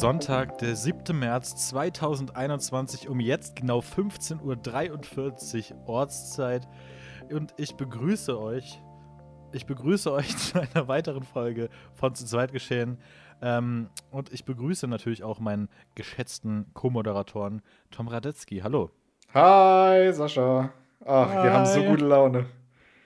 Sonntag, 0.00 0.56
der 0.56 0.76
7. 0.76 1.18
März 1.18 1.68
2021, 1.68 3.10
um 3.10 3.20
jetzt 3.20 3.54
genau 3.54 3.80
15.43 3.80 5.72
Uhr 5.74 5.88
Ortszeit. 5.88 6.66
Und 7.30 7.52
ich 7.58 7.74
begrüße 7.74 8.40
euch. 8.40 8.80
Ich 9.52 9.66
begrüße 9.66 10.10
euch 10.14 10.34
zu 10.38 10.58
einer 10.58 10.88
weiteren 10.88 11.22
Folge 11.22 11.68
von 11.92 12.14
Zu 12.14 12.24
zweit 12.24 12.50
geschehen. 12.50 12.96
Ähm, 13.42 13.90
und 14.10 14.32
ich 14.32 14.46
begrüße 14.46 14.88
natürlich 14.88 15.22
auch 15.22 15.38
meinen 15.38 15.68
geschätzten 15.94 16.70
Co-Moderatoren 16.72 17.60
Tom 17.90 18.08
Radetzky. 18.08 18.60
Hallo. 18.60 18.90
Hi, 19.34 20.14
Sascha. 20.14 20.72
Ach, 21.04 21.28
Hi. 21.28 21.44
wir 21.44 21.52
haben 21.52 21.66
so 21.66 21.82
gute 21.82 22.06
Laune. 22.06 22.46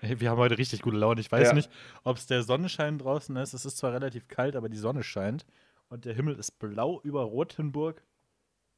Wir 0.00 0.30
haben 0.30 0.38
heute 0.38 0.58
richtig 0.58 0.80
gute 0.80 0.98
Laune. 0.98 1.20
Ich 1.20 1.32
weiß 1.32 1.48
ja. 1.48 1.54
nicht, 1.54 1.72
ob 2.04 2.18
es 2.18 2.26
der 2.28 2.44
Sonnenschein 2.44 2.98
draußen 2.98 3.34
ist. 3.34 3.52
Es 3.52 3.64
ist 3.64 3.78
zwar 3.78 3.92
relativ 3.92 4.28
kalt, 4.28 4.54
aber 4.54 4.68
die 4.68 4.76
Sonne 4.76 5.02
scheint 5.02 5.44
und 5.88 6.04
der 6.04 6.14
Himmel 6.14 6.36
ist 6.36 6.58
blau 6.58 7.00
über 7.02 7.22
Rothenburg. 7.22 8.02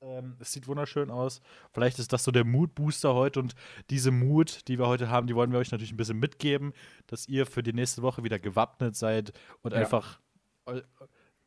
Ähm, 0.01 0.37
es 0.39 0.53
sieht 0.53 0.69
wunderschön 0.69 1.11
aus. 1.11 1.41
Vielleicht 1.73 1.99
ist 1.99 2.13
das 2.13 2.25
so 2.25 2.31
der 2.31 2.45
Mood-Booster 2.45 3.15
heute 3.15 3.41
und 3.41 3.55
diese 3.91 4.11
Mut, 4.11 4.69
die 4.69 4.79
wir 4.79 4.87
heute 4.87 5.09
haben, 5.09 5.27
die 5.27 5.35
wollen 5.35 5.53
wir 5.53 5.59
euch 5.59 5.71
natürlich 5.71 5.93
ein 5.93 5.97
bisschen 5.97 6.19
mitgeben, 6.19 6.75
dass 7.07 7.29
ihr 7.29 7.47
für 7.47 7.63
die 7.63 7.73
nächste 7.73 8.03
Woche 8.03 8.23
wieder 8.23 8.39
gewappnet 8.39 8.95
seid 8.95 9.33
und 9.63 9.73
ja. 9.73 9.79
einfach, 9.81 10.21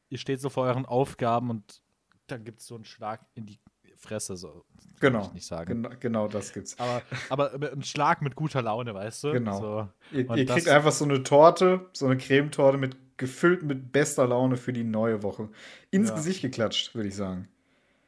ihr 0.10 0.18
steht 0.18 0.42
so 0.42 0.50
vor 0.50 0.66
euren 0.66 0.86
Aufgaben 0.86 1.50
und 1.52 1.82
dann 2.28 2.44
gibt 2.44 2.62
es 2.62 2.68
so 2.68 2.76
einen 2.76 2.86
Schlag 2.86 3.26
in 3.36 3.46
die 3.46 3.60
Fresse, 4.00 4.38
so. 4.38 4.66
Genau. 5.00 5.24
Ich 5.24 5.34
nicht 5.34 5.46
sagen. 5.46 5.84
Genau, 5.84 5.96
genau 6.00 6.28
das 6.28 6.54
gibt's. 6.54 6.80
Aber, 6.80 7.02
aber 7.30 7.72
ein 7.72 7.84
Schlag 7.84 8.22
mit 8.22 8.36
guter 8.36 8.62
Laune, 8.62 8.94
weißt 8.94 9.26
du? 9.26 9.32
Genau. 9.34 9.60
So. 9.60 9.90
Ihr, 10.18 10.30
ihr 10.36 10.46
kriegt 10.46 10.70
einfach 10.70 10.92
so 10.92 11.06
eine 11.06 11.22
Torte, 11.24 11.90
so 11.94 12.06
eine 12.06 12.18
Cremetorte 12.18 12.78
mit 12.78 12.96
gefüllt 13.20 13.62
mit 13.62 13.92
bester 13.92 14.26
Laune 14.26 14.58
für 14.58 14.74
die 14.74 14.84
neue 14.84 15.22
Woche. 15.22 15.50
Ins 15.92 16.10
ja. 16.10 16.16
Gesicht 16.16 16.42
geklatscht, 16.42 16.96
würde 16.96 17.10
ich 17.10 17.16
sagen. 17.16 17.48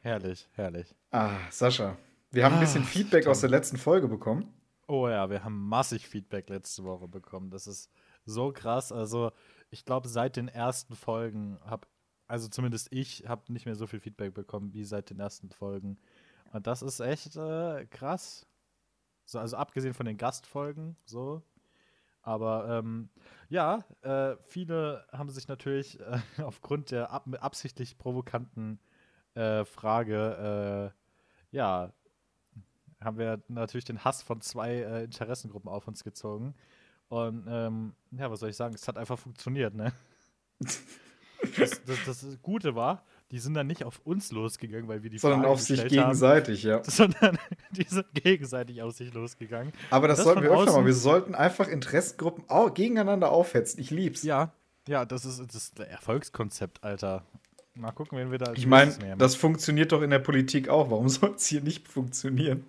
Herrlich, 0.00 0.48
herrlich. 0.54 0.92
Ah, 1.12 1.36
Sascha, 1.50 1.96
wir 2.32 2.44
haben 2.44 2.54
ah, 2.54 2.56
ein 2.56 2.64
bisschen 2.64 2.82
Feedback 2.82 3.28
aus 3.28 3.40
der 3.40 3.50
letzten 3.50 3.76
Folge 3.76 4.08
bekommen. 4.08 4.52
Oh 4.88 5.08
ja, 5.08 5.30
wir 5.30 5.44
haben 5.44 5.68
massig 5.68 6.08
Feedback 6.08 6.48
letzte 6.48 6.82
Woche 6.82 7.06
bekommen. 7.06 7.50
Das 7.50 7.68
ist 7.68 7.88
so 8.24 8.50
krass. 8.50 8.90
Also, 8.90 9.30
ich 9.70 9.84
glaube, 9.84 10.08
seit 10.08 10.36
den 10.36 10.48
ersten 10.48 10.96
Folgen 10.96 11.58
habe, 11.64 11.86
also 12.26 12.48
zumindest 12.48 12.88
ich, 12.90 13.28
habe 13.28 13.52
nicht 13.52 13.66
mehr 13.66 13.76
so 13.76 13.86
viel 13.86 14.00
Feedback 14.00 14.34
bekommen 14.34 14.74
wie 14.74 14.84
seit 14.84 15.10
den 15.10 15.20
ersten 15.20 15.50
Folgen. 15.50 15.98
Und 16.52 16.66
das 16.66 16.82
ist 16.82 17.00
echt 17.00 17.36
äh, 17.36 17.86
krass. 17.86 18.46
So, 19.24 19.38
also 19.38 19.56
abgesehen 19.56 19.94
von 19.94 20.06
den 20.06 20.16
Gastfolgen, 20.16 20.96
so, 21.04 21.42
aber 22.22 22.78
ähm, 22.78 23.08
ja, 23.48 23.84
äh, 24.02 24.36
viele 24.44 25.06
haben 25.12 25.30
sich 25.30 25.48
natürlich 25.48 26.00
äh, 26.00 26.20
aufgrund 26.42 26.90
der 26.90 27.10
ab 27.10 27.26
absichtlich 27.40 27.98
provokanten 27.98 28.78
äh, 29.34 29.64
Frage, 29.64 30.92
äh, 31.52 31.56
ja, 31.56 31.92
haben 33.00 33.18
wir 33.18 33.42
natürlich 33.48 33.84
den 33.84 34.04
Hass 34.04 34.22
von 34.22 34.40
zwei 34.40 34.74
äh, 34.74 35.04
Interessengruppen 35.04 35.70
auf 35.70 35.88
uns 35.88 36.04
gezogen. 36.04 36.54
Und 37.08 37.46
ähm, 37.48 37.94
ja, 38.12 38.30
was 38.30 38.40
soll 38.40 38.50
ich 38.50 38.56
sagen? 38.56 38.74
Es 38.74 38.88
hat 38.88 38.96
einfach 38.96 39.18
funktioniert, 39.18 39.74
ne? 39.74 39.92
das, 40.60 41.84
das, 41.84 42.04
das 42.04 42.38
Gute 42.40 42.74
war, 42.74 43.04
die 43.32 43.38
sind 43.38 43.54
dann 43.54 43.66
nicht 43.66 43.82
auf 43.82 43.98
uns 44.04 44.30
losgegangen, 44.30 44.88
weil 44.88 45.02
wir 45.02 45.08
die 45.08 45.18
Sondern 45.18 45.40
Fragen 45.40 45.52
auf 45.52 45.60
sich 45.60 45.88
gegenseitig, 45.88 46.66
haben, 46.66 46.82
ja. 46.84 46.84
Sondern 46.90 47.38
die 47.70 47.86
sind 47.88 48.06
gegenseitig 48.12 48.82
auf 48.82 48.92
sich 48.92 49.12
losgegangen. 49.14 49.72
Aber 49.90 50.06
das, 50.06 50.18
das 50.18 50.26
sollten 50.26 50.42
wir 50.42 50.50
öfter 50.50 50.72
mal. 50.72 50.84
Wir 50.84 50.92
sollten 50.92 51.34
einfach 51.34 51.66
Interessengruppen 51.66 52.44
gegeneinander 52.74 53.32
aufhetzen. 53.32 53.80
Ich 53.80 53.90
lieb's. 53.90 54.22
Ja, 54.22 54.52
ja, 54.86 55.06
das 55.06 55.24
ist 55.24 55.40
das 55.40 55.54
ist 55.54 55.80
Erfolgskonzept, 55.80 56.84
Alter. 56.84 57.24
Mal 57.74 57.92
gucken, 57.92 58.18
wen 58.18 58.30
wir 58.30 58.38
da. 58.38 58.52
Ich 58.52 58.66
meine, 58.66 59.16
das 59.16 59.34
funktioniert 59.34 59.92
doch 59.92 60.02
in 60.02 60.10
der 60.10 60.18
Politik 60.18 60.68
auch. 60.68 60.90
Warum 60.90 61.08
soll 61.08 61.34
es 61.34 61.46
hier 61.46 61.62
nicht 61.62 61.88
funktionieren? 61.88 62.64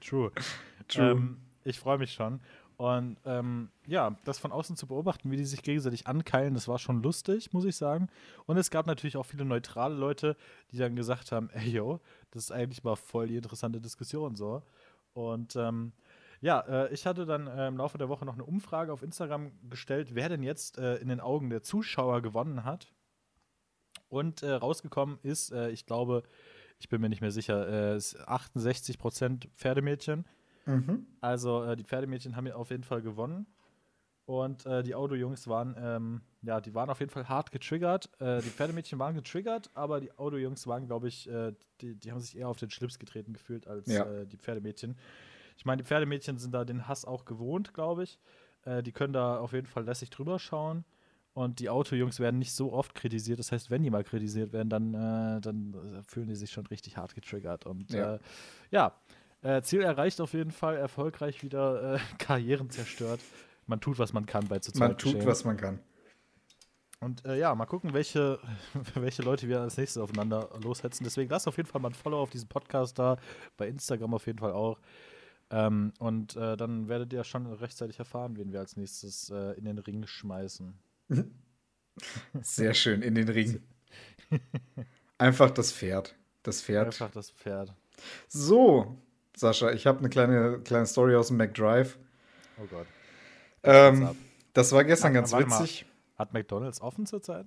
True. 0.00 0.30
True. 0.86 1.10
Ähm, 1.10 1.36
ich 1.64 1.80
freue 1.80 1.98
mich 1.98 2.12
schon. 2.12 2.40
Und 2.78 3.18
ähm, 3.24 3.70
ja, 3.88 4.16
das 4.24 4.38
von 4.38 4.52
außen 4.52 4.76
zu 4.76 4.86
beobachten, 4.86 5.32
wie 5.32 5.36
die 5.36 5.44
sich 5.44 5.64
gegenseitig 5.64 6.06
ankeilen, 6.06 6.54
das 6.54 6.68
war 6.68 6.78
schon 6.78 7.02
lustig, 7.02 7.52
muss 7.52 7.64
ich 7.64 7.74
sagen. 7.74 8.06
Und 8.46 8.56
es 8.56 8.70
gab 8.70 8.86
natürlich 8.86 9.16
auch 9.16 9.26
viele 9.26 9.44
neutrale 9.44 9.96
Leute, 9.96 10.36
die 10.70 10.76
dann 10.76 10.94
gesagt 10.94 11.32
haben, 11.32 11.50
ey 11.50 11.70
yo, 11.70 11.98
das 12.30 12.44
ist 12.44 12.52
eigentlich 12.52 12.84
mal 12.84 12.94
voll 12.94 13.26
die 13.26 13.36
interessante 13.36 13.80
Diskussion 13.80 14.36
so. 14.36 14.62
Und 15.12 15.56
ähm, 15.56 15.92
ja, 16.40 16.60
äh, 16.60 16.94
ich 16.94 17.04
hatte 17.04 17.26
dann 17.26 17.48
äh, 17.48 17.66
im 17.66 17.76
Laufe 17.78 17.98
der 17.98 18.08
Woche 18.08 18.24
noch 18.24 18.34
eine 18.34 18.44
Umfrage 18.44 18.92
auf 18.92 19.02
Instagram 19.02 19.50
gestellt, 19.68 20.14
wer 20.14 20.28
denn 20.28 20.44
jetzt 20.44 20.78
äh, 20.78 20.98
in 20.98 21.08
den 21.08 21.18
Augen 21.18 21.50
der 21.50 21.64
Zuschauer 21.64 22.22
gewonnen 22.22 22.62
hat. 22.62 22.92
Und 24.08 24.44
äh, 24.44 24.52
rausgekommen 24.52 25.18
ist, 25.24 25.50
äh, 25.50 25.70
ich 25.70 25.84
glaube, 25.84 26.22
ich 26.78 26.88
bin 26.88 27.00
mir 27.00 27.08
nicht 27.08 27.22
mehr 27.22 27.32
sicher, 27.32 27.98
68 28.26 28.94
äh, 28.94 28.98
Prozent 28.98 29.48
Pferdemädchen 29.56 30.26
Mhm. 30.68 31.06
Also 31.20 31.64
äh, 31.64 31.76
die 31.76 31.84
Pferdemädchen 31.84 32.36
haben 32.36 32.50
auf 32.52 32.70
jeden 32.70 32.84
Fall 32.84 33.02
gewonnen. 33.02 33.46
Und 34.26 34.66
äh, 34.66 34.82
die 34.82 34.94
Auto-Jungs 34.94 35.48
waren, 35.48 35.74
ähm, 35.80 36.20
ja, 36.42 36.60
die 36.60 36.74
waren 36.74 36.90
auf 36.90 37.00
jeden 37.00 37.10
Fall 37.10 37.30
hart 37.30 37.50
getriggert. 37.50 38.10
Äh, 38.20 38.42
die 38.42 38.50
Pferdemädchen 38.50 38.98
waren 38.98 39.14
getriggert, 39.14 39.70
aber 39.72 40.00
die 40.00 40.12
Auto-Jungs 40.18 40.66
waren, 40.66 40.86
glaube 40.86 41.08
ich, 41.08 41.30
äh, 41.30 41.54
die, 41.80 41.94
die 41.94 42.12
haben 42.12 42.20
sich 42.20 42.36
eher 42.36 42.48
auf 42.48 42.58
den 42.58 42.68
Schlips 42.68 42.98
getreten 42.98 43.32
gefühlt 43.32 43.66
als 43.66 43.86
ja. 43.86 44.04
Äh, 44.04 44.26
die 44.26 44.36
Pferdemädchen. 44.36 44.98
Ich 45.56 45.64
meine, 45.64 45.82
die 45.82 45.86
Pferdemädchen 45.86 46.36
sind 46.36 46.52
da 46.52 46.66
den 46.66 46.86
Hass 46.86 47.06
auch 47.06 47.24
gewohnt, 47.24 47.72
glaube 47.72 48.04
ich. 48.04 48.18
Äh, 48.66 48.82
die 48.82 48.92
können 48.92 49.14
da 49.14 49.38
auf 49.38 49.54
jeden 49.54 49.66
Fall 49.66 49.84
lässig 49.84 50.10
drüber 50.10 50.38
schauen. 50.38 50.84
Und 51.32 51.60
die 51.60 51.70
Auto-Jungs 51.70 52.20
werden 52.20 52.38
nicht 52.38 52.52
so 52.52 52.74
oft 52.74 52.94
kritisiert. 52.94 53.38
Das 53.38 53.50
heißt, 53.50 53.70
wenn 53.70 53.82
die 53.82 53.90
mal 53.90 54.04
kritisiert 54.04 54.52
werden, 54.52 54.68
dann, 54.68 54.92
dann 55.40 56.02
fühlen 56.04 56.26
die 56.26 56.34
sich 56.34 56.50
schon 56.50 56.66
richtig 56.66 56.96
hart 56.96 57.14
getriggert. 57.14 57.64
Und 57.64 57.92
ja, 57.92 58.18
ja 58.72 58.92
äh, 59.42 59.62
Ziel 59.62 59.82
erreicht 59.82 60.20
auf 60.20 60.32
jeden 60.32 60.50
Fall, 60.50 60.76
erfolgreich 60.76 61.42
wieder 61.42 61.94
äh, 61.94 61.98
Karrieren 62.18 62.70
zerstört. 62.70 63.20
Man 63.66 63.80
tut, 63.80 63.98
was 63.98 64.12
man 64.12 64.26
kann 64.26 64.48
bei 64.48 64.58
zu 64.58 64.76
Man 64.78 64.96
tut, 64.96 65.24
was 65.26 65.44
man 65.44 65.56
kann. 65.56 65.80
Und 67.00 67.24
äh, 67.24 67.38
ja, 67.38 67.54
mal 67.54 67.66
gucken, 67.66 67.92
welche, 67.92 68.40
welche 68.94 69.22
Leute 69.22 69.48
wir 69.48 69.60
als 69.60 69.76
nächstes 69.76 70.02
aufeinander 70.02 70.50
loshetzen. 70.62 71.04
Deswegen 71.04 71.30
lasst 71.30 71.46
auf 71.46 71.56
jeden 71.56 71.68
Fall 71.68 71.80
mal 71.80 71.90
ein 71.90 71.94
Follow 71.94 72.20
auf 72.20 72.30
diesen 72.30 72.48
Podcast 72.48 72.98
da, 72.98 73.18
bei 73.56 73.68
Instagram 73.68 74.14
auf 74.14 74.26
jeden 74.26 74.38
Fall 74.38 74.52
auch. 74.52 74.80
Ähm, 75.50 75.92
und 75.98 76.36
äh, 76.36 76.56
dann 76.56 76.88
werdet 76.88 77.12
ihr 77.12 77.24
schon 77.24 77.46
rechtzeitig 77.46 77.98
erfahren, 77.98 78.36
wen 78.36 78.52
wir 78.52 78.60
als 78.60 78.76
nächstes 78.76 79.30
äh, 79.30 79.52
in 79.52 79.64
den 79.64 79.78
Ring 79.78 80.06
schmeißen. 80.06 80.74
Sehr 82.42 82.74
schön, 82.74 83.02
in 83.02 83.14
den 83.14 83.28
Ring. 83.28 83.62
Einfach 85.16 85.50
das 85.50 85.72
Pferd. 85.72 86.14
Das 86.42 86.62
Pferd. 86.62 86.86
Einfach 86.86 87.10
das 87.10 87.30
Pferd. 87.30 87.74
So, 88.28 88.98
Sascha, 89.38 89.70
ich 89.70 89.86
habe 89.86 90.00
eine 90.00 90.08
kleine, 90.08 90.60
kleine 90.64 90.86
Story 90.86 91.14
aus 91.14 91.28
dem 91.28 91.36
McDrive. 91.36 91.98
Oh 92.60 92.66
Gott. 92.68 92.86
Ähm, 93.62 94.08
das 94.52 94.72
war 94.72 94.84
gestern 94.84 95.12
Ach, 95.12 95.14
ganz 95.14 95.32
witzig. 95.32 95.86
Mal. 95.86 96.24
Hat 96.24 96.32
McDonalds 96.32 96.80
offen 96.80 97.06
zurzeit? 97.06 97.46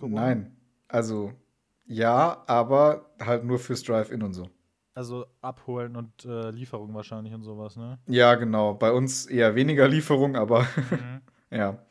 Nein. 0.00 0.56
Also, 0.88 1.32
ja, 1.86 2.44
aber 2.46 3.10
halt 3.20 3.44
nur 3.44 3.58
fürs 3.58 3.82
Drive-In 3.82 4.22
und 4.22 4.32
so. 4.32 4.48
Also 4.94 5.26
abholen 5.40 5.96
und 5.96 6.24
äh, 6.24 6.50
Lieferung 6.50 6.94
wahrscheinlich 6.94 7.34
und 7.34 7.42
sowas, 7.42 7.76
ne? 7.76 7.98
Ja, 8.06 8.36
genau. 8.36 8.74
Bei 8.74 8.92
uns 8.92 9.26
eher 9.26 9.56
weniger 9.56 9.88
Lieferung, 9.88 10.36
aber 10.36 10.60
mhm. 10.90 11.20
ja. 11.50 11.84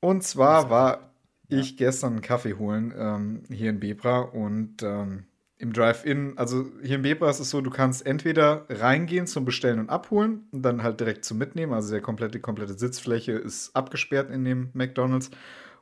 Und 0.00 0.24
zwar 0.24 0.68
war 0.70 1.12
ich 1.48 1.76
gestern 1.76 2.14
einen 2.14 2.22
Kaffee 2.22 2.54
holen 2.54 2.92
ähm, 2.96 3.42
hier 3.48 3.70
in 3.70 3.78
Bebra 3.78 4.18
und 4.20 4.82
ähm, 4.82 5.26
im 5.64 5.72
Drive-In, 5.72 6.38
also 6.38 6.66
hier 6.82 6.96
in 6.96 7.02
Bebra 7.02 7.30
ist 7.30 7.40
es 7.40 7.50
so, 7.50 7.60
du 7.60 7.70
kannst 7.70 8.06
entweder 8.06 8.66
reingehen 8.68 9.26
zum 9.26 9.44
Bestellen 9.44 9.80
und 9.80 9.90
Abholen 9.90 10.46
und 10.52 10.62
dann 10.62 10.82
halt 10.82 11.00
direkt 11.00 11.24
zum 11.24 11.38
Mitnehmen, 11.38 11.72
also 11.72 11.90
der 11.90 12.02
komplette, 12.02 12.38
komplette 12.38 12.74
Sitzfläche 12.74 13.32
ist 13.32 13.74
abgesperrt 13.74 14.30
in 14.30 14.44
dem 14.44 14.70
McDonalds, 14.74 15.30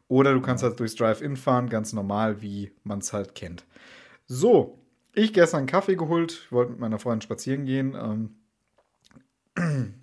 oder 0.08 0.32
du 0.34 0.40
kannst 0.40 0.62
halt 0.62 0.78
durchs 0.78 0.94
Drive-In 0.94 1.36
fahren, 1.36 1.68
ganz 1.68 1.92
normal, 1.92 2.40
wie 2.42 2.70
man 2.84 3.00
es 3.00 3.12
halt 3.12 3.34
kennt. 3.34 3.64
So, 4.26 4.78
ich 5.14 5.32
gestern 5.32 5.58
einen 5.58 5.66
Kaffee 5.66 5.96
geholt, 5.96 6.46
wollte 6.50 6.72
mit 6.72 6.80
meiner 6.80 6.98
Freundin 6.98 7.22
spazieren 7.22 7.64
gehen. 7.64 7.94
Ähm, 7.94 8.34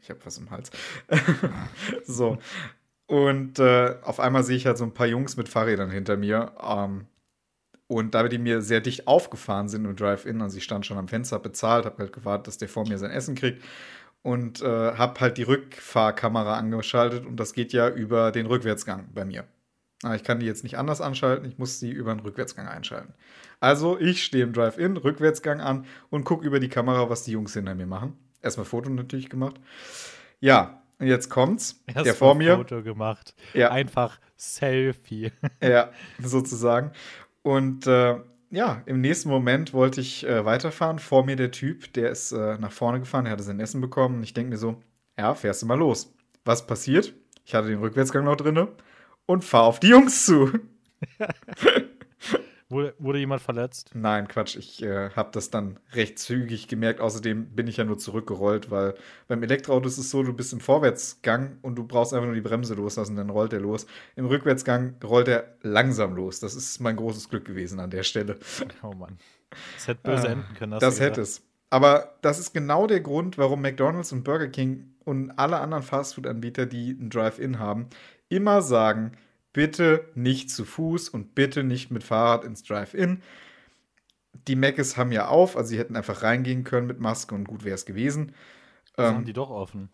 ich 0.00 0.10
habe 0.10 0.20
was 0.24 0.38
im 0.38 0.50
Hals. 0.50 0.70
so. 2.04 2.38
Und 3.06 3.58
äh, 3.58 3.96
auf 4.02 4.20
einmal 4.20 4.44
sehe 4.44 4.56
ich 4.56 4.66
halt 4.66 4.78
so 4.78 4.84
ein 4.84 4.94
paar 4.94 5.06
Jungs 5.06 5.36
mit 5.36 5.48
Fahrrädern 5.48 5.90
hinter 5.90 6.16
mir. 6.16 6.52
Ähm, 6.62 7.06
und 7.88 8.14
da 8.14 8.28
die 8.28 8.38
mir 8.38 8.62
sehr 8.62 8.80
dicht 8.80 9.08
aufgefahren 9.08 9.68
sind 9.68 9.84
im 9.84 9.96
Drive-In, 9.96 10.40
also 10.40 10.56
ich 10.56 10.64
stand 10.64 10.86
schon 10.86 10.98
am 10.98 11.08
Fenster, 11.08 11.38
bezahlt, 11.38 11.86
habe 11.86 11.98
halt 11.98 12.12
gewartet, 12.12 12.46
dass 12.46 12.58
der 12.58 12.68
vor 12.68 12.86
mir 12.86 12.98
sein 12.98 13.10
Essen 13.10 13.34
kriegt 13.34 13.64
und 14.22 14.62
äh, 14.62 14.92
habe 14.92 15.20
halt 15.20 15.38
die 15.38 15.42
Rückfahrkamera 15.42 16.56
angeschaltet 16.56 17.26
und 17.26 17.36
das 17.36 17.54
geht 17.54 17.72
ja 17.72 17.88
über 17.88 18.30
den 18.30 18.46
Rückwärtsgang 18.46 19.08
bei 19.14 19.24
mir. 19.24 19.44
Aber 20.04 20.14
ich 20.14 20.22
kann 20.22 20.38
die 20.38 20.46
jetzt 20.46 20.62
nicht 20.62 20.78
anders 20.78 21.00
anschalten, 21.00 21.48
ich 21.48 21.58
muss 21.58 21.80
sie 21.80 21.90
über 21.90 22.14
den 22.14 22.20
Rückwärtsgang 22.20 22.68
einschalten. 22.68 23.14
Also 23.58 23.98
ich 23.98 24.22
stehe 24.22 24.44
im 24.44 24.52
Drive-In, 24.52 24.96
Rückwärtsgang 24.96 25.60
an 25.60 25.86
und 26.10 26.24
gucke 26.24 26.46
über 26.46 26.60
die 26.60 26.68
Kamera, 26.68 27.10
was 27.10 27.24
die 27.24 27.32
Jungs 27.32 27.54
hinter 27.54 27.74
mir 27.74 27.86
machen. 27.86 28.16
Erstmal 28.40 28.66
Foto 28.66 28.90
natürlich 28.90 29.28
gemacht. 29.28 29.56
Ja, 30.40 30.82
und 31.00 31.06
jetzt 31.06 31.30
kommt's. 31.30 31.82
Erst 31.86 32.06
der 32.06 32.14
vor 32.14 32.34
mir. 32.34 32.56
Foto 32.56 32.82
gemacht. 32.82 33.34
Ja. 33.54 33.70
Einfach 33.70 34.20
Selfie. 34.36 35.32
Ja, 35.60 35.90
sozusagen. 36.22 36.92
Und 37.42 37.86
äh, 37.86 38.16
ja, 38.50 38.82
im 38.86 39.00
nächsten 39.00 39.28
Moment 39.28 39.72
wollte 39.72 40.00
ich 40.00 40.26
äh, 40.26 40.44
weiterfahren. 40.44 40.98
Vor 40.98 41.24
mir 41.24 41.36
der 41.36 41.50
Typ, 41.50 41.92
der 41.92 42.10
ist 42.10 42.32
äh, 42.32 42.58
nach 42.58 42.72
vorne 42.72 43.00
gefahren, 43.00 43.24
der 43.24 43.32
hatte 43.32 43.42
sein 43.42 43.60
Essen 43.60 43.80
bekommen. 43.80 44.16
Und 44.16 44.22
ich 44.22 44.34
denke 44.34 44.50
mir 44.50 44.58
so, 44.58 44.80
ja, 45.18 45.34
fährst 45.34 45.62
du 45.62 45.66
mal 45.66 45.78
los. 45.78 46.14
Was 46.44 46.66
passiert? 46.66 47.14
Ich 47.44 47.54
hatte 47.54 47.68
den 47.68 47.80
Rückwärtsgang 47.80 48.24
noch 48.24 48.36
drin 48.36 48.68
und 49.26 49.44
fahr 49.44 49.64
auf 49.64 49.80
die 49.80 49.88
Jungs 49.88 50.24
zu. 50.24 50.52
Wurde, 52.70 52.94
wurde 52.98 53.18
jemand 53.18 53.40
verletzt? 53.40 53.92
Nein, 53.94 54.28
Quatsch. 54.28 54.56
Ich 54.56 54.82
äh, 54.82 55.08
habe 55.10 55.30
das 55.32 55.48
dann 55.48 55.80
recht 55.92 56.18
zügig 56.18 56.68
gemerkt. 56.68 57.00
Außerdem 57.00 57.54
bin 57.54 57.66
ich 57.66 57.78
ja 57.78 57.84
nur 57.84 57.96
zurückgerollt, 57.96 58.70
weil 58.70 58.94
beim 59.26 59.42
Elektroauto 59.42 59.88
ist 59.88 59.96
es 59.96 60.10
so, 60.10 60.22
du 60.22 60.34
bist 60.34 60.52
im 60.52 60.60
Vorwärtsgang 60.60 61.56
und 61.62 61.76
du 61.76 61.84
brauchst 61.84 62.12
einfach 62.12 62.26
nur 62.26 62.34
die 62.34 62.42
Bremse 62.42 62.74
loslassen, 62.74 63.16
dann 63.16 63.30
rollt 63.30 63.54
er 63.54 63.60
los. 63.60 63.86
Im 64.16 64.26
Rückwärtsgang 64.26 64.96
rollt 65.02 65.28
er 65.28 65.56
langsam 65.62 66.14
los. 66.14 66.40
Das 66.40 66.54
ist 66.54 66.78
mein 66.80 66.96
großes 66.96 67.30
Glück 67.30 67.46
gewesen 67.46 67.80
an 67.80 67.90
der 67.90 68.02
Stelle. 68.02 68.38
Oh 68.82 68.92
Mann. 68.92 69.18
Das 69.74 69.88
hätte 69.88 70.00
böse 70.02 70.28
äh, 70.28 70.32
enden 70.32 70.54
können. 70.54 70.78
Das 70.78 71.00
hätte 71.00 71.22
es. 71.22 71.42
Aber 71.70 72.18
das 72.22 72.38
ist 72.38 72.52
genau 72.52 72.86
der 72.86 73.00
Grund, 73.00 73.38
warum 73.38 73.62
McDonald's 73.62 74.12
und 74.12 74.24
Burger 74.24 74.48
King 74.48 74.94
und 75.04 75.30
alle 75.32 75.58
anderen 75.58 75.82
Fastfood-Anbieter, 75.82 76.66
die 76.66 76.96
einen 76.98 77.10
Drive-In 77.10 77.58
haben, 77.58 77.88
immer 78.28 78.62
sagen, 78.62 79.12
bitte 79.58 80.08
nicht 80.14 80.52
zu 80.52 80.64
Fuß 80.64 81.08
und 81.08 81.34
bitte 81.34 81.64
nicht 81.64 81.90
mit 81.90 82.04
Fahrrad 82.04 82.44
ins 82.44 82.62
Drive-In. 82.62 83.24
Die 84.46 84.54
Meckes 84.54 84.96
haben 84.96 85.10
ja 85.10 85.26
auf, 85.26 85.56
also 85.56 85.70
sie 85.70 85.78
hätten 85.80 85.96
einfach 85.96 86.22
reingehen 86.22 86.62
können 86.62 86.86
mit 86.86 87.00
Maske 87.00 87.34
und 87.34 87.42
gut 87.42 87.64
wäre 87.64 87.74
es 87.74 87.84
gewesen. 87.84 88.36
Ähm, 88.96 89.16
haben 89.16 89.24
die 89.24 89.32
doch 89.32 89.50
offen. 89.50 89.88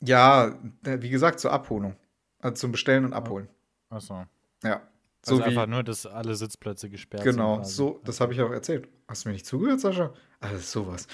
Ja, 0.00 0.58
wie 0.82 1.08
gesagt, 1.08 1.38
zur 1.38 1.52
Abholung. 1.52 1.94
Also 2.40 2.56
zum 2.56 2.72
Bestellen 2.72 3.04
und 3.04 3.12
Abholen. 3.12 3.48
Achso. 3.90 4.24
Ja. 4.64 4.82
Also 5.24 5.36
so 5.36 5.42
einfach 5.44 5.68
nur, 5.68 5.84
dass 5.84 6.04
alle 6.04 6.34
Sitzplätze 6.34 6.90
gesperrt 6.90 7.22
genau, 7.22 7.62
sind. 7.62 7.76
Genau, 7.76 7.92
so, 7.92 8.00
das 8.02 8.20
habe 8.20 8.32
ich 8.32 8.40
auch 8.40 8.50
erzählt. 8.50 8.88
Hast 9.06 9.24
du 9.24 9.28
mir 9.28 9.34
nicht 9.34 9.46
zugehört, 9.46 9.78
Sascha? 9.78 10.12
Alles 10.40 10.72
sowas. 10.72 11.06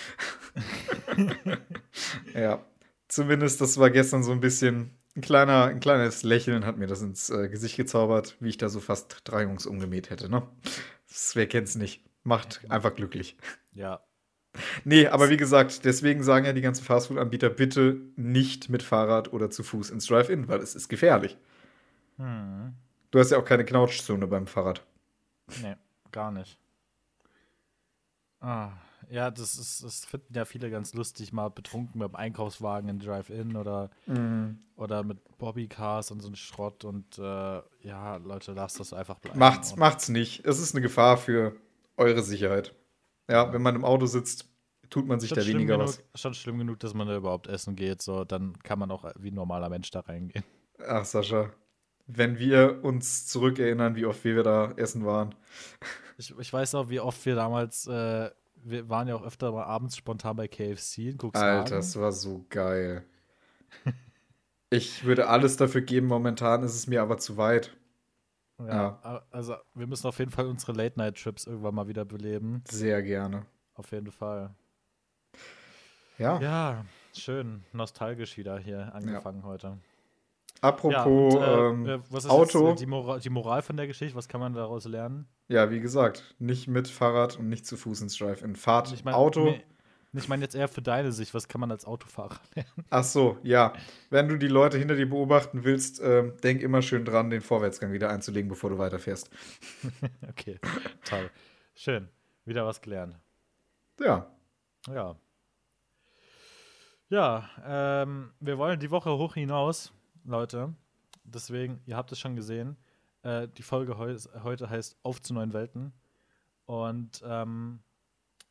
ja. 2.35 2.65
Zumindest, 3.09 3.61
das 3.61 3.77
war 3.77 3.91
gestern 3.91 4.23
so 4.23 4.33
ein 4.33 4.41
bisschen 4.41 4.97
ein, 5.15 5.21
kleiner, 5.21 5.67
ein 5.67 5.81
kleines 5.81 6.23
Lächeln 6.23 6.65
hat 6.65 6.79
mir 6.79 6.87
das 6.87 7.03
ins 7.03 7.31
äh, 7.31 7.49
Gesicht 7.49 7.77
gezaubert, 7.77 8.37
wie 8.41 8.51
ich 8.51 8.57
da 8.57 8.69
so 8.69 8.81
fast 8.81 9.21
drei 9.25 9.43
Jungs 9.43 9.67
umgemäht 9.67 10.11
hätte, 10.11 10.29
ne? 10.29 10.47
Das, 11.09 11.37
wer 11.37 11.47
kennt's 11.47 11.75
nicht? 11.75 12.05
Macht 12.25 12.61
einfach 12.69 12.95
glücklich. 12.95 13.37
Ja. 13.73 14.01
Nee, 14.85 15.07
aber 15.07 15.31
wie 15.31 15.37
gesagt, 15.37 15.85
deswegen 15.85 16.23
sagen 16.23 16.45
ja 16.45 16.53
die 16.53 16.61
ganzen 16.61 16.85
Fastfood-Anbieter, 16.85 17.51
bitte 17.51 18.01
nicht 18.17 18.69
mit 18.69 18.83
Fahrrad 18.83 19.33
oder 19.33 19.51
zu 19.51 19.63
Fuß 19.63 19.91
ins 19.91 20.07
Drive-In, 20.07 20.49
weil 20.49 20.61
es 20.61 20.75
ist 20.75 20.89
gefährlich. 20.89 21.39
Hm. 22.19 22.75
Du 23.11 23.19
hast 23.19 23.31
ja 23.31 23.39
auch 23.39 23.45
keine 23.45 23.65
Knautschzone 23.65 24.27
beim 24.27 24.47
Fahrrad. 24.47 24.85
Nee, 25.63 25.77
gar 26.11 26.31
nicht. 26.31 26.59
Ah, 28.41 28.73
ja, 29.13 29.31
das 29.31 29.59
ist, 29.59 29.85
das 29.85 30.07
finden 30.07 30.33
ja 30.35 30.47
viele 30.47 30.71
ganz 30.71 30.95
lustig, 30.95 31.35
mal 31.35 31.51
betrunken 31.51 31.99
beim 31.99 32.15
Einkaufswagen 32.15 32.89
in 32.89 32.99
Drive-In 32.99 33.57
oder, 33.57 33.91
mhm. 34.07 34.59
oder 34.75 35.05
mit 35.05 35.19
Bobbycars 35.37 36.11
und 36.11 36.21
so 36.21 36.29
ein 36.29 36.35
Schrott 36.35 36.87
und 36.87 37.19
äh, 37.19 37.61
ja, 37.83 38.17
Leute, 38.17 38.53
lasst 38.53 38.81
das 38.81 38.95
einfach 38.95 39.19
bleiben. 39.19 39.39
Macht's, 39.39 39.77
macht's 39.77 40.09
nicht. 40.09 40.47
Es 40.47 40.59
ist 40.59 40.75
eine 40.75 40.81
Gefahr 40.81 41.19
für 41.19 41.55
eure 41.99 42.23
Sicherheit. 42.23 42.75
Ja, 43.29 43.53
wenn 43.53 43.61
man 43.61 43.77
im 43.77 43.85
Auto 43.85 44.07
sitzt, 44.07 44.47
tut 44.89 45.07
man 45.07 45.21
sich 45.21 45.31
da 45.31 45.47
weniger 45.47 45.77
genug, 45.77 45.89
was. 45.89 46.03
Schon 46.21 46.33
schlimm 46.33 46.57
genug, 46.57 46.81
dass 46.81 46.95
man 46.95 47.07
da 47.07 47.15
überhaupt 47.15 47.49
essen 47.49 47.77
geht, 47.77 48.01
so, 48.01 48.25
dann 48.25 48.59
kann 48.63 48.79
man 48.79 48.91
auch 48.91 49.05
wie 49.19 49.31
ein 49.31 49.35
normaler 49.35 49.69
Mensch 49.69 49.91
da 49.91 50.01
reingehen. 50.01 50.45
Ach, 50.89 51.05
Sascha, 51.05 51.53
wenn 52.07 52.39
wir 52.39 52.83
uns 52.83 53.27
zurückerinnern, 53.27 53.95
wie 53.95 54.07
oft 54.07 54.25
wir 54.25 54.43
da 54.43 54.73
essen 54.77 55.05
waren. 55.05 55.35
Ich, 56.17 56.33
ich 56.39 56.53
weiß 56.53 56.75
auch, 56.77 56.89
wie 56.89 57.01
oft 57.01 57.25
wir 57.27 57.35
damals 57.35 57.87
äh, 57.87 58.31
wir 58.65 58.89
waren 58.89 59.09
ja 59.09 59.17
auch 59.17 59.23
öfter 59.23 59.53
mal 59.53 59.65
abends 59.65 59.97
spontan 59.97 60.37
bei 60.37 60.49
KFC 60.49 60.99
in 60.99 61.19
Cuxhaven. 61.19 61.59
Alter, 61.59 61.77
das 61.77 61.99
war 61.99 62.13
so 62.13 62.45
geil. 62.49 63.05
ich 64.71 65.05
würde 65.05 65.29
alles 65.29 65.57
dafür 65.57 65.83
geben, 65.83 66.07
momentan 66.07 66.63
ist 66.63 66.75
es 66.75 66.87
mir 66.87 67.03
aber 67.03 67.19
zu 67.19 67.37
weit. 67.37 67.77
Ja, 68.59 69.01
ja. 69.03 69.23
also 69.31 69.57
wir 69.75 69.87
müssen 69.87 70.07
auf 70.07 70.19
jeden 70.19 70.31
Fall 70.31 70.47
unsere 70.47 70.73
Late-Night-Trips 70.73 71.47
irgendwann 71.47 71.75
mal 71.75 71.89
wieder 71.89 72.05
beleben. 72.05 72.63
Sehr 72.69 73.03
gerne. 73.03 73.47
Auf 73.75 73.91
jeden 73.91 74.13
Fall. 74.13 74.55
Ja. 76.19 76.41
Ja, 76.41 76.85
schön. 77.15 77.65
Nostalgisch 77.73 78.37
wieder 78.37 78.59
hier 78.59 78.95
angefangen 78.95 79.41
ja. 79.41 79.47
heute. 79.47 79.79
Apropos 80.63 80.93
ja, 80.95 81.05
und, 81.05 81.87
äh, 81.87 81.95
ähm, 81.95 82.03
was 82.09 82.25
ist 82.25 82.31
Auto. 82.31 82.75
die, 82.77 82.87
Moral, 82.87 83.19
die 83.19 83.31
Moral 83.31 83.63
von 83.63 83.77
der 83.77 83.89
Geschichte, 83.89 84.15
was 84.15 84.29
kann 84.29 84.41
man 84.41 84.55
daraus 84.55 84.85
lernen? 84.85 85.27
Ja, 85.49 85.73
wie 85.73 85.81
gesagt, 85.81 86.37
nicht 86.39 86.69
mit 86.69 86.87
Fahrrad 86.87 87.37
und 87.37 87.49
nicht 87.49 87.67
zu 87.67 87.77
Fuß 87.77 88.01
ins 88.01 88.17
Drive-In. 88.17 88.55
Fahrt, 88.55 88.93
ich 88.93 89.05
mein, 89.05 89.13
Auto. 89.13 89.45
Nee, 89.45 89.65
ich 90.13 90.29
meine 90.29 90.45
jetzt 90.45 90.55
eher 90.55 90.69
für 90.69 90.81
deine 90.81 91.11
Sicht, 91.11 91.35
was 91.35 91.49
kann 91.49 91.61
man 91.61 91.73
als 91.73 91.85
Autofahrer 91.85 92.39
lernen? 92.55 92.85
Ach 92.91 93.03
so, 93.03 93.39
ja. 93.43 93.73
Wenn 94.11 94.29
du 94.29 94.37
die 94.37 94.47
Leute 94.47 94.79
hinter 94.79 94.95
dir 94.95 95.11
beobachten 95.11 95.65
willst, 95.65 96.01
äh, 96.01 96.31
denk 96.45 96.63
immer 96.63 96.81
schön 96.81 97.05
dran, 97.05 97.31
den 97.31 97.41
Vorwärtsgang 97.41 97.93
wieder 97.93 98.11
einzulegen, 98.11 98.49
bevor 98.49 98.71
du 98.71 98.79
weiterfährst. 98.79 99.31
okay, 100.31 100.61
toll. 101.05 101.29
Schön. 101.75 102.09
Wieder 102.45 102.65
was 102.65 102.81
gelernt. 102.81 103.19
Ja. 103.99 104.31
Ja. 104.87 105.17
Ja, 107.09 107.51
ähm, 107.67 108.31
wir 108.39 108.59
wollen 108.59 108.79
die 108.79 108.93
Woche 108.93 109.11
hoch 109.11 109.35
hinaus 109.35 109.93
Leute. 110.25 110.75
Deswegen, 111.25 111.81
ihr 111.87 111.97
habt 111.97 112.13
es 112.13 112.19
schon 112.19 112.37
gesehen. 112.37 112.77
Äh, 113.23 113.49
die 113.49 113.63
Folge 113.63 113.99
heu 113.99 114.17
heute 114.43 114.69
heißt 114.69 114.97
Auf 115.03 115.21
zu 115.23 115.35
neuen 115.35 115.53
Welten. 115.53 115.93
Und 116.67 117.23
ähm, 117.25 117.81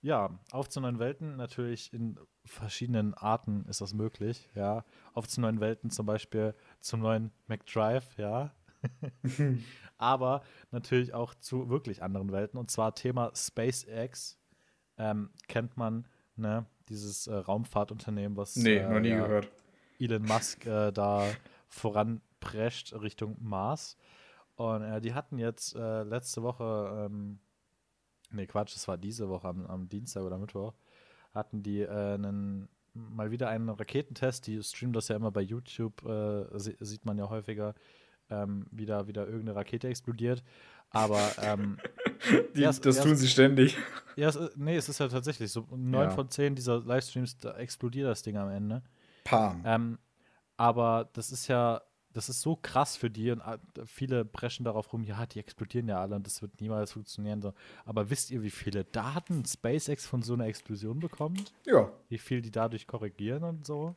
ja, 0.02 0.40
auf 0.52 0.70
zu 0.70 0.82
neuen 0.82 1.00
Welten, 1.00 1.36
natürlich 1.36 1.94
in 1.94 2.20
verschiedenen 2.44 3.14
Arten 3.14 3.66
ist 3.66 3.82
das 3.82 3.94
möglich, 3.94 4.50
ja. 4.56 4.84
Auf 5.14 5.28
zu 5.28 5.42
neuen 5.42 5.60
Welten 5.60 5.92
zum 5.92 6.08
Beispiel 6.08 6.56
zum 6.80 7.02
neuen 7.02 7.32
McDrive, 7.48 8.18
ja. 8.18 8.52
Aber 9.98 10.42
natürlich 10.72 11.14
auch 11.14 11.36
zu 11.36 11.70
wirklich 11.70 12.02
anderen 12.02 12.32
Welten. 12.32 12.58
Und 12.58 12.72
zwar 12.72 12.96
Thema 12.96 13.32
SpaceX 13.36 14.40
ähm, 14.98 15.30
kennt 15.48 15.78
man, 15.78 16.08
ne, 16.36 16.66
dieses 16.90 17.28
äh, 17.28 17.36
Raumfahrtunternehmen, 17.36 18.36
was 18.38 18.56
nee, 18.56 18.78
äh, 18.78 18.90
noch 18.90 19.00
nie 19.00 19.10
ja, 19.10 19.22
gehört. 19.22 19.51
Elon 20.00 20.24
Musk 20.24 20.66
äh, 20.66 20.92
da 20.92 21.28
voranprescht 21.72 22.94
Richtung 22.94 23.38
Mars. 23.42 23.98
Und 24.56 24.84
äh, 24.84 25.01
die 25.01 25.13
hatten 25.13 25.40
jetzt 25.40 25.75
äh, 25.75 26.04
letzte 26.04 26.44
Woche, 26.44 27.08
ähm, 27.10 27.40
nee, 28.30 28.46
Quatsch, 28.46 28.75
das 28.75 28.88
war 28.88 28.98
diese 28.98 29.30
Woche 29.30 29.48
am, 29.48 29.66
am 29.66 29.90
Dienstag 29.90 30.24
oder 30.24 30.38
Mittwoch, 30.38 30.74
hatten 31.34 31.63
die 31.63 31.82
äh, 31.82 32.13
einen, 32.13 32.68
mal 32.94 33.32
wieder 33.32 33.50
einen 33.50 33.70
Raketentest. 33.70 34.46
Die 34.46 34.62
streamen 34.62 34.94
das 34.94 35.08
ja 35.08 35.16
immer 35.16 35.32
bei 35.32 35.42
YouTube, 35.42 36.06
äh, 36.06 36.46
sieht 36.58 37.06
man 37.06 37.18
ja 37.18 37.30
häufiger, 37.30 37.74
ähm, 38.30 38.68
wieder, 38.70 39.08
wieder 39.08 39.25
irgendeine 39.25 39.56
Rakete 39.56 39.88
explodiert. 39.88 40.44
Aber 40.90 41.32
ähm, 41.42 41.78
die, 42.56 42.63
erst, 42.63 42.86
das 42.86 42.98
erst, 42.98 43.08
tun 43.08 43.16
sie 43.16 43.30
ständig. 43.30 43.78
Ja, 44.18 44.28
es, 44.28 44.38
nee, 44.58 44.75
es 44.75 44.90
ist 44.90 45.00
ja 45.00 45.08
tatsächlich 45.08 45.50
so. 45.50 45.66
Neun 45.72 46.10
ja. 46.10 46.10
von 46.10 46.30
zehn 46.30 46.54
dieser 46.54 46.80
Livestreams, 46.80 47.38
da 47.38 47.56
explodiert 47.56 48.10
das 48.10 48.24
Ding 48.24 48.36
am 48.36 48.50
Ende. 48.50 48.84
Pam. 49.24 49.63
Ähm, 49.66 49.98
aber 50.62 51.10
das 51.13 51.32
ist 51.32 51.48
ja, 51.48 51.82
das 52.13 52.30
ist 52.30 52.41
so 52.41 52.56
krass 52.56 52.96
für 52.96 53.10
die 53.10 53.32
und 53.32 53.41
viele 53.88 54.24
brechen 54.24 54.63
darauf 54.63 54.94
rum, 54.94 55.03
ja, 55.03 55.25
die 55.25 55.39
explodieren 55.39 55.88
ja 55.88 56.00
alle 56.00 56.15
und 56.15 56.27
das 56.27 56.44
wird 56.44 56.62
niemals 56.62 56.91
funktionieren. 56.91 57.51
Aber 57.84 58.12
wisst 58.12 58.30
ihr, 58.30 58.44
wie 58.44 58.51
viele 58.51 58.84
Daten 58.84 59.44
SpaceX 59.44 60.06
von 60.06 60.22
so 60.22 60.36
einer 60.36 60.46
Explosion 60.46 61.00
bekommt? 61.00 61.51
Ja. 61.65 61.91
Wie 62.10 62.20
viel 62.20 62.44
die 62.44 62.51
dadurch 62.51 62.86
korrigieren 62.86 63.44
und 63.44 63.65
so? 63.65 63.96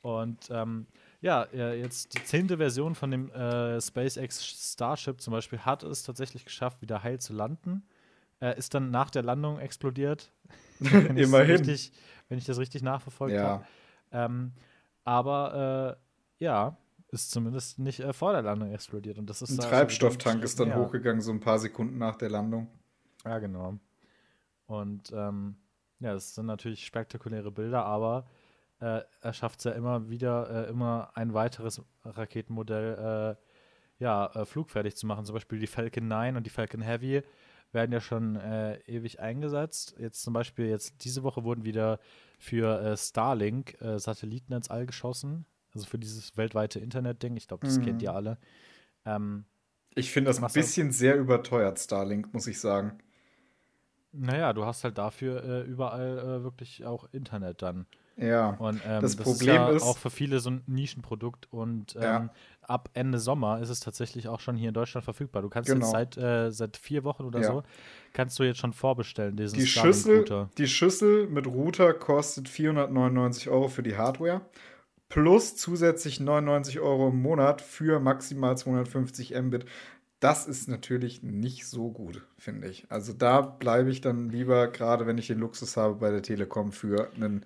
Und 0.00 0.48
ähm, 0.50 0.86
ja, 1.20 1.46
jetzt 1.52 2.14
die 2.16 2.24
zehnte 2.24 2.56
Version 2.56 2.94
von 2.94 3.10
dem 3.10 3.30
äh, 3.32 3.78
SpaceX 3.78 4.46
Starship 4.46 5.20
zum 5.20 5.32
Beispiel 5.32 5.58
hat 5.58 5.82
es 5.82 6.04
tatsächlich 6.04 6.46
geschafft, 6.46 6.80
wieder 6.80 7.02
heil 7.02 7.20
zu 7.20 7.34
landen. 7.34 7.86
Äh, 8.40 8.56
ist 8.56 8.72
dann 8.72 8.90
nach 8.90 9.10
der 9.10 9.24
Landung 9.24 9.58
explodiert. 9.58 10.32
Immerhin. 10.80 11.34
Richtig, 11.34 11.92
wenn 12.30 12.38
ich 12.38 12.46
das 12.46 12.56
richtig 12.56 12.82
nachverfolgt 12.82 13.34
ja. 13.34 13.42
habe. 13.42 13.66
Ähm, 14.12 14.52
aber 15.06 15.96
äh, 16.40 16.44
ja, 16.44 16.76
ist 17.10 17.30
zumindest 17.30 17.78
nicht 17.78 18.00
äh, 18.00 18.12
vor 18.12 18.32
der 18.32 18.42
Landung 18.42 18.72
explodiert. 18.72 19.18
Und 19.18 19.30
das 19.30 19.40
ist 19.40 19.58
ein 19.58 19.68
Treibstofftank 19.68 20.42
ist 20.42 20.60
dann 20.60 20.70
ja. 20.70 20.76
hochgegangen, 20.76 21.22
so 21.22 21.30
ein 21.30 21.40
paar 21.40 21.58
Sekunden 21.58 21.96
nach 21.96 22.16
der 22.16 22.28
Landung. 22.28 22.68
Ja, 23.24 23.38
genau. 23.38 23.78
Und 24.66 25.12
ähm, 25.12 25.56
ja, 26.00 26.12
das 26.12 26.34
sind 26.34 26.46
natürlich 26.46 26.84
spektakuläre 26.84 27.52
Bilder, 27.52 27.84
aber 27.84 28.26
äh, 28.80 29.00
er 29.20 29.32
schafft 29.32 29.60
es 29.60 29.64
ja 29.64 29.72
immer 29.72 30.10
wieder, 30.10 30.66
äh, 30.66 30.70
immer 30.70 31.12
ein 31.14 31.32
weiteres 31.32 31.80
Raketenmodell 32.04 33.36
äh, 33.38 34.02
ja, 34.02 34.26
äh, 34.34 34.44
flugfertig 34.44 34.96
zu 34.96 35.06
machen. 35.06 35.24
Zum 35.24 35.34
Beispiel 35.34 35.60
die 35.60 35.68
Falcon 35.68 36.08
9 36.08 36.36
und 36.36 36.44
die 36.44 36.50
Falcon 36.50 36.82
Heavy 36.82 37.22
werden 37.76 37.92
ja 37.92 38.00
schon 38.00 38.34
äh, 38.34 38.78
ewig 38.86 39.20
eingesetzt. 39.20 39.94
Jetzt 40.00 40.22
zum 40.22 40.32
Beispiel, 40.32 40.66
jetzt 40.66 41.04
diese 41.04 41.22
Woche 41.22 41.44
wurden 41.44 41.64
wieder 41.64 42.00
für 42.40 42.80
äh, 42.80 42.96
Starlink 42.96 43.80
äh, 43.80 44.00
Satelliten 44.00 44.52
ins 44.52 44.68
All 44.68 44.86
geschossen. 44.86 45.46
also 45.72 45.86
für 45.86 45.98
dieses 45.98 46.36
weltweite 46.36 46.80
Internet-Ding. 46.80 47.36
Ich 47.36 47.46
glaube, 47.46 47.64
das 47.66 47.78
mhm. 47.78 47.84
kennt 47.84 48.02
ihr 48.02 48.12
alle. 48.12 48.38
Ähm, 49.04 49.44
ich 49.94 50.10
finde 50.10 50.30
das 50.30 50.42
ein 50.42 50.52
bisschen 50.52 50.90
sehr 50.90 51.16
überteuert, 51.16 51.78
Starlink, 51.78 52.34
muss 52.34 52.46
ich 52.48 52.58
sagen. 52.58 52.98
Naja, 54.12 54.52
du 54.52 54.64
hast 54.64 54.82
halt 54.82 54.98
dafür 54.98 55.44
äh, 55.44 55.60
überall 55.62 56.18
äh, 56.18 56.42
wirklich 56.42 56.84
auch 56.84 57.06
Internet 57.12 57.62
dann. 57.62 57.86
Ja. 58.16 58.50
Und 58.58 58.80
ähm, 58.86 59.02
das, 59.02 59.16
das, 59.16 59.16
Problem 59.16 59.50
ist, 59.50 59.56
ja 59.56 59.68
ist, 59.70 59.82
auch 59.82 59.98
für 59.98 60.10
viele 60.10 60.40
so 60.40 60.50
ein 60.50 60.62
Nischenprodukt 60.66 61.48
und 61.52 61.94
ähm, 61.96 62.02
ja. 62.02 62.30
ab 62.62 62.88
Ende 62.94 63.18
Sommer 63.18 63.60
ist 63.60 63.68
es 63.68 63.80
tatsächlich 63.80 64.28
auch 64.28 64.40
schon 64.40 64.56
hier 64.56 64.68
in 64.68 64.74
Deutschland 64.74 65.04
verfügbar. 65.04 65.42
Du 65.42 65.50
kannst 65.50 65.70
genau. 65.70 65.84
jetzt 65.84 66.14
seit, 66.14 66.16
äh, 66.16 66.50
seit 66.50 66.76
vier 66.76 67.04
Wochen 67.04 67.24
oder 67.24 67.40
ja. 67.40 67.46
so 67.46 67.62
kannst 68.14 68.38
du 68.38 68.44
jetzt 68.44 68.58
schon 68.58 68.72
vorbestellen 68.72 69.36
diesen 69.36 69.58
die 69.58 69.66
Schüssel, 69.66 70.48
die 70.56 70.66
Schüssel 70.66 71.26
mit 71.26 71.46
Router 71.46 71.92
kostet 71.92 72.48
499 72.48 73.50
Euro 73.50 73.68
für 73.68 73.82
die 73.82 73.96
Hardware 73.96 74.40
plus 75.08 75.56
zusätzlich 75.56 76.20
99 76.20 76.80
Euro 76.80 77.08
im 77.08 77.20
Monat 77.20 77.60
für 77.60 78.00
maximal 78.00 78.56
250 78.56 79.34
Mbit. 79.40 79.66
Das 80.20 80.46
ist 80.46 80.66
natürlich 80.68 81.22
nicht 81.22 81.66
so 81.66 81.90
gut, 81.90 82.26
finde 82.38 82.68
ich. 82.68 82.86
Also 82.88 83.12
da 83.12 83.42
bleibe 83.42 83.90
ich 83.90 84.00
dann 84.00 84.30
lieber, 84.30 84.68
gerade 84.68 85.06
wenn 85.06 85.18
ich 85.18 85.26
den 85.26 85.38
Luxus 85.38 85.76
habe 85.76 85.96
bei 85.96 86.10
der 86.10 86.22
Telekom, 86.22 86.72
für 86.72 87.10
einen 87.14 87.44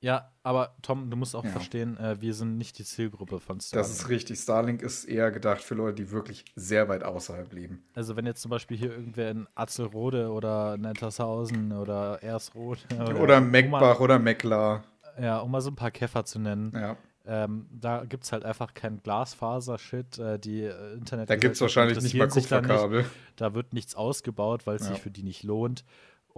ja, 0.00 0.30
aber 0.44 0.76
Tom, 0.82 1.10
du 1.10 1.16
musst 1.16 1.34
auch 1.34 1.44
ja. 1.44 1.50
verstehen, 1.50 1.96
äh, 1.98 2.20
wir 2.20 2.32
sind 2.32 2.56
nicht 2.56 2.78
die 2.78 2.84
Zielgruppe 2.84 3.40
von 3.40 3.60
Starlink. 3.60 3.88
Das 3.88 3.96
ist 3.96 4.08
richtig. 4.08 4.38
Starlink 4.38 4.80
ist 4.80 5.04
eher 5.04 5.32
gedacht 5.32 5.60
für 5.60 5.74
Leute, 5.74 5.96
die 5.96 6.10
wirklich 6.10 6.44
sehr 6.54 6.88
weit 6.88 7.02
außerhalb 7.02 7.52
leben. 7.52 7.82
Also 7.94 8.16
wenn 8.16 8.24
jetzt 8.24 8.40
zum 8.42 8.50
Beispiel 8.50 8.76
hier 8.76 8.92
irgendwer 8.92 9.30
in 9.30 9.48
Atzelrode 9.56 10.30
oder 10.30 10.76
Nettershausen 10.76 11.72
oder 11.72 12.22
Ersrode 12.22 12.80
oder, 13.00 13.20
oder 13.20 13.40
Meckbach 13.40 13.98
oder 13.98 14.18
Meckler. 14.18 14.84
Ja, 15.20 15.38
um 15.40 15.50
mal 15.50 15.60
so 15.60 15.70
ein 15.70 15.76
paar 15.76 15.90
Käfer 15.90 16.24
zu 16.24 16.38
nennen. 16.38 16.72
Ja. 16.74 16.96
Ähm, 17.26 17.66
da 17.70 18.04
gibt 18.04 18.24
es 18.24 18.32
halt 18.32 18.44
einfach 18.44 18.72
kein 18.72 19.02
Glasfaser-Shit. 19.02 20.18
Äh, 20.18 20.38
die 20.38 20.62
äh, 20.62 20.94
Internet. 20.94 21.28
Da 21.28 21.36
gibt 21.36 21.56
es 21.56 21.60
wahrscheinlich 21.60 22.00
nicht 22.00 22.14
mal 22.14 22.28
Kupferkabel. 22.28 23.02
Da, 23.36 23.50
da, 23.50 23.54
wird 23.54 23.74
nichts 23.74 23.96
ausgebaut, 23.96 24.66
weil 24.66 24.76
es 24.76 24.82
ja. 24.82 24.94
sich 24.94 25.02
für 25.02 25.10
die 25.10 25.24
nicht 25.24 25.42
lohnt. 25.42 25.84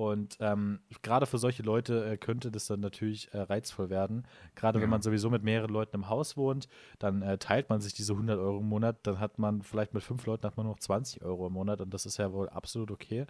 Und 0.00 0.38
ähm, 0.40 0.80
gerade 1.02 1.26
für 1.26 1.36
solche 1.36 1.62
Leute 1.62 2.12
äh, 2.12 2.16
könnte 2.16 2.50
das 2.50 2.66
dann 2.66 2.80
natürlich 2.80 3.34
äh, 3.34 3.40
reizvoll 3.42 3.90
werden. 3.90 4.26
Gerade 4.54 4.78
ja. 4.78 4.82
wenn 4.82 4.88
man 4.88 5.02
sowieso 5.02 5.28
mit 5.28 5.42
mehreren 5.42 5.70
Leuten 5.70 5.94
im 5.94 6.08
Haus 6.08 6.38
wohnt, 6.38 6.68
dann 6.98 7.20
äh, 7.20 7.36
teilt 7.36 7.68
man 7.68 7.82
sich 7.82 7.92
diese 7.92 8.14
100 8.14 8.38
Euro 8.38 8.60
im 8.60 8.66
Monat. 8.66 9.00
Dann 9.02 9.20
hat 9.20 9.38
man 9.38 9.60
vielleicht 9.60 9.92
mit 9.92 10.02
fünf 10.02 10.24
Leuten 10.24 10.46
hat 10.46 10.56
man 10.56 10.64
noch 10.64 10.78
20 10.78 11.20
Euro 11.22 11.48
im 11.48 11.52
Monat 11.52 11.82
und 11.82 11.92
das 11.92 12.06
ist 12.06 12.16
ja 12.16 12.32
wohl 12.32 12.48
absolut 12.48 12.90
okay. 12.90 13.26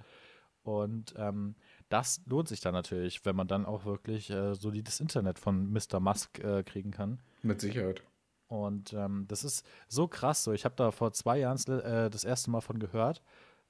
Und 0.63 1.13
ähm, 1.17 1.57
das 1.89 2.21
lohnt 2.27 2.47
sich 2.47 2.61
dann 2.61 2.75
natürlich, 2.75 3.25
wenn 3.25 3.35
man 3.35 3.49
dann 3.49 3.67
auch 3.67 3.85
wirklich 3.85 4.31
äh, 4.31 4.55
solides 4.55 5.01
Internet 5.01 5.41
von 5.41 5.73
Mr. 5.73 5.99
Musk 5.99 6.39
äh, 6.39 6.63
kriegen 6.63 6.93
kann. 6.93 7.21
Mit 7.43 7.61
Sicherheit. 7.61 8.05
Und 8.47 8.93
ähm, 8.93 9.25
das 9.27 9.43
ist 9.43 9.67
so 9.89 10.07
krass. 10.07 10.45
So, 10.45 10.53
ich 10.53 10.65
habe 10.65 10.77
da 10.77 10.93
vor 10.93 11.13
zwei 11.15 11.39
Jahren 11.39 11.59
äh, 11.67 12.09
das 12.11 12.23
erste 12.23 12.53
Mal 12.53 12.61
von 12.61 12.79
gehört 12.79 13.23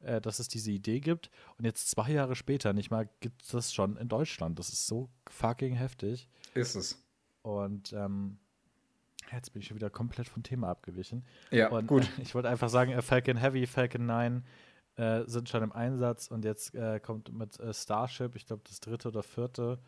äh, 0.02 0.20
dass 0.20 0.38
es 0.38 0.48
diese 0.48 0.70
Idee 0.70 1.00
gibt. 1.00 1.30
Und 1.58 1.64
jetzt 1.64 1.90
zwei 1.90 2.10
Jahre 2.10 2.34
später 2.36 2.72
nicht 2.72 2.90
mal 2.90 3.08
gibt 3.20 3.42
es 3.42 3.48
das 3.48 3.72
schon 3.72 3.96
in 3.96 4.08
Deutschland. 4.08 4.58
Das 4.58 4.70
ist 4.70 4.86
so 4.86 5.10
fucking 5.28 5.74
heftig. 5.74 6.28
Ist 6.54 6.74
es. 6.74 7.02
Und 7.42 7.92
ähm, 7.92 8.38
jetzt 9.32 9.52
bin 9.52 9.60
ich 9.60 9.68
schon 9.68 9.76
wieder 9.76 9.90
komplett 9.90 10.28
vom 10.28 10.42
Thema 10.42 10.68
abgewichen. 10.68 11.24
Ja, 11.50 11.68
und, 11.68 11.86
gut. 11.86 12.04
Äh, 12.18 12.22
ich 12.22 12.34
wollte 12.34 12.48
einfach 12.48 12.68
sagen, 12.68 12.92
äh, 12.92 13.02
Falcon 13.02 13.36
Heavy, 13.36 13.66
Falcon 13.66 14.06
9 14.06 14.44
äh, 14.96 15.22
sind 15.26 15.48
schon 15.48 15.62
im 15.62 15.72
Einsatz 15.72 16.28
und 16.28 16.44
jetzt 16.44 16.74
äh, 16.74 17.00
kommt 17.00 17.32
mit 17.32 17.58
äh, 17.60 17.72
Starship, 17.72 18.36
ich 18.36 18.46
glaube 18.46 18.62
das 18.66 18.80
dritte 18.80 19.08
oder 19.08 19.22
vierte 19.22 19.78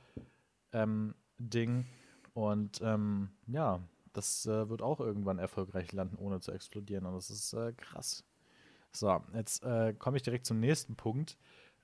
ähm, 0.72 1.14
Ding. 1.38 1.86
Und 2.34 2.80
ähm, 2.82 3.30
ja, 3.46 3.80
das 4.12 4.46
äh, 4.46 4.68
wird 4.68 4.82
auch 4.82 5.00
irgendwann 5.00 5.38
erfolgreich 5.38 5.92
landen, 5.92 6.16
ohne 6.16 6.40
zu 6.40 6.52
explodieren. 6.52 7.04
Und 7.06 7.14
das 7.14 7.30
ist 7.30 7.54
krass. 7.76 8.24
So, 8.92 9.22
jetzt 9.34 9.62
äh, 9.64 9.94
komme 9.94 10.16
ich 10.18 10.22
direkt 10.22 10.46
zum 10.46 10.60
nächsten 10.60 10.96
Punkt. 10.96 11.38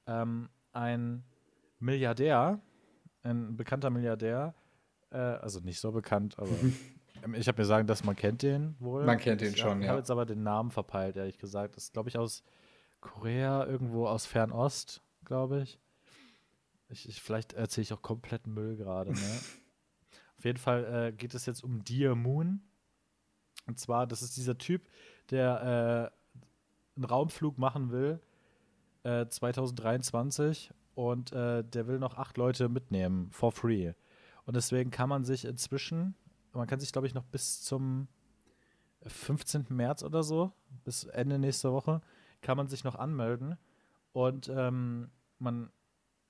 Ähm, 0.07 0.49
ein 0.73 1.25
Milliardär, 1.79 2.61
ein 3.23 3.57
bekannter 3.57 3.91
Milliardär, 3.91 4.55
äh, 5.11 5.17
also 5.17 5.61
nicht 5.61 5.81
so 5.81 5.93
bekannt, 5.93 6.39
aber 6.39 6.51
ähm, 7.25 7.35
ich 7.35 7.49
habe 7.49 7.61
mir 7.61 7.67
sagen, 7.67 7.87
dass 7.87 8.05
man 8.05 8.15
kennt 8.15 8.43
den 8.43 8.77
wohl. 8.79 9.05
Man 9.05 9.19
kennt 9.19 9.41
den 9.41 9.57
schon, 9.57 9.79
ja. 9.79 9.85
Ich 9.85 9.89
habe 9.89 9.99
jetzt 9.99 10.11
aber 10.11 10.27
den 10.27 10.43
Namen 10.43 10.71
verpeilt, 10.71 11.17
ehrlich 11.17 11.39
gesagt. 11.39 11.77
Das 11.77 11.85
ist, 11.85 11.93
glaube 11.93 12.09
ich, 12.09 12.19
aus 12.19 12.43
Korea, 13.01 13.65
irgendwo 13.65 14.07
aus 14.07 14.27
Fernost, 14.27 15.03
glaube 15.25 15.63
ich. 15.63 15.79
ich. 16.89 17.09
Ich, 17.09 17.23
Vielleicht 17.23 17.55
erzähle 17.55 17.83
ich 17.83 17.93
auch 17.93 18.03
komplett 18.03 18.47
Müll 18.47 18.77
gerade. 18.77 19.13
Ne? 19.13 19.19
Auf 20.39 20.45
jeden 20.45 20.59
Fall 20.59 20.85
äh, 21.09 21.13
geht 21.13 21.35
es 21.35 21.47
jetzt 21.47 21.65
um 21.65 21.83
Dear 21.85 22.15
Moon. 22.15 22.63
Und 23.67 23.79
zwar, 23.79 24.07
das 24.07 24.23
ist 24.23 24.37
dieser 24.37 24.57
Typ, 24.57 24.89
der 25.31 26.13
äh, 26.13 26.18
einen 26.99 27.05
Raumflug 27.05 27.59
machen 27.59 27.91
will, 27.91 28.21
äh, 29.05 29.27
2023, 29.27 30.73
und 30.95 31.33
äh, 31.33 31.63
der 31.63 31.87
will 31.87 32.01
noch 32.01 32.17
acht 32.17 32.37
Leute 32.37 32.69
mitnehmen, 32.69 33.31
for 33.31 33.53
free. 33.53 33.93
Und 34.45 34.57
deswegen 34.57 34.91
kann 34.91 35.09
man 35.09 35.25
sich 35.25 35.45
inzwischen, 35.45 36.17
man 36.53 36.67
kann 36.67 36.81
sich, 36.81 36.91
glaube 36.91 37.07
ich, 37.07 37.15
noch 37.15 37.25
bis 37.25 37.63
zum 37.63 38.09
15. 39.07 39.67
März 39.69 40.03
oder 40.03 40.25
so, 40.25 40.53
bis 40.85 41.05
Ende 41.05 41.39
nächster 41.39 41.73
Woche, 41.73 42.01
kann 42.41 42.57
man 42.57 42.67
sich 42.67 42.83
noch 42.83 42.97
anmelden. 42.97 43.57
Und 44.13 44.49
ähm, 44.53 45.11
man 45.39 45.71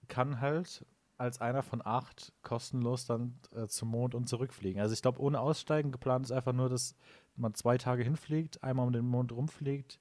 kann 0.08 0.40
halt 0.40 0.84
als 1.16 1.40
einer 1.40 1.62
von 1.62 1.80
acht 1.82 2.34
kostenlos 2.42 3.06
dann 3.06 3.38
äh, 3.54 3.66
zum 3.68 3.88
Mond 3.88 4.14
und 4.14 4.28
zurückfliegen. 4.28 4.82
Also 4.82 4.92
ich 4.92 5.00
glaube, 5.00 5.20
ohne 5.20 5.40
Aussteigen 5.40 5.92
geplant 5.92 6.26
ist 6.26 6.32
einfach 6.32 6.52
nur, 6.52 6.68
dass 6.68 6.94
man 7.36 7.54
zwei 7.54 7.78
Tage 7.78 8.04
hinfliegt, 8.04 8.62
einmal 8.62 8.86
um 8.86 8.92
den 8.92 9.06
Mond 9.06 9.32
rumfliegt 9.32 9.98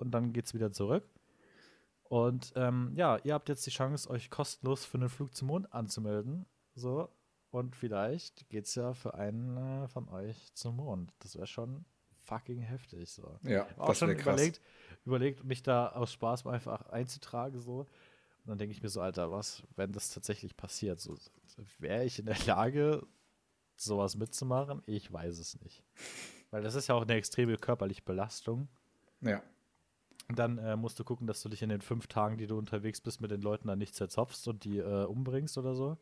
und 0.00 0.10
dann 0.10 0.32
geht 0.32 0.46
es 0.46 0.54
wieder 0.54 0.72
zurück. 0.72 1.04
Und 2.04 2.52
ähm, 2.56 2.92
ja, 2.96 3.18
ihr 3.22 3.34
habt 3.34 3.48
jetzt 3.48 3.64
die 3.66 3.70
Chance, 3.70 4.10
euch 4.10 4.30
kostenlos 4.30 4.84
für 4.84 4.98
einen 4.98 5.08
Flug 5.08 5.34
zum 5.34 5.48
Mond 5.48 5.72
anzumelden. 5.72 6.44
So. 6.74 7.08
Und 7.50 7.76
vielleicht 7.76 8.48
geht 8.48 8.66
es 8.66 8.74
ja 8.74 8.94
für 8.94 9.14
einen 9.14 9.56
äh, 9.56 9.88
von 9.88 10.08
euch 10.08 10.52
zum 10.54 10.76
Mond. 10.76 11.12
Das 11.20 11.36
wäre 11.36 11.46
schon 11.46 11.84
fucking 12.24 12.58
heftig. 12.58 13.10
So. 13.10 13.38
Ja, 13.42 13.66
ich 13.70 13.78
auch 13.78 13.94
schon 13.94 14.10
überlegt, 14.10 14.60
überlegt, 15.04 15.44
mich 15.44 15.62
da 15.62 15.88
aus 15.88 16.12
Spaß 16.12 16.44
mal 16.44 16.54
einfach 16.54 16.86
einzutragen. 16.88 17.60
So. 17.60 17.80
Und 17.80 17.88
dann 18.46 18.58
denke 18.58 18.72
ich 18.72 18.82
mir 18.82 18.88
so, 18.88 19.00
Alter, 19.00 19.30
was, 19.30 19.62
wenn 19.76 19.92
das 19.92 20.10
tatsächlich 20.10 20.56
passiert? 20.56 21.00
So, 21.00 21.16
Wäre 21.78 22.04
ich 22.04 22.18
in 22.18 22.26
der 22.26 22.38
Lage, 22.46 23.06
sowas 23.76 24.16
mitzumachen? 24.16 24.82
Ich 24.86 25.12
weiß 25.12 25.38
es 25.38 25.60
nicht. 25.60 25.84
Weil 26.50 26.62
das 26.62 26.74
ist 26.74 26.88
ja 26.88 26.94
auch 26.94 27.02
eine 27.02 27.14
extreme 27.14 27.56
körperliche 27.56 28.02
Belastung. 28.02 28.68
Ja. 29.20 29.42
Dann 30.34 30.58
äh, 30.58 30.76
musst 30.76 30.98
du 30.98 31.04
gucken, 31.04 31.26
dass 31.26 31.42
du 31.42 31.48
dich 31.48 31.62
in 31.62 31.68
den 31.68 31.80
fünf 31.80 32.06
Tagen, 32.06 32.38
die 32.38 32.46
du 32.46 32.58
unterwegs 32.58 33.00
bist, 33.00 33.20
mit 33.20 33.30
den 33.30 33.42
Leuten 33.42 33.68
dann 33.68 33.78
nicht 33.78 33.94
zerzopfst 33.94 34.46
und 34.46 34.64
die 34.64 34.78
äh, 34.78 35.04
umbringst 35.04 35.58
oder 35.58 35.74
so. 35.74 35.96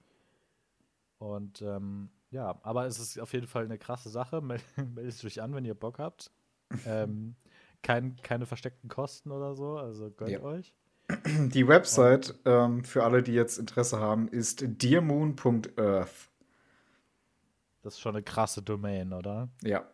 Und 1.18 1.62
ähm, 1.62 2.10
ja, 2.30 2.58
aber 2.62 2.86
es 2.86 2.98
ist 2.98 3.18
auf 3.18 3.32
jeden 3.32 3.46
Fall 3.46 3.64
eine 3.64 3.78
krasse 3.78 4.10
Sache. 4.10 4.40
Meldet 4.76 5.24
euch 5.24 5.40
an, 5.42 5.54
wenn 5.54 5.64
ihr 5.64 5.74
Bock 5.74 5.98
habt. 5.98 6.30
ähm, 6.86 7.34
kein, 7.82 8.16
keine 8.16 8.46
versteckten 8.46 8.88
Kosten 8.88 9.30
oder 9.30 9.54
so, 9.54 9.78
also 9.78 10.10
gönnt 10.10 10.32
ja. 10.32 10.42
euch. 10.42 10.74
Die 11.24 11.66
Website 11.66 12.34
ähm, 12.44 12.84
für 12.84 13.04
alle, 13.04 13.22
die 13.22 13.32
jetzt 13.32 13.58
Interesse 13.58 13.98
haben, 13.98 14.28
ist 14.28 14.62
dearmoon.earth. 14.62 16.30
Das 17.82 17.94
ist 17.94 18.00
schon 18.00 18.16
eine 18.16 18.22
krasse 18.22 18.60
Domain, 18.60 19.12
oder? 19.14 19.48
Ja. 19.62 19.86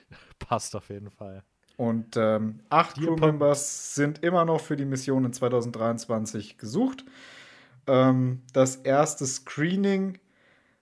Passt 0.38 0.76
auf 0.76 0.90
jeden 0.90 1.10
Fall. 1.10 1.42
Und 1.78 2.16
ähm, 2.16 2.58
acht 2.70 2.96
Crewmembers 2.96 3.94
sind 3.94 4.24
immer 4.24 4.44
noch 4.44 4.60
für 4.60 4.76
die 4.76 4.84
Mission 4.84 5.24
in 5.24 5.32
2023 5.32 6.58
gesucht. 6.58 7.04
Ähm, 7.86 8.42
das 8.52 8.74
erste 8.74 9.24
Screening 9.24 10.18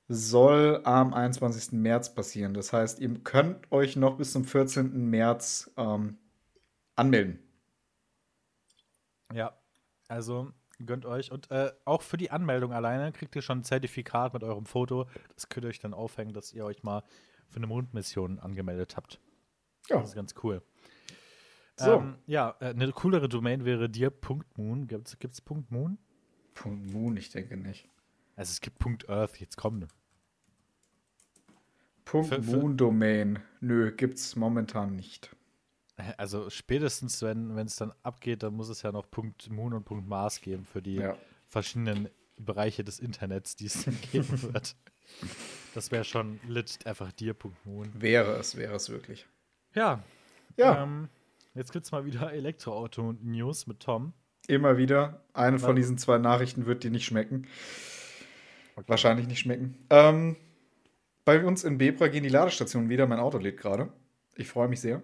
soll 0.08 0.80
am 0.84 1.12
21. 1.12 1.72
März 1.72 2.14
passieren. 2.14 2.54
Das 2.54 2.72
heißt, 2.72 2.98
ihr 3.00 3.12
könnt 3.18 3.70
euch 3.70 3.96
noch 3.96 4.16
bis 4.16 4.32
zum 4.32 4.46
14. 4.46 5.10
März 5.10 5.70
ähm, 5.76 6.16
anmelden. 6.94 7.40
Ja, 9.34 9.52
also 10.08 10.50
gönnt 10.82 11.04
euch. 11.04 11.30
Und 11.30 11.50
äh, 11.50 11.72
auch 11.84 12.00
für 12.00 12.16
die 12.16 12.30
Anmeldung 12.30 12.72
alleine 12.72 13.12
kriegt 13.12 13.36
ihr 13.36 13.42
schon 13.42 13.58
ein 13.58 13.64
Zertifikat 13.64 14.32
mit 14.32 14.42
eurem 14.42 14.64
Foto. 14.64 15.04
Das 15.34 15.50
könnt 15.50 15.66
ihr 15.66 15.68
euch 15.68 15.80
dann 15.80 15.92
aufhängen, 15.92 16.32
dass 16.32 16.54
ihr 16.54 16.64
euch 16.64 16.82
mal 16.82 17.02
für 17.50 17.56
eine 17.58 17.66
Mondmission 17.66 18.38
angemeldet 18.38 18.96
habt. 18.96 19.20
Ja. 19.90 20.00
Das 20.00 20.08
ist 20.08 20.14
ganz 20.14 20.34
cool. 20.42 20.62
So. 21.78 21.98
Ähm, 21.98 22.16
ja, 22.26 22.56
äh, 22.60 22.66
eine 22.66 22.90
coolere 22.92 23.28
Domain 23.28 23.64
wäre 23.64 23.88
dir.moon. 23.90 24.86
Gibt 24.88 25.08
es 25.08 25.42
.moon? 25.68 25.98
Punkt 26.54 26.92
.moon, 26.92 27.16
ich 27.16 27.30
denke 27.30 27.56
nicht. 27.56 27.88
Also 28.34 28.50
es 28.50 28.60
gibt 28.60 28.78
Punkt 28.78 29.08
.earth, 29.08 29.38
jetzt 29.38 29.56
komm. 29.56 29.86
Punkt 32.04 32.44
.moon 32.46 32.76
Domain. 32.76 33.40
Nö, 33.60 33.92
gibt's 33.92 34.36
momentan 34.36 34.96
nicht. 34.96 35.34
Also 36.18 36.50
spätestens, 36.50 37.22
wenn 37.22 37.58
es 37.58 37.76
dann 37.76 37.92
abgeht, 38.02 38.42
dann 38.42 38.54
muss 38.54 38.68
es 38.68 38.82
ja 38.82 38.92
noch 38.92 39.10
Punkt 39.10 39.50
.moon 39.50 39.72
und 39.74 39.84
Punkt 39.84 40.06
.mars 40.06 40.40
geben 40.40 40.64
für 40.64 40.82
die 40.82 40.96
ja. 40.96 41.16
verschiedenen 41.46 42.08
Bereiche 42.38 42.84
des 42.84 42.98
Internets, 43.00 43.56
die 43.56 43.66
es 43.66 43.84
geben 44.12 44.42
wird. 44.42 44.76
Das 45.74 45.90
wäre 45.90 46.04
schon 46.04 46.40
lit 46.48 46.86
einfach 46.86 47.12
dir.moon. 47.12 47.92
Wäre 47.94 48.36
es, 48.36 48.56
wäre 48.56 48.74
es 48.74 48.88
wirklich. 48.88 49.26
Ja. 49.74 50.02
Ja. 50.56 50.82
Ähm, 50.82 51.08
jetzt 51.56 51.72
gibt's 51.72 51.92
mal 51.92 52.04
wieder 52.04 52.32
Elektroauto-News 52.32 53.66
mit 53.66 53.80
Tom. 53.80 54.12
Immer 54.46 54.76
wieder. 54.76 55.24
Eine 55.32 55.58
von 55.58 55.74
diesen 55.74 55.98
zwei 55.98 56.18
Nachrichten 56.18 56.66
wird 56.66 56.84
dir 56.84 56.90
nicht 56.90 57.04
schmecken. 57.04 57.46
Okay. 58.76 58.88
Wahrscheinlich 58.88 59.26
nicht 59.26 59.40
schmecken. 59.40 59.76
Ähm, 59.90 60.36
bei 61.24 61.44
uns 61.44 61.64
in 61.64 61.78
Bebra 61.78 62.08
gehen 62.08 62.22
die 62.22 62.28
Ladestationen 62.28 62.88
wieder. 62.88 63.06
Mein 63.06 63.18
Auto 63.18 63.38
lädt 63.38 63.56
gerade. 63.56 63.92
Ich 64.36 64.48
freue 64.48 64.68
mich 64.68 64.80
sehr. 64.80 65.02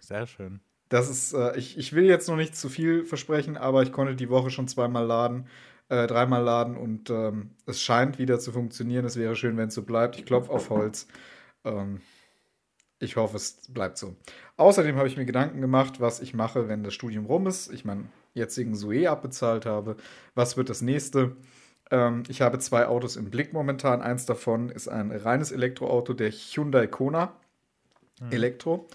Sehr 0.00 0.26
schön. 0.26 0.60
Das 0.88 1.08
ist, 1.08 1.32
äh, 1.32 1.56
ich, 1.56 1.78
ich 1.78 1.94
will 1.94 2.04
jetzt 2.04 2.28
noch 2.28 2.36
nicht 2.36 2.54
zu 2.54 2.68
viel 2.68 3.04
versprechen, 3.04 3.56
aber 3.56 3.82
ich 3.82 3.92
konnte 3.92 4.14
die 4.14 4.28
Woche 4.28 4.50
schon 4.50 4.68
zweimal 4.68 5.06
laden, 5.06 5.46
äh, 5.88 6.06
dreimal 6.06 6.42
laden 6.42 6.76
und 6.76 7.08
ähm, 7.08 7.52
es 7.64 7.80
scheint 7.80 8.18
wieder 8.18 8.38
zu 8.38 8.52
funktionieren. 8.52 9.06
Es 9.06 9.16
wäre 9.16 9.34
schön, 9.34 9.56
wenn 9.56 9.68
es 9.68 9.74
so 9.74 9.82
bleibt. 9.82 10.18
Ich 10.18 10.26
klopfe 10.26 10.52
auf 10.52 10.68
Holz. 10.70 11.08
Ähm, 11.64 12.02
ich 13.02 13.16
hoffe, 13.16 13.36
es 13.36 13.62
bleibt 13.68 13.98
so. 13.98 14.16
Außerdem 14.56 14.96
habe 14.96 15.08
ich 15.08 15.16
mir 15.16 15.24
Gedanken 15.24 15.60
gemacht, 15.60 16.00
was 16.00 16.20
ich 16.20 16.34
mache, 16.34 16.68
wenn 16.68 16.84
das 16.84 16.94
Studium 16.94 17.26
rum 17.26 17.46
ist. 17.46 17.72
Ich 17.72 17.84
meinen 17.84 18.10
jetzigen 18.34 18.74
Sue 18.74 19.10
abbezahlt 19.10 19.66
habe. 19.66 19.96
Was 20.34 20.56
wird 20.56 20.70
das 20.70 20.82
nächste? 20.82 21.36
Ähm, 21.90 22.22
ich 22.28 22.40
habe 22.40 22.58
zwei 22.58 22.86
Autos 22.86 23.16
im 23.16 23.30
Blick 23.30 23.52
momentan. 23.52 24.00
Eins 24.02 24.24
davon 24.24 24.70
ist 24.70 24.88
ein 24.88 25.10
reines 25.10 25.52
Elektroauto, 25.52 26.14
der 26.14 26.30
Hyundai 26.30 26.86
Kona 26.86 27.34
Elektro. 28.30 28.88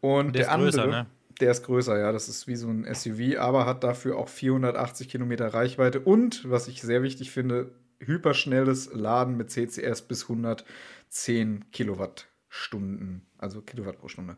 Und 0.00 0.26
Der 0.26 0.32
der, 0.32 0.42
ist 0.42 0.48
andere, 0.48 0.70
größer, 0.70 0.86
ne? 0.86 1.06
der 1.40 1.50
ist 1.52 1.64
größer, 1.64 1.98
ja. 1.98 2.12
Das 2.12 2.28
ist 2.28 2.46
wie 2.46 2.56
so 2.56 2.68
ein 2.68 2.92
SUV, 2.92 3.38
aber 3.38 3.66
hat 3.66 3.84
dafür 3.84 4.18
auch 4.18 4.28
480 4.28 5.08
Kilometer 5.08 5.54
Reichweite 5.54 6.00
und, 6.00 6.50
was 6.50 6.68
ich 6.68 6.82
sehr 6.82 7.02
wichtig 7.02 7.30
finde, 7.30 7.70
hyperschnelles 8.00 8.92
Laden 8.92 9.36
mit 9.36 9.50
CCS 9.50 10.02
bis 10.02 10.24
110 10.24 11.64
Kilowattstunden, 12.54 13.26
also 13.38 13.62
Kilowatt 13.62 13.98
pro 13.98 14.08
Stunde. 14.08 14.36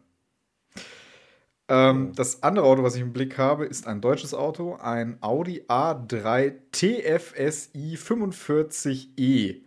Ähm, 1.68 2.12
das 2.14 2.42
andere 2.42 2.66
Auto, 2.66 2.82
was 2.82 2.94
ich 2.94 3.02
im 3.02 3.12
Blick 3.12 3.38
habe, 3.38 3.66
ist 3.66 3.86
ein 3.86 4.00
deutsches 4.00 4.34
Auto, 4.34 4.76
ein 4.76 5.18
Audi 5.20 5.64
A3 5.68 6.54
TFSI 6.72 7.96
45e. 7.96 9.62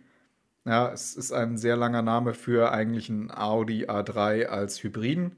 Ja, 0.64 0.92
es 0.92 1.14
ist 1.14 1.32
ein 1.32 1.56
sehr 1.56 1.76
langer 1.76 2.02
Name 2.02 2.34
für 2.34 2.72
eigentlich 2.72 3.08
ein 3.08 3.30
Audi 3.30 3.86
A3 3.86 4.46
als 4.46 4.82
Hybriden. 4.82 5.36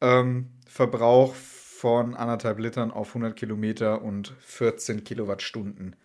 Ähm, 0.00 0.50
Verbrauch 0.66 1.34
von 1.34 2.14
anderthalb 2.14 2.58
Litern 2.58 2.90
auf 2.90 3.08
100 3.08 3.36
Kilometer 3.36 4.02
und 4.02 4.34
14 4.40 5.04
Kilowattstunden 5.04 5.96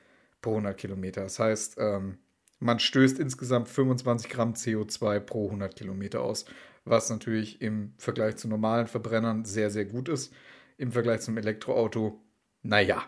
pro 0.41 0.51
100 0.51 0.77
Kilometer. 0.77 1.21
Das 1.21 1.39
heißt, 1.39 1.77
ähm, 1.79 2.17
man 2.59 2.79
stößt 2.79 3.19
insgesamt 3.19 3.67
25 3.69 4.29
Gramm 4.29 4.53
CO2 4.53 5.19
pro 5.19 5.45
100 5.47 5.75
Kilometer 5.75 6.21
aus, 6.21 6.45
was 6.85 7.09
natürlich 7.09 7.61
im 7.61 7.93
Vergleich 7.97 8.37
zu 8.37 8.47
normalen 8.47 8.87
Verbrennern 8.87 9.45
sehr, 9.45 9.69
sehr 9.71 9.85
gut 9.85 10.09
ist. 10.09 10.33
Im 10.77 10.91
Vergleich 10.91 11.21
zum 11.21 11.37
Elektroauto, 11.37 12.21
naja. 12.61 13.03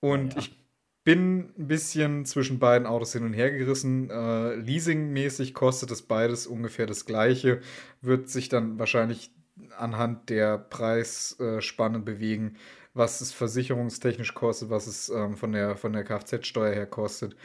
Und 0.00 0.34
Naja. 0.34 0.38
ich 0.38 0.56
bin 1.04 1.52
ein 1.58 1.68
bisschen 1.68 2.24
zwischen 2.26 2.58
beiden 2.58 2.86
Autos 2.86 3.12
hin 3.12 3.24
und 3.24 3.32
her 3.32 3.50
gerissen. 3.50 4.10
Äh, 4.10 4.54
Leasingmäßig 4.56 5.54
kostet 5.54 5.90
es 5.90 6.02
beides 6.02 6.46
ungefähr 6.46 6.86
das 6.86 7.06
gleiche, 7.06 7.60
wird 8.00 8.28
sich 8.28 8.48
dann 8.48 8.78
wahrscheinlich 8.78 9.30
anhand 9.78 10.28
der 10.30 10.58
Preisspanne 10.58 12.00
bewegen, 12.00 12.56
was 12.94 13.20
es 13.20 13.32
versicherungstechnisch 13.32 14.34
kostet, 14.34 14.70
was 14.70 14.86
es 14.86 15.08
ähm, 15.08 15.36
von 15.36 15.52
der, 15.52 15.76
von 15.76 15.92
der 15.92 16.04
Kfz-Steuer 16.04 16.74
her 16.74 16.86
kostet. 16.86 17.36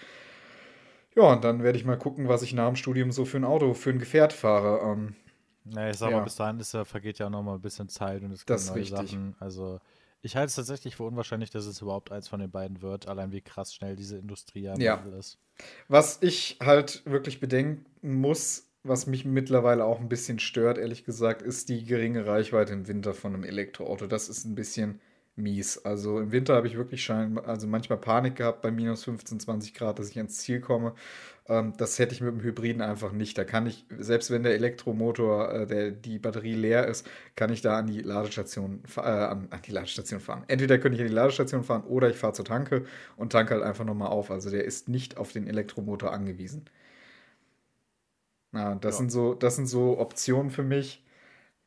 Ja, 1.15 1.23
und 1.33 1.43
dann 1.43 1.63
werde 1.63 1.77
ich 1.77 1.85
mal 1.85 1.97
gucken, 1.97 2.27
was 2.27 2.41
ich 2.41 2.53
nach 2.53 2.67
dem 2.67 2.75
Studium 2.75 3.11
so 3.11 3.25
für 3.25 3.37
ein 3.37 3.43
Auto, 3.45 3.73
für 3.73 3.89
ein 3.91 3.99
Gefährt 3.99 4.33
fahre. 4.33 4.79
Ähm, 4.91 5.15
Ja, 5.65 5.89
ich 5.89 5.97
sag 5.97 6.09
Ja. 6.09 6.17
mal, 6.17 6.23
bis 6.23 6.35
dahin 6.35 6.59
ist 6.59 6.73
ja, 6.73 6.85
vergeht 6.85 7.19
ja 7.19 7.29
noch 7.29 7.43
mal 7.43 7.55
ein 7.55 7.61
bisschen 7.61 7.87
Zeit 7.89 8.23
und 8.23 8.31
es 8.31 8.45
kommen 8.45 8.59
ist 8.59 8.69
neue 8.69 8.79
richtig. 8.81 9.11
Sachen. 9.11 9.35
Also 9.39 9.79
ich 10.21 10.35
halte 10.35 10.47
es 10.47 10.55
tatsächlich 10.55 10.95
für 10.95 11.03
unwahrscheinlich, 11.03 11.49
dass 11.51 11.65
es 11.65 11.81
überhaupt 11.81 12.11
eins 12.11 12.27
von 12.27 12.39
den 12.39 12.51
beiden 12.51 12.81
wird, 12.81 13.07
allein 13.07 13.31
wie 13.31 13.41
krass 13.41 13.73
schnell 13.73 13.95
diese 13.95 14.17
Industrie 14.17 14.69
am 14.69 14.79
Ja. 14.81 14.95
Ist. 15.17 15.37
Was 15.87 16.17
ich 16.21 16.57
halt 16.61 17.03
wirklich 17.05 17.39
bedenken 17.39 17.85
muss, 18.19 18.69
was 18.83 19.05
mich 19.05 19.25
mittlerweile 19.25 19.85
auch 19.85 19.99
ein 19.99 20.09
bisschen 20.09 20.39
stört, 20.39 20.77
ehrlich 20.79 21.03
gesagt, 21.05 21.41
ist 21.43 21.69
die 21.69 21.85
geringe 21.85 22.25
Reichweite 22.25 22.73
im 22.73 22.87
Winter 22.87 23.13
von 23.13 23.33
einem 23.35 23.43
Elektroauto. 23.43 24.07
Das 24.07 24.29
ist 24.29 24.45
ein 24.45 24.55
bisschen 24.55 24.99
mies. 25.35 25.77
Also 25.79 26.19
im 26.19 26.31
Winter 26.31 26.55
habe 26.55 26.67
ich 26.67 26.77
wirklich 26.77 27.03
schein, 27.03 27.37
also 27.39 27.67
manchmal 27.67 27.97
Panik 27.99 28.35
gehabt 28.35 28.61
bei 28.61 28.71
minus 28.71 29.03
15, 29.05 29.39
20 29.39 29.73
Grad, 29.73 29.99
dass 29.99 30.09
ich 30.09 30.17
ans 30.17 30.37
Ziel 30.37 30.59
komme. 30.61 30.93
Ähm, 31.47 31.73
das 31.77 31.99
hätte 31.99 32.13
ich 32.15 32.21
mit 32.21 32.33
dem 32.33 32.41
Hybriden 32.43 32.81
einfach 32.81 33.11
nicht. 33.13 33.37
Da 33.37 33.43
kann 33.45 33.67
ich, 33.67 33.85
selbst 33.97 34.31
wenn 34.31 34.43
der 34.43 34.53
Elektromotor, 34.55 35.53
äh, 35.53 35.67
der, 35.67 35.91
die 35.91 36.19
Batterie 36.19 36.55
leer 36.55 36.87
ist, 36.87 37.07
kann 37.35 37.51
ich 37.51 37.61
da 37.61 37.77
an 37.79 37.87
die 37.87 38.01
Ladestation, 38.01 38.83
äh, 38.97 39.01
an, 39.01 39.47
an 39.51 39.61
die 39.65 39.71
Ladestation 39.71 40.19
fahren. 40.21 40.43
Entweder 40.47 40.77
könnte 40.79 40.95
ich 40.97 41.01
an 41.01 41.07
die 41.09 41.13
Ladestation 41.13 41.63
fahren 41.63 41.83
oder 41.83 42.09
ich 42.09 42.17
fahre 42.17 42.33
zur 42.33 42.45
Tanke 42.45 42.85
und 43.17 43.31
tanke 43.31 43.53
halt 43.55 43.63
einfach 43.63 43.85
nochmal 43.85 44.09
auf. 44.09 44.31
Also 44.31 44.49
der 44.51 44.65
ist 44.65 44.89
nicht 44.89 45.17
auf 45.17 45.31
den 45.33 45.47
Elektromotor 45.47 46.11
angewiesen. 46.13 46.65
Na, 48.51 48.75
das 48.75 48.95
Ja. 48.95 48.99
sind 48.99 49.11
so, 49.11 49.33
das 49.33 49.55
sind 49.55 49.67
so 49.67 49.97
Optionen 49.99 50.51
für 50.51 50.63
mich, 50.63 51.03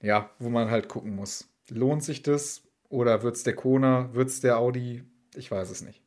ja, 0.03 0.31
wo 0.41 0.51
man 0.51 0.71
halt 0.71 0.89
gucken 0.89 1.17
muss. 1.17 1.49
Lohnt 1.71 2.05
sich 2.05 2.23
das? 2.23 2.63
Oder 2.95 3.25
wird 3.25 3.35
es 3.35 3.43
der 3.43 3.57
Kona? 3.57 4.15
Wird 4.15 4.29
es 4.29 4.41
der 4.41 4.57
Audi? 4.59 5.03
Ich 5.35 5.51
weiß 5.51 5.69
es 5.71 5.83
nicht. 5.83 6.01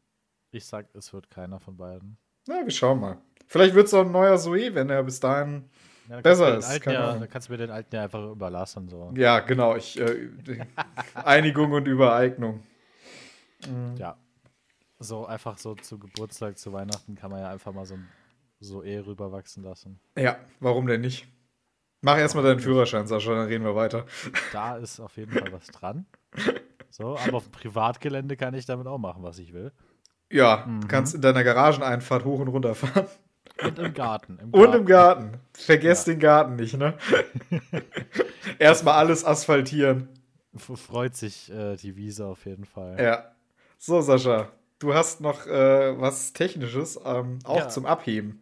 Ich 0.51 0.65
sag, 0.65 0.87
es 0.95 1.11
wird 1.11 1.29
keiner 1.29 1.59
von 1.59 1.75
beiden. 1.75 2.17
Na, 2.47 2.63
wir 2.63 2.71
schauen 2.71 3.01
mal. 3.01 3.17
Vielleicht 3.45 3.75
wird 3.75 3.87
es 3.87 3.93
auch 3.93 4.05
ein 4.05 4.11
neuer 4.13 4.37
Zoe, 4.37 4.73
wenn 4.73 4.89
er 4.89 5.03
bis 5.03 5.19
dahin. 5.19 5.69
Ja, 6.07 6.21
Besser 6.21 6.57
ist, 6.57 6.65
alten 6.69 6.89
ja, 6.91 7.13
dann 7.19 7.29
kannst 7.29 7.49
du 7.49 7.51
mir 7.51 7.57
den 7.57 7.71
alten 7.71 7.93
ja 7.93 8.03
einfach 8.03 8.23
überlassen. 8.31 8.87
So. 8.87 9.11
Ja, 9.17 9.41
genau. 9.41 9.75
Ich, 9.75 9.99
äh, 9.99 10.29
Einigung 11.13 11.73
und 11.73 11.85
Übereignung. 11.89 12.63
Ja. 13.97 14.15
So 14.99 15.25
einfach 15.25 15.57
so 15.57 15.75
zu 15.75 15.99
Geburtstag, 15.99 16.57
zu 16.57 16.71
Weihnachten 16.71 17.15
kann 17.15 17.31
man 17.31 17.41
ja 17.41 17.49
einfach 17.51 17.73
mal 17.73 17.85
so, 17.85 17.95
ein- 17.95 18.07
so 18.61 18.81
eh 18.81 18.99
rüberwachsen 18.99 19.61
lassen. 19.63 19.99
Ja, 20.17 20.37
warum 20.61 20.87
denn 20.87 21.01
nicht? 21.01 21.27
Mach 21.99 22.17
erstmal 22.17 22.45
deinen 22.45 22.61
Führerschein, 22.61 23.07
Sascha, 23.07 23.31
dann 23.35 23.47
reden 23.47 23.65
wir 23.65 23.75
weiter. 23.75 24.05
Da 24.53 24.77
ist 24.77 25.01
auf 25.01 25.17
jeden 25.17 25.33
Fall 25.33 25.51
was 25.51 25.67
dran. 25.67 26.05
So, 26.89 27.17
aber 27.17 27.37
auf 27.37 27.43
dem 27.43 27.51
Privatgelände 27.51 28.37
kann 28.37 28.53
ich 28.53 28.65
damit 28.65 28.87
auch 28.87 28.97
machen, 28.97 29.23
was 29.23 29.39
ich 29.39 29.53
will. 29.53 29.71
Ja, 30.31 30.65
Mhm. 30.67 30.81
du 30.81 30.87
kannst 30.87 31.15
in 31.15 31.21
deiner 31.21 31.43
Garageneinfahrt 31.43 32.25
hoch 32.25 32.39
und 32.39 32.47
runter 32.49 32.75
fahren. 32.75 33.07
Und 33.63 33.79
im 33.79 33.93
Garten. 33.93 34.37
Im 34.41 34.53
Und 34.53 34.75
im 34.75 34.85
Garten. 34.85 35.39
Vergesst 35.53 36.07
Ja. 36.07 36.13
den 36.13 36.19
Garten 36.19 36.55
nicht, 36.57 36.77
ne? 36.77 36.95
Erstmal 38.59 38.95
alles 38.95 39.25
asphaltieren. 39.25 40.09
Freut 40.57 41.15
sich 41.15 41.51
äh, 41.51 41.75
die 41.75 41.95
Wiese 41.95 42.25
auf 42.25 42.45
jeden 42.45 42.65
Fall. 42.65 42.97
Ja. 42.99 43.31
So, 43.77 44.01
Sascha, 44.01 44.49
du 44.79 44.93
hast 44.93 45.21
noch 45.21 45.45
äh, 45.45 45.99
was 45.99 46.33
Technisches, 46.33 46.99
ähm, 47.05 47.39
auch 47.43 47.57
Ja. 47.59 47.69
zum 47.69 47.85
Abheben. 47.85 48.41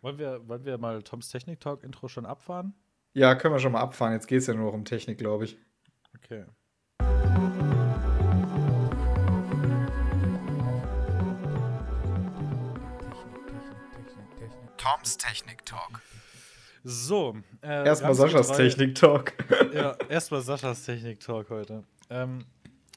Wollen, 0.00 0.18
wir, 0.18 0.46
wollen 0.48 0.64
wir 0.64 0.78
mal 0.78 1.02
Toms 1.02 1.28
Technik 1.28 1.60
Talk 1.60 1.82
Intro 1.84 2.08
schon 2.08 2.26
abfahren? 2.26 2.74
Ja, 3.14 3.34
können 3.34 3.54
wir 3.54 3.58
schon 3.60 3.72
mal 3.72 3.80
abfahren. 3.80 4.12
Jetzt 4.14 4.26
geht 4.26 4.38
es 4.38 4.46
ja 4.46 4.54
nur 4.54 4.66
noch 4.66 4.72
um 4.74 4.84
Technik, 4.84 5.18
glaube 5.18 5.44
ich. 5.44 5.58
Okay. 6.16 6.44
Toms 14.82 15.16
Technik 15.16 15.64
Talk. 15.64 16.00
So. 16.84 17.36
Äh, 17.62 17.86
Erstmal 17.86 18.14
Saschas 18.14 18.50
getreu- 18.50 18.56
Technik 18.56 18.94
Talk. 18.96 19.32
Ja, 19.72 19.96
erstmal 20.08 20.42
Saschas 20.42 20.84
Technik 20.84 21.20
Talk 21.20 21.50
heute. 21.50 21.84
Ähm, 22.10 22.44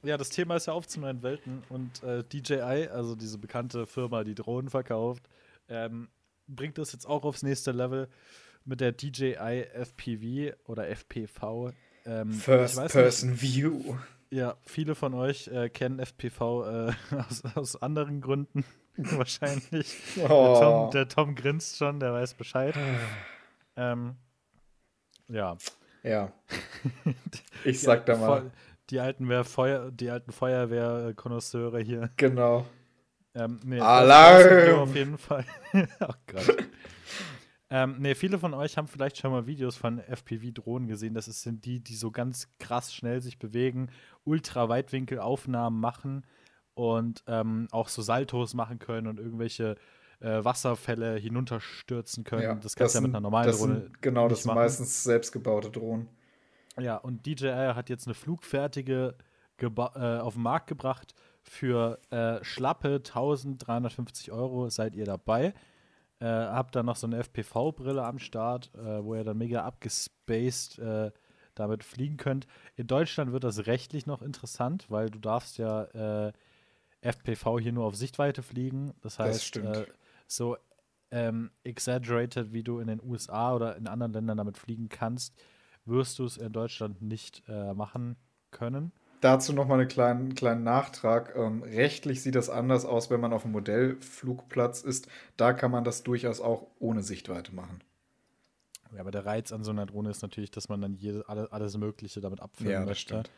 ja, 0.04 0.17
das 0.17 0.30
Thema 0.30 0.56
ist 0.56 0.65
ja 0.67 0.74
auf 0.74 0.88
zu 0.88 1.00
neuen 1.00 1.21
Welten 1.21 1.63
und 1.69 2.02
äh, 2.04 2.24
DJI, 2.24 2.88
also 2.91 3.15
diese 3.15 3.38
bekannte 3.38 3.86
Firma, 3.86 4.24
die 4.24 4.34
Drohnen 4.36 4.69
verkauft, 4.69 5.30
ähm, 5.69 6.10
bringt 6.48 6.78
das 6.80 6.91
jetzt 6.91 7.06
auch 7.06 7.24
aufs 7.24 7.43
nächste 7.43 7.71
Level 7.71 8.10
mit 8.65 8.82
der 8.82 8.91
DJI 8.91 9.67
FPV 9.74 10.56
oder 10.65 10.88
FPV. 10.89 11.71
Ähm, 12.06 12.32
ich 12.32 12.41
First 12.43 12.78
weiß 12.78 12.91
Person 12.91 13.41
View. 13.41 13.71
Nicht, 13.78 13.95
ja, 14.32 14.58
viele 14.63 14.95
von 14.95 15.13
euch 15.13 15.48
äh, 15.50 15.69
kennen 15.69 16.00
FPV 16.00 16.65
äh, 16.65 16.93
aus, 17.30 17.43
aus 17.56 17.82
anderen 17.82 18.21
Gründen 18.21 18.65
wahrscheinlich. 19.17 19.97
Der, 20.15 20.29
Oh. 20.29 20.60
Tom, 20.60 20.91
der 20.91 21.08
Tom 21.08 21.36
grinst 21.36 21.77
schon, 21.77 21.99
der 21.99 22.13
weiß 22.13 22.34
Bescheid. 22.36 22.75
ähm, 23.75 24.15
ja. 25.27 25.58
Ja. 26.03 26.31
Ich 27.63 27.81
sag 27.81 28.05
da 28.05 28.15
mal. 28.15 28.51
Die 28.91 28.99
alten, 28.99 29.43
Feuer, 29.43 29.89
die 29.89 30.12
alten 30.12 30.31
Feuerwehr-Konnoisseure 30.31 31.79
hier. 31.79 32.12
Genau. 32.17 32.67
Ähm, 33.34 33.60
nee, 33.65 33.79
Alarm! 33.79 34.79
auf 34.81 34.95
jeden 34.95 35.17
Fall. 35.17 35.43
oh 35.73 36.13
Gott. 36.27 36.58
ähm, 37.71 37.95
nee, 37.97 38.13
viele 38.13 38.38
von 38.38 38.53
euch 38.53 38.77
haben 38.77 38.88
vielleicht 38.88 39.17
schon 39.17 39.31
mal 39.31 39.47
Videos 39.47 39.75
von 39.75 39.97
FPV-Drohnen 39.99 40.88
gesehen. 40.88 41.15
Das 41.15 41.25
sind 41.25 41.65
die, 41.65 41.79
die 41.79 41.95
so 41.95 42.12
ganz 42.12 42.47
krass 42.60 42.93
schnell 42.93 43.19
sich 43.21 43.39
bewegen, 43.39 43.89
Ultra-Weitwinkel-Aufnahmen 44.25 45.79
machen 45.79 46.23
und 46.75 47.23
ähm, 47.27 47.67
auch 47.71 47.89
so 47.89 48.01
Saltos 48.01 48.53
machen 48.53 48.79
können 48.79 49.07
und 49.07 49.19
irgendwelche 49.19 49.75
äh, 50.19 50.43
Wasserfälle 50.43 51.15
hinunterstürzen 51.15 52.23
können. 52.23 52.43
Ja, 52.43 52.55
das 52.55 52.75
kannst 52.75 52.95
du 52.95 52.99
ja 52.99 53.01
mit 53.01 53.11
einer 53.11 53.21
normalen 53.21 53.51
Drohne. 53.51 53.81
Sind, 53.81 54.01
genau, 54.01 54.27
das 54.27 54.43
sind 54.43 54.47
machen. 54.47 54.59
meistens 54.59 55.03
selbstgebaute 55.03 55.71
Drohnen. 55.71 56.07
Ja, 56.79 56.97
und 56.97 57.25
DJI 57.25 57.73
hat 57.73 57.89
jetzt 57.89 58.05
eine 58.05 58.13
flugfertige 58.13 59.15
äh, 59.59 59.67
auf 59.67 60.33
den 60.33 60.43
Markt 60.43 60.67
gebracht. 60.67 61.15
Für 61.41 61.99
äh, 62.09 62.43
schlappe 62.43 62.95
1350 62.95 64.31
Euro 64.31 64.69
seid 64.69 64.95
ihr 64.95 65.05
dabei. 65.05 65.53
Äh, 66.19 66.25
habt 66.25 66.75
dann 66.75 66.85
noch 66.85 66.95
so 66.95 67.07
eine 67.07 67.19
FPV-Brille 67.19 68.03
am 68.03 68.19
Start, 68.19 68.71
äh, 68.75 69.03
wo 69.03 69.15
ihr 69.15 69.23
dann 69.23 69.38
mega 69.38 69.63
abgespaced 69.63 70.79
äh, 70.79 71.11
damit 71.55 71.83
fliegen 71.83 72.17
könnt. 72.17 72.47
In 72.75 72.88
Deutschland 72.88 73.31
wird 73.31 73.43
das 73.43 73.67
rechtlich 73.67 74.05
noch 74.05 74.21
interessant, 74.21 74.85
weil 74.89 75.09
du 75.09 75.19
darfst 75.19 75.57
ja 75.57 75.83
äh, 76.27 76.33
FPV 77.06 77.60
hier 77.60 77.72
nur 77.72 77.86
auf 77.86 77.96
Sichtweite 77.96 78.41
fliegen. 78.44 78.94
Das 79.02 79.20
heißt, 79.20 79.56
das 79.58 79.86
so 80.28 80.58
ähm, 81.12 81.52
exaggerated, 81.63 82.52
wie 82.52 82.63
du 82.63 82.80
in 82.80 82.88
den 82.88 83.02
USA 83.02 83.54
oder 83.54 83.76
in 83.76 83.88
anderen 83.88 84.13
Ländern 84.13 84.38
damit 84.38 84.58
fliegen 84.58 84.89
kannst, 84.89 85.36
wirst 85.86 86.20
du 86.20 86.26
es 86.26 86.38
in 86.38 86.52
Deutschland 86.52 87.02
nicht 87.02 87.44
äh, 87.48 87.74
machen 87.74 88.15
können. 88.52 88.91
Dazu 89.22 89.54
nochmal 89.54 89.80
einen 89.80 89.88
kleinen, 89.88 90.36
kleinen 90.36 90.63
Nachtrag. 90.63 91.36
Ähm, 91.36 91.63
rechtlich 91.63 92.22
sieht 92.22 92.36
das 92.36 92.50
anders 92.50 92.86
aus, 92.86 93.10
wenn 93.10 93.20
man 93.20 93.34
auf 93.34 93.44
einem 93.44 93.54
Modellflugplatz 93.54 94.82
ist. 94.82 95.08
Da 95.38 95.54
kann 95.54 95.72
man 95.72 95.84
das 95.84 96.04
durchaus 96.04 96.41
auch 96.41 96.68
ohne 96.80 97.02
Sichtweite 97.02 97.54
machen. 97.54 97.80
Ja, 98.94 99.02
aber 99.02 99.12
der 99.12 99.26
Reiz 99.26 99.52
an 99.52 99.63
so 99.63 99.72
einer 99.72 99.86
Drohne 99.86 100.10
ist 100.10 100.22
natürlich, 100.22 100.52
dass 100.52 100.70
man 100.70 100.82
dann 100.82 100.94
jede, 100.96 101.28
alles, 101.28 101.52
alles 101.52 101.78
Mögliche 101.78 102.22
damit 102.22 102.39
abfilmen 102.39 102.74
ja, 102.74 102.86
möchte. 102.86 103.20
Stimmt. 103.20 103.32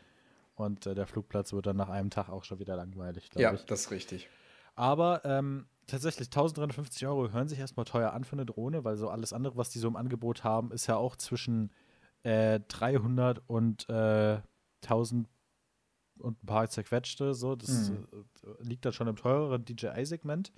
Und 0.58 0.86
äh, 0.86 0.94
der 0.96 1.06
Flugplatz 1.06 1.52
wird 1.52 1.66
dann 1.66 1.76
nach 1.76 1.88
einem 1.88 2.10
Tag 2.10 2.28
auch 2.28 2.42
schon 2.42 2.58
wieder 2.58 2.74
langweilig, 2.74 3.30
glaube 3.30 3.42
ja, 3.42 3.52
ich. 3.52 3.60
Ja, 3.60 3.66
das 3.66 3.82
ist 3.82 3.90
richtig. 3.92 4.28
Aber 4.74 5.24
ähm, 5.24 5.66
tatsächlich 5.86 6.26
1350 6.26 7.06
Euro 7.06 7.30
hören 7.30 7.46
sich 7.46 7.60
erstmal 7.60 7.84
teuer 7.84 8.12
an 8.12 8.24
für 8.24 8.32
eine 8.32 8.44
Drohne, 8.44 8.82
weil 8.82 8.96
so 8.96 9.08
alles 9.08 9.32
andere, 9.32 9.56
was 9.56 9.70
die 9.70 9.78
so 9.78 9.86
im 9.86 9.94
Angebot 9.94 10.42
haben, 10.42 10.72
ist 10.72 10.88
ja 10.88 10.96
auch 10.96 11.14
zwischen 11.14 11.70
äh, 12.24 12.58
300 12.66 13.40
und 13.46 13.88
äh, 13.88 14.40
1000 14.82 15.28
und 16.18 16.42
ein 16.42 16.46
paar 16.46 16.68
zerquetschte. 16.68 17.34
So, 17.34 17.54
das 17.54 17.90
mhm. 17.90 18.08
äh, 18.12 18.62
liegt 18.64 18.84
dann 18.84 18.92
schon 18.92 19.06
im 19.06 19.14
teureren 19.14 19.64
DJI-Segment. 19.64 20.52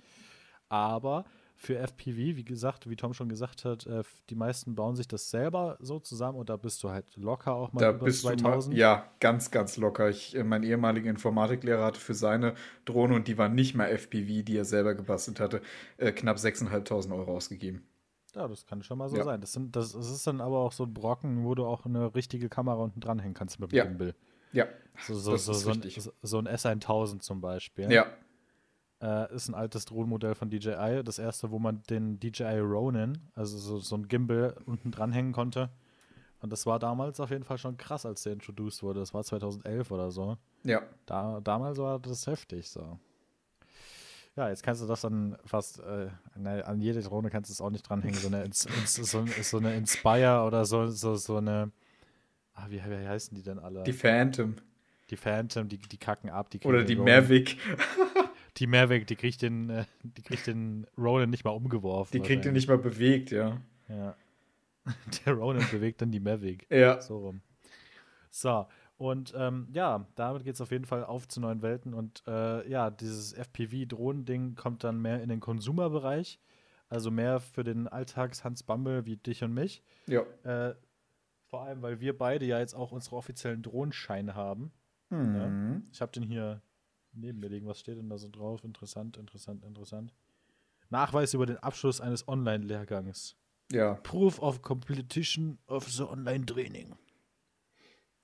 Aber 0.67 1.25
für 1.61 1.77
FPV, 1.77 2.17
wie 2.17 2.43
gesagt, 2.43 2.89
wie 2.89 2.95
Tom 2.95 3.13
schon 3.13 3.29
gesagt 3.29 3.65
hat, 3.65 3.85
äh, 3.85 4.01
die 4.31 4.35
meisten 4.35 4.73
bauen 4.73 4.95
sich 4.95 5.07
das 5.07 5.29
selber 5.29 5.77
so 5.79 5.99
zusammen 5.99 6.39
und 6.39 6.49
da 6.49 6.57
bist 6.57 6.81
du 6.81 6.89
halt 6.89 7.15
locker 7.17 7.53
auch 7.53 7.71
mal 7.71 7.81
da 7.81 7.89
über 7.91 8.05
bist 8.05 8.23
2000. 8.23 8.73
Du 8.73 8.75
mal, 8.75 8.79
ja, 8.79 9.05
ganz, 9.19 9.51
ganz 9.51 9.77
locker. 9.77 10.09
Ich, 10.09 10.35
äh, 10.35 10.43
mein 10.43 10.63
ehemaliger 10.63 11.11
Informatiklehrer 11.11 11.85
hatte 11.85 11.99
für 11.99 12.15
seine 12.15 12.55
Drohne 12.85 13.13
und 13.13 13.27
die 13.27 13.37
war 13.37 13.47
nicht 13.47 13.75
mal 13.75 13.89
FPV, 13.89 14.43
die 14.43 14.57
er 14.57 14.65
selber 14.65 14.95
gebastelt 14.95 15.39
hatte, 15.39 15.61
äh, 15.97 16.11
knapp 16.11 16.37
6.500 16.37 17.15
Euro 17.15 17.35
ausgegeben. 17.35 17.85
Ja, 18.33 18.47
das 18.47 18.65
kann 18.65 18.81
schon 18.81 18.97
mal 18.97 19.09
so 19.09 19.17
ja. 19.17 19.23
sein. 19.23 19.39
Das, 19.39 19.53
sind, 19.53 19.75
das, 19.75 19.91
das, 19.91 20.09
ist 20.09 20.25
dann 20.25 20.41
aber 20.41 20.61
auch 20.61 20.71
so 20.71 20.85
ein 20.85 20.93
Brocken, 20.95 21.43
wo 21.43 21.53
du 21.53 21.65
auch 21.65 21.85
eine 21.85 22.15
richtige 22.15 22.49
Kamera 22.49 22.77
unten 22.77 23.01
dranhängen 23.01 23.35
kannst 23.35 23.59
mit 23.59 23.71
dem 23.71 23.75
ja. 23.75 23.83
Gimbal. 23.83 24.15
Ja. 24.51 24.65
So, 24.97 25.13
so, 25.13 25.37
so, 25.37 25.53
so, 25.53 25.69
ein, 25.69 25.83
so 26.23 26.39
ein 26.39 26.47
S1000 26.47 27.19
zum 27.19 27.39
Beispiel. 27.39 27.91
Ja. 27.91 28.07
Äh, 29.01 29.33
ist 29.33 29.47
ein 29.47 29.55
altes 29.55 29.85
Drohnenmodell 29.85 30.35
von 30.35 30.49
DJI. 30.49 31.01
Das 31.03 31.17
erste, 31.17 31.49
wo 31.49 31.57
man 31.57 31.81
den 31.89 32.19
DJI 32.19 32.59
Ronin, 32.59 33.17
also 33.33 33.57
so, 33.57 33.79
so 33.79 33.95
ein 33.95 34.07
Gimbal, 34.07 34.55
unten 34.65 34.91
dranhängen 34.91 35.33
konnte. 35.33 35.69
Und 36.39 36.51
das 36.51 36.65
war 36.65 36.79
damals 36.79 37.19
auf 37.19 37.31
jeden 37.31 37.43
Fall 37.43 37.57
schon 37.57 37.77
krass, 37.77 38.05
als 38.05 38.23
der 38.23 38.33
introduced 38.33 38.83
wurde. 38.83 38.99
Das 38.99 39.13
war 39.13 39.23
2011 39.23 39.89
oder 39.91 40.11
so. 40.11 40.37
Ja. 40.63 40.81
Da, 41.05 41.39
damals 41.41 41.77
war 41.77 41.99
das 41.99 42.27
heftig 42.27 42.69
so. 42.69 42.99
Ja, 44.35 44.49
jetzt 44.49 44.63
kannst 44.63 44.81
du 44.81 44.87
das 44.87 45.01
dann 45.01 45.37
fast 45.45 45.79
äh, 45.79 46.09
an 46.35 46.79
jede 46.79 47.01
Drohne 47.01 47.29
kannst 47.29 47.49
du 47.49 47.53
es 47.53 47.61
auch 47.61 47.69
nicht 47.69 47.87
dranhängen. 47.87 48.17
So 48.17 48.27
eine, 48.27 48.43
ins, 48.43 48.65
ins, 48.81 48.95
so, 48.95 49.25
so, 49.25 49.57
eine 49.57 49.75
Inspire 49.75 50.43
oder 50.43 50.65
so, 50.65 50.87
so, 50.87 51.15
so 51.15 51.37
eine. 51.37 51.71
Ah, 52.53 52.67
wie, 52.69 52.77
wie 52.77 53.07
heißen 53.07 53.35
die 53.35 53.43
denn 53.43 53.59
alle? 53.59 53.83
Die 53.83 53.93
Phantom. 53.93 54.55
Die 55.09 55.17
Phantom, 55.17 55.67
die, 55.67 55.77
die 55.77 55.97
kacken 55.97 56.29
ab. 56.29 56.49
Die 56.49 56.59
oder 56.61 56.83
die. 56.83 56.95
Mavic. 56.95 57.57
Die 58.57 58.67
Mavic, 58.67 59.07
die 59.07 59.15
kriegt 59.15 59.41
den, 59.41 59.69
äh, 59.69 59.85
die 60.03 60.21
kriegt 60.21 60.47
den 60.47 60.87
Ronin 60.97 61.29
nicht 61.29 61.43
mal 61.43 61.51
umgeworfen. 61.51 62.11
Die 62.11 62.25
kriegt 62.25 62.45
den 62.45 62.53
nicht 62.53 62.67
mal 62.67 62.77
bewegt, 62.77 63.31
ja. 63.31 63.61
Ja. 63.87 64.15
Der 65.25 65.33
Ronin 65.33 65.65
bewegt 65.71 66.01
dann 66.01 66.11
die 66.11 66.19
Mavic. 66.19 66.67
Ja. 66.69 67.01
So 67.01 67.19
rum. 67.19 67.41
So, 68.29 68.65
und 68.97 69.33
ähm, 69.35 69.67
ja, 69.73 70.07
damit 70.15 70.43
geht 70.43 70.55
es 70.55 70.61
auf 70.61 70.71
jeden 70.71 70.85
Fall 70.85 71.03
auf 71.03 71.27
zu 71.27 71.39
neuen 71.41 71.61
Welten. 71.61 71.93
Und 71.93 72.23
äh, 72.27 72.67
ja, 72.69 72.89
dieses 72.89 73.33
FPV-Drohnen-Ding 73.33 74.55
kommt 74.55 74.83
dann 74.83 75.01
mehr 75.01 75.21
in 75.21 75.29
den 75.29 75.39
Konsumerbereich. 75.39 76.39
Also 76.87 77.09
mehr 77.09 77.39
für 77.39 77.63
den 77.63 77.87
Alltags-Hans 77.87 78.63
Bumble 78.63 79.05
wie 79.05 79.17
dich 79.17 79.43
und 79.43 79.53
mich. 79.53 79.83
Ja. 80.07 80.21
Äh, 80.43 80.75
vor 81.47 81.63
allem, 81.63 81.81
weil 81.81 81.99
wir 81.99 82.17
beide 82.17 82.45
ja 82.45 82.59
jetzt 82.59 82.73
auch 82.73 82.91
unsere 82.91 83.15
offiziellen 83.15 83.63
Drohnenscheine 83.63 84.35
haben. 84.35 84.71
Mhm. 85.09 85.35
Ja. 85.35 85.81
Ich 85.91 86.01
habe 86.01 86.11
den 86.11 86.23
hier 86.23 86.61
neben 87.13 87.39
mir 87.39 87.49
liegen. 87.49 87.67
Was 87.67 87.79
steht 87.79 87.97
denn 87.97 88.09
da 88.09 88.17
so 88.17 88.29
drauf? 88.29 88.63
Interessant, 88.63 89.17
interessant, 89.17 89.63
interessant. 89.63 90.13
Nachweis 90.89 91.33
über 91.33 91.45
den 91.45 91.57
Abschluss 91.57 92.01
eines 92.01 92.27
Online-Lehrgangs. 92.27 93.35
Ja. 93.71 93.95
Proof 93.95 94.39
of 94.39 94.61
Competition 94.61 95.57
of 95.67 95.87
the 95.87 96.03
Online 96.03 96.45
Training. 96.45 96.95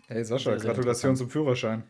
Hey 0.08 0.24
Sascha, 0.24 0.52
sehr, 0.52 0.60
sehr 0.60 0.74
Gratulation 0.74 1.16
zum 1.16 1.30
Führerschein. 1.30 1.84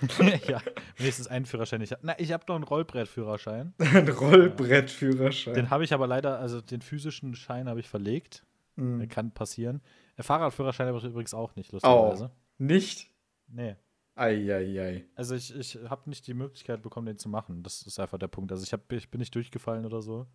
ja, 0.48 0.60
wenigstens 0.96 1.26
einen 1.26 1.44
Führerschein. 1.44 1.80
Ich 1.82 1.92
hab, 1.92 2.00
na, 2.02 2.18
ich 2.18 2.32
habe 2.32 2.44
noch 2.48 2.54
einen 2.54 2.64
Rollbrettführerschein. 2.64 3.74
Ein 3.78 4.08
Rollbrettführerschein. 4.08 5.54
Den 5.54 5.70
habe 5.70 5.84
ich 5.84 5.92
aber 5.92 6.06
leider, 6.06 6.38
also 6.38 6.60
den 6.60 6.80
physischen 6.80 7.34
Schein 7.34 7.68
habe 7.68 7.80
ich 7.80 7.88
verlegt. 7.88 8.44
Mhm. 8.76 9.08
Kann 9.08 9.32
passieren. 9.32 9.82
Der 10.16 10.24
Fahrradführerschein 10.24 10.86
habe 10.86 10.98
ich 10.98 11.04
übrigens 11.04 11.34
auch 11.34 11.54
nicht, 11.56 11.72
lustigerweise. 11.72 12.30
Oh, 12.32 12.62
nicht? 12.62 13.10
Nee. 13.48 13.76
Eieiei. 14.18 15.04
Also 15.14 15.34
ich, 15.34 15.54
ich 15.54 15.78
habe 15.88 16.08
nicht 16.08 16.26
die 16.26 16.34
Möglichkeit 16.34 16.82
bekommen, 16.82 17.06
den 17.06 17.18
zu 17.18 17.28
machen. 17.28 17.62
Das 17.62 17.82
ist 17.82 17.98
einfach 17.98 18.18
der 18.18 18.28
Punkt. 18.28 18.50
Also 18.52 18.64
ich, 18.64 18.72
hab, 18.72 18.90
ich 18.92 19.10
bin 19.10 19.20
nicht 19.20 19.34
durchgefallen 19.34 19.86
oder 19.86 20.02
so. 20.02 20.26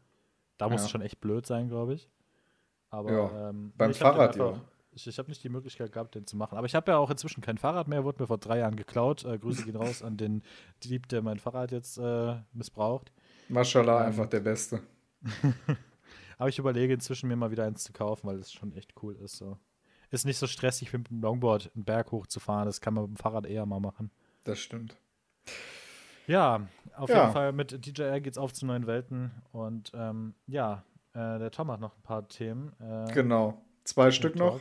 Da 0.58 0.69
muss 0.69 0.82
ja. 0.82 0.86
es 0.86 0.91
schon 0.91 1.02
echt 1.02 1.19
blöd 1.19 1.46
sein, 1.46 1.67
glaube 1.67 1.96
ich. 1.96 2.10
Aber 2.89 3.12
ja, 3.12 3.50
ähm, 3.50 3.74
beim 3.76 3.93
Fahrrad, 3.93 4.34
einfach, 4.34 4.58
ja. 4.58 4.62
Ich, 4.91 5.08
ich 5.08 5.17
habe 5.17 5.30
nicht 5.30 5.43
die 5.43 5.50
Möglichkeit 5.50 5.91
gehabt, 5.91 6.13
den 6.15 6.28
zu 6.28 6.38
machen. 6.38 6.58
Aber 6.58 6.67
ich 6.67 6.76
habe 6.76 6.91
ja 6.91 6.98
auch 6.98 7.10
inzwischen 7.10 7.41
kein 7.41 7.58
Fahrrad 7.58 7.88
mehr, 7.88 8.04
wurde 8.04 8.22
mir 8.22 8.28
vor 8.28 8.38
drei 8.38 8.60
Jahren 8.60 8.76
geklaut. 8.76 9.26
Äh, 9.26 9.39
Grüße 9.39 9.65
gehen 9.65 9.76
raus 9.76 10.04
an 10.04 10.17
den 10.17 10.43
Dieb, 10.84 11.08
der 11.10 11.22
mein 11.22 11.39
Fahrrad 11.39 11.72
jetzt 11.72 11.98
äh, 11.98 12.36
missbraucht. 12.54 13.12
Maschallah, 13.50 14.02
ähm, 14.02 14.08
einfach 14.08 14.28
der 14.28 14.41
Beste. 14.41 14.82
Aber 16.38 16.50
ich 16.50 16.60
überlege 16.60 16.93
inzwischen 16.93 17.28
mir 17.28 17.36
mal 17.36 17.52
wieder 17.52 17.65
eins 17.65 17.84
zu 17.84 17.93
kaufen, 17.93 18.28
weil 18.28 18.38
es 18.38 18.52
schon 18.52 18.74
echt 18.74 18.93
cool 19.02 19.15
ist. 19.15 19.38
So. 19.38 19.58
Ist 20.13 20.26
nicht 20.26 20.38
so 20.38 20.45
stressig, 20.45 20.93
mit 20.93 21.10
dem 21.10 21.21
Longboard 21.21 21.71
einen 21.73 21.86
Berg 21.86 22.12
hochzufahren. 22.12 22.67
Das 22.67 22.82
kann 22.82 22.93
man 22.93 23.06
mit 23.06 23.13
dem 23.13 23.17
Fahrrad 23.17 23.47
eher 23.47 23.65
mal 23.65 23.80
machen. 23.80 24.12
Das 24.43 24.60
stimmt. 24.60 24.95
Ja, 26.28 26.67
auf 26.95 27.10
ja. 27.10 27.21
jeden 27.21 27.34
Fall 27.34 27.52
mit 27.52 27.84
DJR 27.84 28.21
geht's 28.21 28.38
auf 28.38 28.54
zu 28.54 28.67
neuen 28.67 28.86
Welten. 28.86 29.32
Und 29.52 29.91
ähm, 29.95 30.36
ja, 30.45 30.84
äh, 31.13 31.39
der 31.39 31.49
Tom 31.49 31.71
hat 31.71 31.80
noch 31.80 31.97
ein 31.97 32.02
paar 32.04 32.28
Themen. 32.28 32.73
Äh, 32.80 33.12
genau. 33.12 33.60
Zwei 33.86 34.12
Stück 34.12 34.36
noch. 34.36 34.60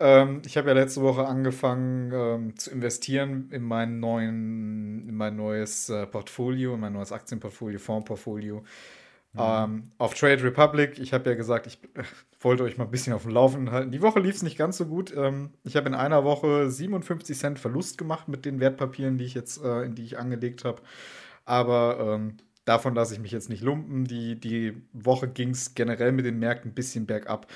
Ähm, 0.00 0.40
ich 0.46 0.56
habe 0.56 0.68
ja 0.68 0.74
letzte 0.74 1.02
Woche 1.02 1.26
angefangen 1.26 2.10
ähm, 2.14 2.56
zu 2.56 2.70
investieren 2.70 3.50
in 3.50 3.62
mein, 3.62 4.00
neuen, 4.00 5.06
in 5.10 5.14
mein 5.14 5.36
neues 5.36 5.90
äh, 5.90 6.06
Portfolio, 6.06 6.72
in 6.72 6.80
mein 6.80 6.94
neues 6.94 7.12
Aktienportfolio, 7.12 7.78
Fondsportfolio. 7.78 8.64
Mhm. 9.32 9.40
Ähm, 9.40 9.82
auf 9.98 10.14
Trade 10.14 10.42
Republic, 10.42 10.98
ich 10.98 11.12
habe 11.12 11.28
ja 11.30 11.36
gesagt, 11.36 11.66
ich 11.66 11.78
wollte 12.40 12.62
euch 12.62 12.78
mal 12.78 12.84
ein 12.84 12.90
bisschen 12.90 13.12
auf 13.12 13.22
dem 13.22 13.32
Laufenden 13.32 13.70
halten. 13.70 13.90
Die 13.90 14.02
Woche 14.02 14.20
lief 14.20 14.36
es 14.36 14.42
nicht 14.42 14.58
ganz 14.58 14.76
so 14.78 14.86
gut. 14.86 15.14
Ähm, 15.16 15.50
ich 15.64 15.76
habe 15.76 15.88
in 15.88 15.94
einer 15.94 16.24
Woche 16.24 16.70
57 16.70 17.36
Cent 17.36 17.58
Verlust 17.58 17.98
gemacht 17.98 18.28
mit 18.28 18.44
den 18.44 18.60
Wertpapieren, 18.60 19.18
die 19.18 19.24
ich 19.24 19.34
jetzt, 19.34 19.62
äh, 19.62 19.82
in 19.82 19.94
die 19.94 20.04
ich 20.04 20.18
angelegt 20.18 20.64
habe. 20.64 20.82
Aber 21.44 21.98
ähm, 22.00 22.36
davon 22.64 22.94
lasse 22.94 23.14
ich 23.14 23.20
mich 23.20 23.32
jetzt 23.32 23.48
nicht 23.48 23.62
lumpen. 23.62 24.04
Die, 24.04 24.38
die 24.38 24.82
Woche 24.92 25.28
ging 25.28 25.50
es 25.50 25.74
generell 25.74 26.12
mit 26.12 26.26
den 26.26 26.38
Märkten 26.38 26.70
ein 26.70 26.74
bisschen 26.74 27.06
bergab. 27.06 27.46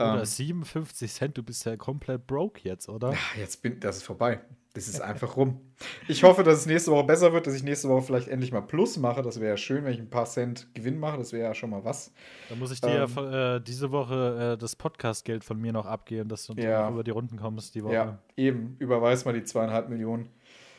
Oder 0.00 0.20
ähm, 0.20 0.24
57 0.24 1.12
Cent, 1.12 1.38
du 1.38 1.42
bist 1.42 1.64
ja 1.64 1.76
komplett 1.76 2.26
broke 2.26 2.60
jetzt, 2.62 2.88
oder? 2.88 3.12
Ja, 3.12 3.18
jetzt 3.38 3.62
bin 3.62 3.80
das 3.80 3.98
ist 3.98 4.02
vorbei. 4.04 4.40
Das 4.72 4.86
ist 4.86 5.00
einfach 5.00 5.36
rum. 5.36 5.60
Ich 6.06 6.22
hoffe, 6.22 6.44
dass 6.44 6.58
es 6.60 6.66
nächste 6.66 6.92
Woche 6.92 7.02
besser 7.02 7.32
wird, 7.32 7.44
dass 7.48 7.54
ich 7.54 7.64
nächste 7.64 7.88
Woche 7.88 8.02
vielleicht 8.02 8.28
endlich 8.28 8.52
mal 8.52 8.60
Plus 8.60 8.98
mache. 8.98 9.20
Das 9.20 9.40
wäre 9.40 9.50
ja 9.50 9.56
schön, 9.56 9.84
wenn 9.84 9.92
ich 9.92 9.98
ein 9.98 10.10
paar 10.10 10.26
Cent 10.26 10.72
Gewinn 10.74 11.00
mache. 11.00 11.18
Das 11.18 11.32
wäre 11.32 11.42
ja 11.42 11.54
schon 11.54 11.70
mal 11.70 11.84
was. 11.84 12.12
Da 12.48 12.54
muss 12.54 12.70
ich 12.70 12.80
dir 12.80 12.88
ähm, 12.88 13.10
ja 13.16 13.56
äh, 13.56 13.60
diese 13.60 13.90
Woche 13.90 14.52
äh, 14.54 14.58
das 14.58 14.76
Podcast-Geld 14.76 15.42
von 15.42 15.60
mir 15.60 15.72
noch 15.72 15.86
abgeben, 15.86 16.28
dass 16.28 16.46
du 16.46 16.52
ja. 16.52 16.88
über 16.88 17.02
die 17.02 17.10
Runden 17.10 17.36
kommst 17.36 17.74
die 17.74 17.82
Woche. 17.82 17.94
Ja, 17.94 18.18
eben. 18.36 18.76
Überweis 18.78 19.24
mal 19.24 19.32
die 19.32 19.42
zweieinhalb 19.42 19.88
Millionen. 19.88 20.28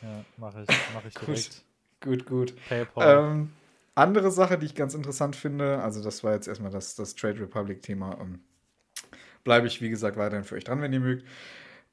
Ja, 0.00 0.24
mache 0.38 0.62
ich, 0.62 0.76
mach 0.94 1.04
ich 1.04 1.14
direkt. 1.14 1.64
gut, 2.00 2.24
gut, 2.24 2.26
gut. 2.26 2.54
PayPal. 2.70 3.18
Ähm, 3.18 3.50
andere 3.94 4.30
Sache, 4.30 4.56
die 4.56 4.64
ich 4.64 4.74
ganz 4.74 4.94
interessant 4.94 5.36
finde, 5.36 5.82
also 5.82 6.02
das 6.02 6.24
war 6.24 6.32
jetzt 6.32 6.48
erstmal 6.48 6.70
das, 6.70 6.94
das 6.94 7.14
Trade 7.14 7.40
Republic-Thema. 7.40 8.18
Ähm, 8.22 8.40
bleibe 9.44 9.66
ich, 9.66 9.80
wie 9.80 9.90
gesagt, 9.90 10.16
weiterhin 10.16 10.44
für 10.44 10.56
euch 10.56 10.64
dran, 10.64 10.80
wenn 10.80 10.92
ihr 10.92 11.00
mögt. 11.00 11.26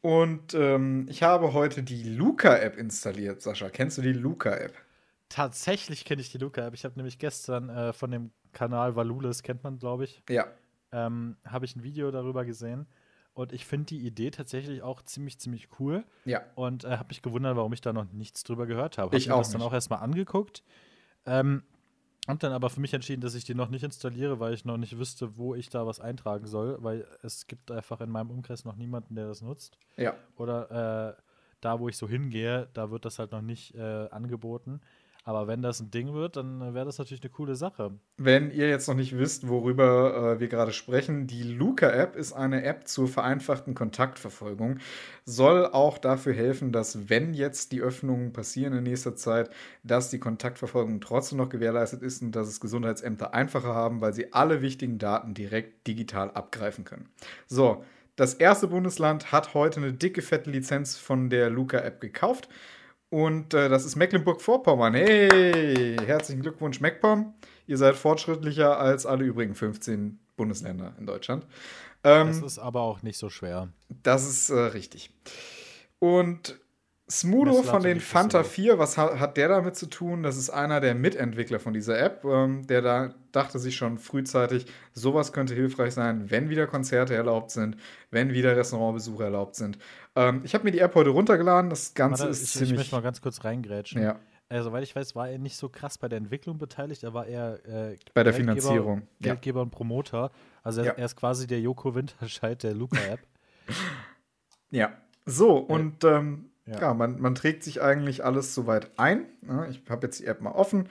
Und 0.01 0.53
ähm, 0.53 1.07
ich 1.09 1.23
habe 1.23 1.53
heute 1.53 1.83
die 1.83 2.03
Luca-App 2.03 2.77
installiert. 2.77 3.41
Sascha, 3.41 3.69
kennst 3.69 3.97
du 3.97 4.01
die 4.01 4.13
Luca-App? 4.13 4.73
Tatsächlich 5.27 6.05
kenne 6.05 6.21
ich 6.21 6.31
die 6.31 6.37
Luca-App. 6.37 6.73
Ich 6.73 6.85
habe 6.85 6.95
nämlich 6.95 7.19
gestern 7.19 7.69
äh, 7.69 7.93
von 7.93 8.11
dem 8.11 8.31
Kanal 8.53 8.95
Valulis 8.95 9.43
kennt 9.43 9.63
man, 9.63 9.77
glaube 9.77 10.05
ich. 10.05 10.23
Ja. 10.29 10.47
Ähm, 10.91 11.37
habe 11.45 11.65
ich 11.65 11.75
ein 11.75 11.83
Video 11.83 12.11
darüber 12.11 12.45
gesehen. 12.45 12.87
Und 13.33 13.53
ich 13.53 13.65
finde 13.65 13.85
die 13.85 14.05
Idee 14.05 14.31
tatsächlich 14.31 14.81
auch 14.81 15.01
ziemlich, 15.01 15.39
ziemlich 15.39 15.67
cool. 15.79 16.03
Ja. 16.25 16.41
Und 16.55 16.83
äh, 16.83 16.97
habe 16.97 17.09
mich 17.09 17.21
gewundert, 17.21 17.55
warum 17.55 17.71
ich 17.73 17.81
da 17.81 17.93
noch 17.93 18.11
nichts 18.11 18.43
drüber 18.43 18.65
gehört 18.65 18.97
habe. 18.97 19.11
Hab 19.11 19.17
ich 19.17 19.27
mir 19.27 19.35
auch 19.35 19.39
das 19.39 19.51
dann 19.51 19.59
nicht. 19.59 19.67
auch 19.67 19.73
erstmal 19.73 19.99
angeguckt. 19.99 20.63
Ähm, 21.25 21.63
hab 22.29 22.39
dann 22.39 22.53
aber 22.53 22.69
für 22.69 22.79
mich 22.79 22.93
entschieden, 22.93 23.21
dass 23.21 23.33
ich 23.33 23.43
die 23.43 23.55
noch 23.55 23.69
nicht 23.69 23.83
installiere, 23.83 24.39
weil 24.39 24.53
ich 24.53 24.63
noch 24.63 24.77
nicht 24.77 24.97
wüsste, 24.97 25.35
wo 25.37 25.55
ich 25.55 25.69
da 25.69 25.87
was 25.87 25.99
eintragen 25.99 26.45
soll, 26.45 26.77
weil 26.79 27.07
es 27.23 27.47
gibt 27.47 27.71
einfach 27.71 28.01
in 28.01 28.09
meinem 28.09 28.29
Umkreis 28.29 28.65
noch 28.65 28.75
niemanden, 28.75 29.15
der 29.15 29.27
das 29.27 29.41
nutzt. 29.41 29.77
Ja. 29.97 30.13
Oder 30.37 31.17
äh, 31.17 31.21
da, 31.59 31.79
wo 31.79 31.89
ich 31.89 31.97
so 31.97 32.07
hingehe, 32.07 32.69
da 32.73 32.91
wird 32.91 33.05
das 33.05 33.19
halt 33.19 33.31
noch 33.31 33.41
nicht 33.41 33.73
äh, 33.75 34.07
angeboten. 34.09 34.79
Aber 35.29 35.45
wenn 35.45 35.61
das 35.61 35.79
ein 35.79 35.91
Ding 35.91 36.15
wird, 36.15 36.37
dann 36.37 36.59
äh, 36.59 36.73
wäre 36.73 36.85
das 36.85 36.97
natürlich 36.97 37.21
eine 37.21 37.29
coole 37.29 37.53
Sache. 37.53 37.91
Wenn 38.17 38.49
ihr 38.49 38.67
jetzt 38.67 38.87
noch 38.87 38.95
nicht 38.95 39.15
wisst, 39.15 39.47
worüber 39.47 40.33
äh, 40.37 40.39
wir 40.39 40.47
gerade 40.47 40.73
sprechen, 40.73 41.27
die 41.27 41.43
Luca-App 41.43 42.15
ist 42.15 42.33
eine 42.33 42.63
App 42.63 42.87
zur 42.87 43.07
vereinfachten 43.07 43.75
Kontaktverfolgung. 43.75 44.79
Soll 45.25 45.67
auch 45.67 45.99
dafür 45.99 46.33
helfen, 46.33 46.71
dass, 46.71 47.09
wenn 47.09 47.35
jetzt 47.35 47.73
die 47.73 47.81
Öffnungen 47.81 48.33
passieren 48.33 48.73
in 48.73 48.81
nächster 48.81 49.15
Zeit, 49.15 49.51
dass 49.83 50.09
die 50.09 50.17
Kontaktverfolgung 50.17 50.99
trotzdem 50.99 51.37
noch 51.37 51.49
gewährleistet 51.49 52.01
ist 52.01 52.23
und 52.23 52.31
dass 52.31 52.47
es 52.47 52.59
Gesundheitsämter 52.59 53.31
einfacher 53.31 53.75
haben, 53.75 54.01
weil 54.01 54.15
sie 54.15 54.33
alle 54.33 54.63
wichtigen 54.63 54.97
Daten 54.97 55.35
direkt 55.35 55.85
digital 55.85 56.31
abgreifen 56.31 56.85
können. 56.85 57.07
So, 57.45 57.83
das 58.15 58.33
erste 58.33 58.67
Bundesland 58.67 59.31
hat 59.31 59.53
heute 59.53 59.79
eine 59.79 59.93
dicke, 59.93 60.23
fette 60.23 60.49
Lizenz 60.49 60.97
von 60.97 61.29
der 61.29 61.51
Luca-App 61.51 62.01
gekauft. 62.01 62.49
Und 63.09 63.53
äh, 63.53 63.69
das 63.69 63.85
ist 63.85 63.95
Mecklenburg-Vorpommern. 63.95 64.93
Hey, 64.93 65.97
herzlichen 66.05 66.41
Glückwunsch, 66.41 66.79
MacPom. 66.79 67.33
Ihr 67.65 67.77
seid 67.77 67.95
fortschrittlicher 67.95 68.79
als 68.79 69.05
alle 69.05 69.23
übrigen 69.25 69.55
15 69.55 70.19
Bundesländer 70.37 70.93
in 70.99 71.05
Deutschland. 71.07 71.45
Ähm, 72.03 72.27
Das 72.27 72.41
ist 72.41 72.59
aber 72.59 72.81
auch 72.81 73.01
nicht 73.01 73.17
so 73.17 73.29
schwer. 73.29 73.69
das 74.03 74.27
ist 74.27 74.49
äh, 74.51 74.59
richtig. 74.59 75.09
Und 75.99 76.59
Smudo 77.11 77.63
von 77.63 77.81
den 77.81 77.99
Fanta 77.99 78.39
besser. 78.39 78.49
4, 78.51 78.77
was 78.79 78.97
ha 78.97 79.19
hat 79.19 79.35
der 79.37 79.47
damit 79.47 79.75
zu 79.75 79.87
tun? 79.87 80.21
Das 80.21 80.37
ist 80.37 80.49
einer 80.51 80.79
der 80.79 80.93
Mitentwickler 80.93 81.59
von 81.59 81.73
dieser 81.73 81.97
App, 81.99 82.23
ähm, 82.23 82.67
der 82.67 82.81
da 82.83 83.13
dachte 83.31 83.57
sich 83.57 83.75
schon 83.75 83.97
frühzeitig, 83.97 84.65
sowas 84.93 85.33
könnte 85.33 85.55
hilfreich 85.55 85.93
sein, 85.95 86.29
wenn 86.29 86.49
wieder 86.49 86.67
Konzerte 86.67 87.15
erlaubt 87.15 87.49
sind, 87.51 87.77
wenn 88.11 88.31
wieder 88.33 88.55
Restaurantbesuche 88.55 89.23
erlaubt 89.23 89.55
sind. 89.55 89.79
Ähm, 90.15 90.41
ich 90.43 90.53
habe 90.53 90.63
mir 90.65 90.71
die 90.71 90.79
App 90.79 90.93
heute 90.93 91.09
runtergeladen, 91.09 91.69
das 91.69 91.93
Ganze 91.95 92.21
Warte, 92.21 92.31
ist 92.31 92.41
ich, 92.43 92.45
ich 92.45 92.51
ziemlich. 92.53 92.77
möchte 92.77 92.95
mal 92.95 93.01
ganz 93.01 93.21
kurz 93.21 93.43
reingrätschen. 93.43 94.01
ja, 94.03 94.19
Äh, 94.49 94.61
soweit 94.61 94.83
ich 94.83 94.95
weiß, 94.95 95.15
war 95.15 95.29
er 95.29 95.37
nicht 95.39 95.57
so 95.57 95.69
krass 95.69 95.97
bei 95.97 96.09
der 96.09 96.17
Entwicklung 96.17 96.57
beteiligt, 96.59 97.03
er 97.03 97.13
war 97.15 97.25
eher 97.25 97.59
äh, 97.65 97.97
bei 98.13 98.23
der 98.23 98.33
Geldgeber- 98.33 98.33
Finanzierung. 98.33 99.01
Ja. 99.19 99.31
Geldgeber 99.33 99.61
und 99.63 99.71
Promoter. 99.71 100.31
Also 100.63 100.81
er, 100.81 100.87
Ja. 100.87 100.91
er 100.93 101.05
ist 101.05 101.15
quasi 101.15 101.47
der 101.47 101.59
Joko 101.59 101.95
Winterscheid 101.95 102.61
der 102.61 102.73
Luca-App. 102.75 103.19
Ja. 104.71 104.91
So, 105.25 105.57
und 105.57 106.03
ähm, 106.03 106.45
Ja. 106.65 106.79
ja, 106.81 106.93
man, 106.93 107.19
man 107.19 107.35
trägt 107.35 107.63
sich 107.63 107.81
eigentlich 107.81 108.23
alles 108.23 108.53
soweit 108.53 108.91
ein. 108.97 109.25
Ja, 109.47 109.65
ich 109.65 109.81
habe 109.89 110.05
jetzt 110.07 110.19
die 110.19 110.25
App 110.25 110.41
mal 110.41 110.51
offen. 110.51 110.89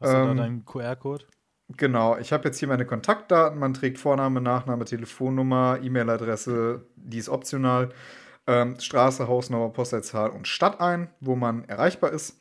Hast 0.00 0.12
du 0.12 0.16
da 0.16 0.30
Ähm, 0.30 0.36
deinen 0.36 0.64
QR-Code? 0.64 1.24
Genau, 1.76 2.16
ich 2.16 2.32
habe 2.32 2.44
jetzt 2.44 2.58
hier 2.58 2.68
meine 2.68 2.86
Kontaktdaten. 2.86 3.58
Man 3.58 3.74
trägt 3.74 3.98
Vorname, 3.98 4.40
Nachname, 4.40 4.84
Telefonnummer, 4.84 5.78
E-Mail-Adresse, 5.82 6.86
die 6.96 7.18
ist 7.18 7.28
optional. 7.28 7.90
Ähm, 8.46 8.80
Straße, 8.80 9.28
Hausnummer, 9.28 9.68
Postleitzahl 9.68 10.30
und 10.30 10.48
Stadt 10.48 10.80
ein, 10.80 11.10
wo 11.20 11.36
man 11.36 11.64
erreichbar 11.68 12.12
ist. 12.12 12.40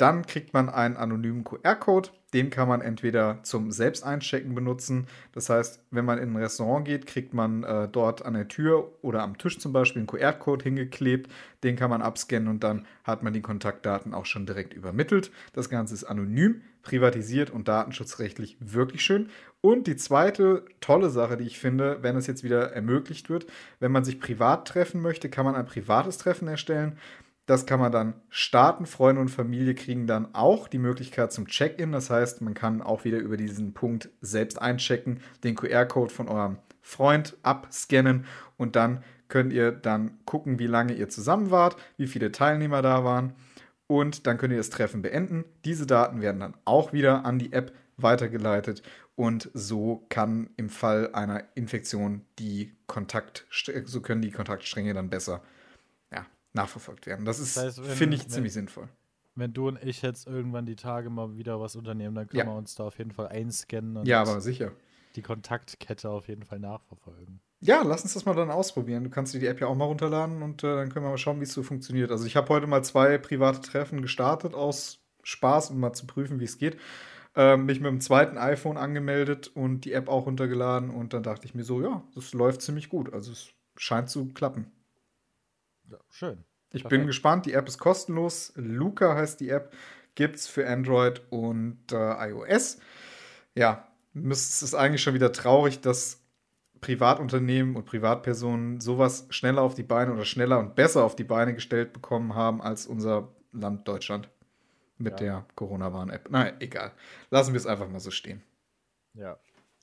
Dann 0.00 0.24
kriegt 0.24 0.54
man 0.54 0.70
einen 0.70 0.96
anonymen 0.96 1.44
QR-Code. 1.44 2.08
Den 2.32 2.48
kann 2.48 2.68
man 2.68 2.80
entweder 2.80 3.40
zum 3.42 3.70
Selbsteinchecken 3.70 4.54
benutzen. 4.54 5.06
Das 5.32 5.50
heißt, 5.50 5.82
wenn 5.90 6.06
man 6.06 6.16
in 6.18 6.32
ein 6.32 6.36
Restaurant 6.36 6.86
geht, 6.86 7.04
kriegt 7.04 7.34
man 7.34 7.64
äh, 7.64 7.86
dort 7.86 8.24
an 8.24 8.32
der 8.32 8.48
Tür 8.48 8.92
oder 9.02 9.22
am 9.22 9.36
Tisch 9.36 9.58
zum 9.58 9.74
Beispiel 9.74 10.00
einen 10.00 10.06
QR-Code 10.06 10.64
hingeklebt. 10.64 11.30
Den 11.64 11.76
kann 11.76 11.90
man 11.90 12.00
abscannen 12.00 12.48
und 12.48 12.64
dann 12.64 12.86
hat 13.04 13.22
man 13.22 13.34
die 13.34 13.42
Kontaktdaten 13.42 14.14
auch 14.14 14.24
schon 14.24 14.46
direkt 14.46 14.72
übermittelt. 14.72 15.32
Das 15.52 15.68
Ganze 15.68 15.92
ist 15.92 16.04
anonym, 16.04 16.62
privatisiert 16.80 17.50
und 17.50 17.68
datenschutzrechtlich 17.68 18.56
wirklich 18.58 19.02
schön. 19.02 19.28
Und 19.60 19.86
die 19.86 19.96
zweite 19.96 20.64
tolle 20.80 21.10
Sache, 21.10 21.36
die 21.36 21.44
ich 21.44 21.58
finde, 21.58 21.98
wenn 22.00 22.16
es 22.16 22.26
jetzt 22.26 22.42
wieder 22.42 22.72
ermöglicht 22.72 23.28
wird, 23.28 23.44
wenn 23.80 23.92
man 23.92 24.04
sich 24.04 24.18
privat 24.18 24.66
treffen 24.66 25.02
möchte, 25.02 25.28
kann 25.28 25.44
man 25.44 25.56
ein 25.56 25.66
privates 25.66 26.16
Treffen 26.16 26.48
erstellen. 26.48 26.96
Das 27.50 27.66
kann 27.66 27.80
man 27.80 27.90
dann 27.90 28.14
starten. 28.28 28.86
Freunde 28.86 29.20
und 29.20 29.28
Familie 29.28 29.74
kriegen 29.74 30.06
dann 30.06 30.36
auch 30.36 30.68
die 30.68 30.78
Möglichkeit 30.78 31.32
zum 31.32 31.48
Check-in. 31.48 31.90
Das 31.90 32.08
heißt, 32.08 32.42
man 32.42 32.54
kann 32.54 32.80
auch 32.80 33.02
wieder 33.02 33.18
über 33.18 33.36
diesen 33.36 33.74
Punkt 33.74 34.08
selbst 34.20 34.62
einchecken, 34.62 35.20
den 35.42 35.56
QR-Code 35.56 36.14
von 36.14 36.28
eurem 36.28 36.58
Freund 36.80 37.36
abscannen 37.42 38.24
und 38.56 38.76
dann 38.76 39.02
könnt 39.26 39.52
ihr 39.52 39.72
dann 39.72 40.20
gucken, 40.26 40.60
wie 40.60 40.68
lange 40.68 40.92
ihr 40.92 41.08
zusammen 41.08 41.50
wart, 41.50 41.74
wie 41.96 42.06
viele 42.06 42.30
Teilnehmer 42.30 42.82
da 42.82 43.02
waren 43.02 43.32
und 43.88 44.28
dann 44.28 44.38
könnt 44.38 44.52
ihr 44.52 44.58
das 44.58 44.70
Treffen 44.70 45.02
beenden. 45.02 45.44
Diese 45.64 45.88
Daten 45.88 46.20
werden 46.20 46.38
dann 46.38 46.54
auch 46.64 46.92
wieder 46.92 47.24
an 47.24 47.40
die 47.40 47.52
App 47.52 47.72
weitergeleitet 47.96 48.82
und 49.16 49.50
so 49.54 50.06
kann 50.08 50.50
im 50.56 50.68
Fall 50.68 51.10
einer 51.14 51.42
Infektion 51.56 52.24
die 52.38 52.76
Kontakt, 52.86 53.44
so 53.86 54.00
können 54.02 54.22
die 54.22 54.30
Kontaktstränge 54.30 54.94
dann 54.94 55.10
besser 55.10 55.42
nachverfolgt 56.52 57.06
werden. 57.06 57.24
Das 57.24 57.38
ist, 57.38 57.56
Das 57.56 57.78
heißt, 57.78 57.80
finde 57.96 58.16
ich, 58.16 58.24
wenn- 58.24 58.30
ziemlich 58.30 58.52
sinnvoll. 58.52 58.88
Wenn 59.36 59.52
du 59.52 59.68
und 59.68 59.82
ich 59.82 60.02
jetzt 60.02 60.26
irgendwann 60.26 60.66
die 60.66 60.76
Tage 60.76 61.08
mal 61.08 61.36
wieder 61.36 61.60
was 61.60 61.76
unternehmen, 61.76 62.14
dann 62.14 62.26
können 62.26 62.40
Ja. 62.40 62.46
wir 62.46 62.56
uns 62.56 62.74
da 62.74 62.84
auf 62.84 62.98
jeden 62.98 63.12
Fall 63.12 63.28
einscannen 63.28 63.96
und 63.98 64.06
Ja, 64.06 64.20
aber 64.22 64.40
sicher. 64.40 64.72
die 65.16 65.22
Kontaktkette 65.22 66.10
auf 66.10 66.28
jeden 66.28 66.42
Fall 66.44 66.58
nachverfolgen. 66.58 67.40
Ja, 67.60 67.82
lass 67.82 68.02
uns 68.02 68.14
das 68.14 68.24
mal 68.24 68.34
dann 68.34 68.50
ausprobieren. 68.50 69.04
Du 69.04 69.10
kannst 69.10 69.32
dir 69.34 69.38
die 69.38 69.46
App 69.46 69.60
ja 69.60 69.66
auch 69.66 69.74
mal 69.76 69.84
runterladen 69.84 70.42
und 70.42 70.64
äh, 70.64 70.76
dann 70.76 70.88
können 70.90 71.04
wir 71.04 71.10
mal 71.10 71.18
schauen, 71.18 71.40
wie 71.40 71.44
es 71.44 71.52
so 71.52 71.62
funktioniert. 71.62 72.10
Also 72.10 72.26
ich 72.26 72.36
habe 72.36 72.48
heute 72.48 72.66
mal 72.66 72.82
zwei 72.82 73.18
private 73.18 73.60
Treffen 73.60 74.02
gestartet 74.02 74.54
aus 74.54 74.98
Spaß, 75.22 75.70
um 75.70 75.78
mal 75.78 75.92
zu 75.92 76.06
prüfen, 76.06 76.40
wie 76.40 76.44
es 76.44 76.58
geht. 76.58 76.78
Ähm, 77.36 77.66
mich 77.66 77.78
mit 77.80 77.88
dem 77.90 78.00
zweiten 78.00 78.36
iPhone 78.38 78.76
angemeldet 78.76 79.48
und 79.54 79.84
die 79.84 79.92
App 79.92 80.08
auch 80.08 80.26
runtergeladen 80.26 80.90
und 80.90 81.12
dann 81.12 81.22
dachte 81.22 81.46
ich 81.46 81.54
mir 81.54 81.62
so, 81.64 81.80
ja, 81.80 82.02
das 82.14 82.32
läuft 82.32 82.62
ziemlich 82.62 82.88
gut. 82.88 83.12
Also 83.12 83.30
es 83.30 83.50
scheint 83.76 84.10
zu 84.10 84.26
klappen. 84.30 84.72
Schön. 86.10 86.44
Ich 86.72 86.84
bin 86.84 87.06
gespannt. 87.06 87.46
Die 87.46 87.52
App 87.52 87.66
ist 87.66 87.78
kostenlos. 87.78 88.52
Luca 88.56 89.14
heißt 89.16 89.40
die 89.40 89.48
App. 89.50 89.72
Gibt's 90.14 90.46
für 90.46 90.68
Android 90.68 91.22
und 91.30 91.78
äh, 91.92 92.28
iOS. 92.30 92.78
Ja, 93.54 93.88
es 94.14 94.62
ist 94.62 94.74
eigentlich 94.74 95.02
schon 95.02 95.14
wieder 95.14 95.32
traurig, 95.32 95.80
dass 95.80 96.20
Privatunternehmen 96.80 97.76
und 97.76 97.84
Privatpersonen 97.84 98.80
sowas 98.80 99.26
schneller 99.30 99.62
auf 99.62 99.74
die 99.74 99.82
Beine 99.82 100.12
oder 100.12 100.24
schneller 100.24 100.58
und 100.58 100.74
besser 100.74 101.04
auf 101.04 101.14
die 101.16 101.24
Beine 101.24 101.54
gestellt 101.54 101.92
bekommen 101.92 102.34
haben 102.34 102.62
als 102.62 102.86
unser 102.86 103.28
Land 103.52 103.86
Deutschland 103.86 104.28
mit 104.98 105.12
Ja. 105.14 105.16
der 105.18 105.46
Corona-Warn-App. 105.56 106.30
Naja, 106.30 106.52
egal. 106.60 106.92
Lassen 107.30 107.52
wir 107.52 107.58
es 107.58 107.66
einfach 107.66 107.88
mal 107.88 108.00
so 108.00 108.10
stehen. 108.10 108.42
Ja, 109.14 109.38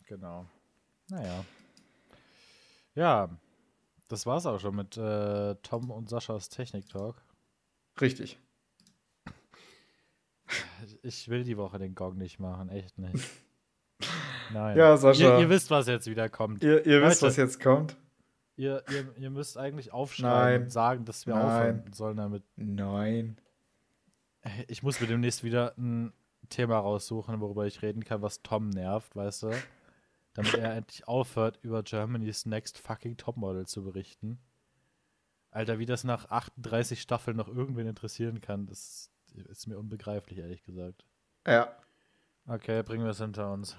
genau. 0.08 0.46
Naja. 1.10 1.44
Ja, 2.96 3.30
das 4.08 4.26
war's 4.26 4.46
auch 4.46 4.60
schon 4.60 4.76
mit 4.76 4.98
äh, 4.98 5.56
Tom 5.64 5.92
und 5.92 6.10
Saschas 6.10 6.50
Technik-Talk. 6.50 7.22
Richtig. 8.00 8.40
Ich 11.02 11.28
will 11.30 11.44
die 11.44 11.58
Woche 11.58 11.80
den 11.80 11.96
Gong 11.96 12.18
nicht 12.18 12.40
machen, 12.40 12.70
echt 12.70 12.98
nicht. 12.98 13.28
Nein. 14.54 14.78
Ja, 14.78 14.96
Sascha. 14.96 15.36
Ihr, 15.36 15.40
ihr 15.42 15.50
wisst, 15.50 15.70
was 15.72 15.88
jetzt 15.88 16.08
wieder 16.08 16.30
kommt. 16.30 16.64
Ihr, 16.64 16.86
ihr 16.86 17.02
wisst, 17.02 17.22
was 17.22 17.36
jetzt 17.36 17.60
kommt? 17.60 17.98
Ihr, 18.56 18.84
ihr, 18.90 19.14
ihr 19.18 19.30
müsst 19.30 19.58
eigentlich 19.58 19.92
aufschreiben 19.92 20.54
Nein. 20.54 20.62
und 20.64 20.72
sagen, 20.72 21.06
dass 21.06 21.28
wir 21.28 21.36
Nein. 21.36 21.46
aufhören 21.46 21.94
sollen 21.94 22.18
damit. 22.18 22.44
Nein. 22.56 23.38
Ich 24.68 24.84
muss 24.84 25.02
mir 25.02 25.08
demnächst 25.08 25.44
wieder 25.44 25.74
ein 25.78 26.14
Thema 26.50 26.80
raussuchen, 26.80 27.40
worüber 27.42 27.66
ich 27.66 27.82
reden 27.82 28.04
kann, 28.04 28.22
was 28.22 28.42
Tom 28.42 28.70
nervt, 28.70 29.16
weißt 29.16 29.44
du? 29.44 29.52
Damit 30.38 30.54
er 30.54 30.76
endlich 30.76 31.08
aufhört, 31.08 31.58
über 31.64 31.82
Germany's 31.82 32.46
Next 32.46 32.78
Fucking 32.78 33.18
Topmodel 33.18 33.66
zu 33.66 33.84
berichten. 33.84 34.38
Alter, 35.50 35.80
wie 35.80 35.88
das 35.88 36.04
nach 36.04 36.30
38 36.30 37.02
Staffeln 37.02 37.36
noch 37.36 37.48
irgendwen 37.48 37.88
interessieren 37.88 38.40
kann, 38.40 38.68
das 38.68 39.10
ist 39.34 39.66
mir 39.66 39.80
unbegreiflich, 39.80 40.38
ehrlich 40.38 40.62
gesagt. 40.62 41.04
Ja. 41.48 41.76
Okay, 42.48 42.84
bringen 42.84 43.04
wir 43.04 43.12
es 43.12 43.18
hinter 43.18 43.52
uns. 43.52 43.76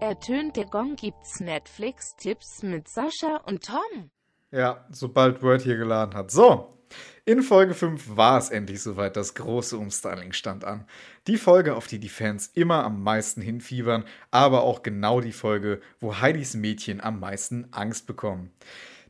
Ertönt 0.00 0.56
der 0.56 0.64
Gong 0.64 0.96
gibt's 0.96 1.40
Netflix-Tipps 1.40 2.62
mit 2.62 2.88
Sascha 2.88 3.36
und 3.44 3.66
Tom. 3.66 4.10
Ja, 4.50 4.86
sobald 4.88 5.42
Word 5.42 5.60
hier 5.60 5.76
geladen 5.76 6.14
hat. 6.14 6.30
So, 6.30 6.79
In 7.24 7.42
Folge 7.42 7.74
5 7.74 8.16
war 8.16 8.38
es 8.38 8.50
endlich 8.50 8.82
soweit, 8.82 9.16
das 9.16 9.34
große 9.34 9.76
Umstyling 9.76 10.32
stand 10.32 10.64
an. 10.64 10.84
Die 11.26 11.36
Folge, 11.36 11.76
auf 11.76 11.86
die 11.86 11.98
die 11.98 12.08
Fans 12.08 12.50
immer 12.54 12.84
am 12.84 13.02
meisten 13.02 13.40
hinfiebern, 13.40 14.04
aber 14.30 14.62
auch 14.62 14.82
genau 14.82 15.20
die 15.20 15.32
Folge, 15.32 15.80
wo 16.00 16.20
Heidis 16.20 16.54
Mädchen 16.54 17.00
am 17.00 17.20
meisten 17.20 17.68
Angst 17.72 18.06
bekommen. 18.06 18.50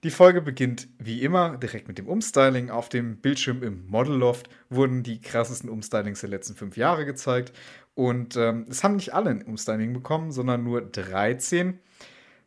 Die 0.03 0.11
Folge 0.11 0.41
beginnt 0.41 0.89
wie 0.99 1.23
immer 1.23 1.59
direkt 1.59 1.87
mit 1.87 1.99
dem 1.99 2.09
Umstyling. 2.09 2.71
Auf 2.71 2.89
dem 2.89 3.19
Bildschirm 3.19 3.63
im 3.63 3.87
Modelloft 3.87 4.49
wurden 4.71 5.03
die 5.03 5.21
krassesten 5.21 5.69
Umstylings 5.69 6.21
der 6.21 6.31
letzten 6.31 6.55
fünf 6.55 6.79
Jahre 6.79 7.05
gezeigt. 7.05 7.53
Und 7.95 8.35
ähm, 8.37 8.65
es 8.69 8.83
haben 8.83 8.97
nicht 8.97 9.13
alle 9.13 9.31
ein 9.31 9.43
Umstyling 9.43 9.93
bekommen, 9.93 10.33
sondern 10.33 10.65
nur 10.65 10.81
13. 10.81 11.79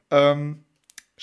Ähm, 0.09 0.63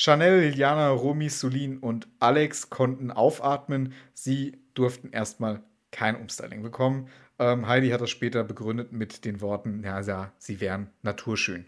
Chanel, 0.02 0.40
Liliana, 0.40 0.88
Romy, 0.88 1.28
Sulin 1.28 1.76
und 1.76 2.08
Alex 2.20 2.70
konnten 2.70 3.10
aufatmen. 3.10 3.92
Sie 4.14 4.58
durften 4.72 5.10
erstmal 5.12 5.60
kein 5.90 6.16
Umstyling 6.16 6.62
bekommen. 6.62 7.10
Ähm, 7.38 7.68
Heidi 7.68 7.90
hat 7.90 8.00
das 8.00 8.08
später 8.08 8.42
begründet 8.42 8.92
mit 8.92 9.26
den 9.26 9.42
Worten, 9.42 9.82
ja, 9.84 10.00
ja 10.00 10.32
sie 10.38 10.58
wären 10.62 10.88
naturschön. 11.02 11.66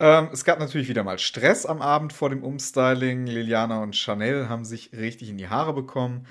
Ähm, 0.00 0.28
es 0.32 0.44
gab 0.44 0.58
natürlich 0.58 0.88
wieder 0.88 1.04
mal 1.04 1.20
Stress 1.20 1.66
am 1.66 1.80
Abend 1.80 2.12
vor 2.12 2.30
dem 2.30 2.42
Umstyling. 2.42 3.28
Liliana 3.28 3.80
und 3.80 3.94
Chanel 3.94 4.48
haben 4.48 4.64
sich 4.64 4.90
richtig 4.90 5.30
in 5.30 5.38
die 5.38 5.48
Haare 5.48 5.72
bekommen, 5.72 6.26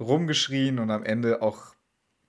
rumgeschrien 0.00 0.78
und 0.78 0.90
am 0.90 1.04
Ende 1.04 1.42
auch 1.42 1.74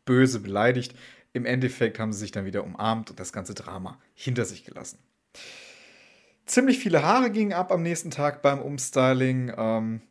böse 0.03 0.41
beleidigt. 0.41 0.93
Im 1.31 1.45
Endeffekt 1.45 1.99
haben 1.99 2.11
sie 2.11 2.19
sich 2.19 2.33
dann 2.33 2.43
wieder 2.43 2.65
umarmt 2.65 3.11
und 3.11 3.19
das 3.21 3.31
ganze 3.31 3.53
Drama 3.53 3.97
hinter 4.13 4.43
sich 4.43 4.65
gelassen. 4.65 4.99
Ziemlich 6.45 6.77
viele 6.79 7.01
Haare 7.01 7.31
gingen 7.31 7.53
ab 7.53 7.71
am 7.71 7.81
nächsten 7.81 8.11
Tag 8.11 8.41
beim 8.41 8.61
Umstyling. 8.61 9.51
Ähm, 9.57 10.01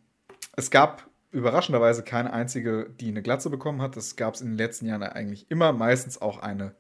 es 0.57 0.71
gab 0.71 1.09
überraschenderweise 1.31 2.03
keine 2.03 2.33
einzige, 2.33 2.91
die 3.01 3.09
eine 3.09 3.23
Glatze 3.23 3.51
bekommen 3.51 3.81
hat. 3.81 3.97
Das 3.97 4.17
gab 4.17 4.35
es 4.35 4.41
in 4.41 4.49
den 4.49 4.59
letzten 4.59 4.87
Jahren 4.87 5.03
eigentlich 5.03 5.51
immer. 5.51 5.73
Meistens 5.73 6.21
auch 6.21 6.39
eine 6.39 6.75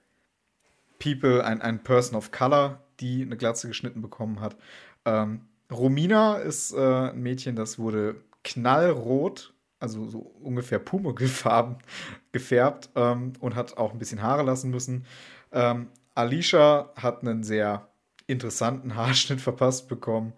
People, 0.98 1.44
ein, 1.44 1.60
ein 1.60 1.82
Person 1.82 2.16
of 2.16 2.32
Color, 2.32 2.82
die 3.00 3.22
eine 3.22 3.36
Glatze 3.36 3.68
geschnitten 3.68 4.02
bekommen 4.02 4.40
hat. 4.40 4.56
Ähm, 5.04 5.42
Romina 5.70 6.36
ist 6.36 6.72
äh, 6.72 7.10
ein 7.10 7.22
Mädchen, 7.22 7.56
das 7.56 7.78
wurde 7.78 8.16
knallrot, 8.42 9.54
also 9.80 10.08
so 10.08 10.18
ungefähr 10.18 10.78
Pumuckl-Farben 10.78 11.78
gefärbt 12.32 12.90
ähm, 12.94 13.34
und 13.40 13.54
hat 13.54 13.76
auch 13.76 13.92
ein 13.92 13.98
bisschen 13.98 14.22
Haare 14.22 14.42
lassen 14.42 14.70
müssen. 14.70 15.04
Ähm, 15.52 15.88
Alicia 16.14 16.90
hat 16.96 17.22
einen 17.22 17.42
sehr 17.42 17.88
interessanten 18.26 18.94
Haarschnitt 18.94 19.40
verpasst 19.40 19.88
bekommen. 19.88 20.32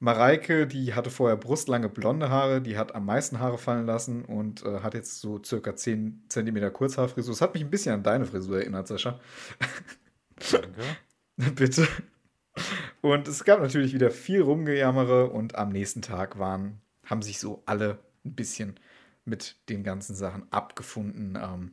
Mareike, 0.00 0.66
die 0.66 0.94
hatte 0.94 1.10
vorher 1.10 1.36
brustlange 1.36 1.88
blonde 1.88 2.28
Haare, 2.28 2.60
die 2.60 2.76
hat 2.76 2.94
am 2.94 3.06
meisten 3.06 3.38
Haare 3.38 3.58
fallen 3.58 3.86
lassen 3.86 4.24
und 4.24 4.64
äh, 4.64 4.80
hat 4.80 4.94
jetzt 4.94 5.20
so 5.20 5.42
circa 5.42 5.76
10 5.76 6.24
cm 6.28 6.72
Kurzhaarfrisur. 6.72 7.32
Das 7.32 7.40
hat 7.40 7.54
mich 7.54 7.62
ein 7.62 7.70
bisschen 7.70 7.94
an 7.94 8.02
deine 8.02 8.26
Frisur 8.26 8.58
erinnert, 8.58 8.86
Sascha. 8.86 9.18
Danke. 10.50 10.82
Bitte. 11.54 11.88
Und 13.00 13.28
es 13.28 13.44
gab 13.44 13.60
natürlich 13.60 13.94
wieder 13.94 14.10
viel 14.10 14.42
Rumgejammere 14.42 15.30
und 15.30 15.54
am 15.54 15.70
nächsten 15.70 16.02
Tag 16.02 16.38
waren, 16.38 16.80
haben 17.06 17.22
sich 17.22 17.38
so 17.38 17.62
alle 17.66 17.98
ein 18.24 18.34
bisschen 18.34 18.78
mit 19.24 19.56
den 19.68 19.84
ganzen 19.84 20.14
Sachen 20.14 20.50
abgefunden. 20.52 21.38
Ähm. 21.40 21.72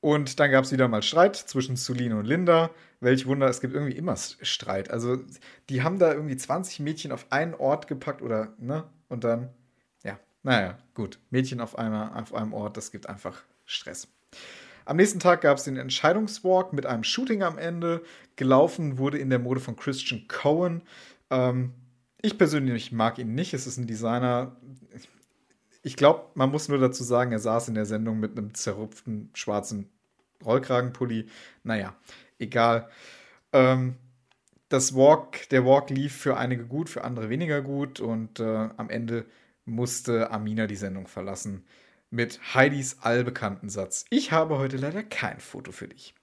Und 0.00 0.40
dann 0.40 0.50
gab 0.50 0.64
es 0.64 0.72
wieder 0.72 0.88
mal 0.88 1.02
Streit 1.02 1.36
zwischen 1.36 1.76
Sulin 1.76 2.14
und 2.14 2.24
Linda. 2.24 2.70
Welch 3.00 3.26
Wunder, 3.26 3.48
es 3.48 3.60
gibt 3.60 3.74
irgendwie 3.74 3.96
immer 3.96 4.16
Streit. 4.16 4.90
Also, 4.90 5.18
die 5.68 5.82
haben 5.82 5.98
da 5.98 6.12
irgendwie 6.12 6.36
20 6.36 6.80
Mädchen 6.80 7.12
auf 7.12 7.26
einen 7.30 7.54
Ort 7.54 7.86
gepackt 7.86 8.22
oder, 8.22 8.54
ne? 8.58 8.84
Und 9.08 9.24
dann, 9.24 9.50
ja, 10.02 10.18
naja, 10.42 10.78
gut. 10.94 11.18
Mädchen 11.30 11.60
auf, 11.60 11.78
einer, 11.78 12.16
auf 12.16 12.34
einem 12.34 12.54
Ort, 12.54 12.76
das 12.76 12.92
gibt 12.92 13.08
einfach 13.08 13.42
Stress. 13.66 14.08
Am 14.86 14.96
nächsten 14.96 15.20
Tag 15.20 15.42
gab 15.42 15.58
es 15.58 15.64
den 15.64 15.76
Entscheidungswalk 15.76 16.72
mit 16.72 16.86
einem 16.86 17.04
Shooting 17.04 17.42
am 17.42 17.58
Ende. 17.58 18.02
Gelaufen 18.36 18.96
wurde 18.98 19.18
in 19.18 19.28
der 19.28 19.38
Mode 19.38 19.60
von 19.60 19.76
Christian 19.76 20.26
Cohen. 20.28 20.82
Ähm, 21.28 21.74
ich 22.22 22.38
persönlich 22.38 22.90
mag 22.90 23.18
ihn 23.18 23.34
nicht. 23.34 23.52
Es 23.52 23.66
ist 23.66 23.76
ein 23.76 23.86
Designer. 23.86 24.56
Ich 25.82 25.96
glaube, 25.96 26.26
man 26.34 26.50
muss 26.50 26.68
nur 26.68 26.78
dazu 26.78 27.04
sagen, 27.04 27.32
er 27.32 27.38
saß 27.38 27.68
in 27.68 27.74
der 27.74 27.86
Sendung 27.86 28.20
mit 28.20 28.36
einem 28.36 28.54
zerrupften 28.54 29.30
schwarzen 29.34 29.90
Rollkragenpulli. 30.44 31.26
Naja, 31.62 31.94
egal. 32.38 32.88
Ähm, 33.52 33.96
das 34.68 34.94
Walk, 34.94 35.48
der 35.48 35.64
Walk 35.64 35.90
lief 35.90 36.14
für 36.16 36.36
einige 36.36 36.64
gut, 36.64 36.88
für 36.88 37.04
andere 37.04 37.28
weniger 37.28 37.62
gut 37.62 38.00
und 38.00 38.40
äh, 38.40 38.68
am 38.76 38.88
Ende 38.90 39.26
musste 39.64 40.30
Amina 40.30 40.66
die 40.66 40.76
Sendung 40.76 41.06
verlassen 41.06 41.64
mit 42.10 42.54
Heidis 42.54 42.98
allbekannten 43.00 43.68
Satz. 43.68 44.04
Ich 44.10 44.32
habe 44.32 44.58
heute 44.58 44.76
leider 44.76 45.02
kein 45.02 45.40
Foto 45.40 45.72
für 45.72 45.88
dich. 45.88 46.14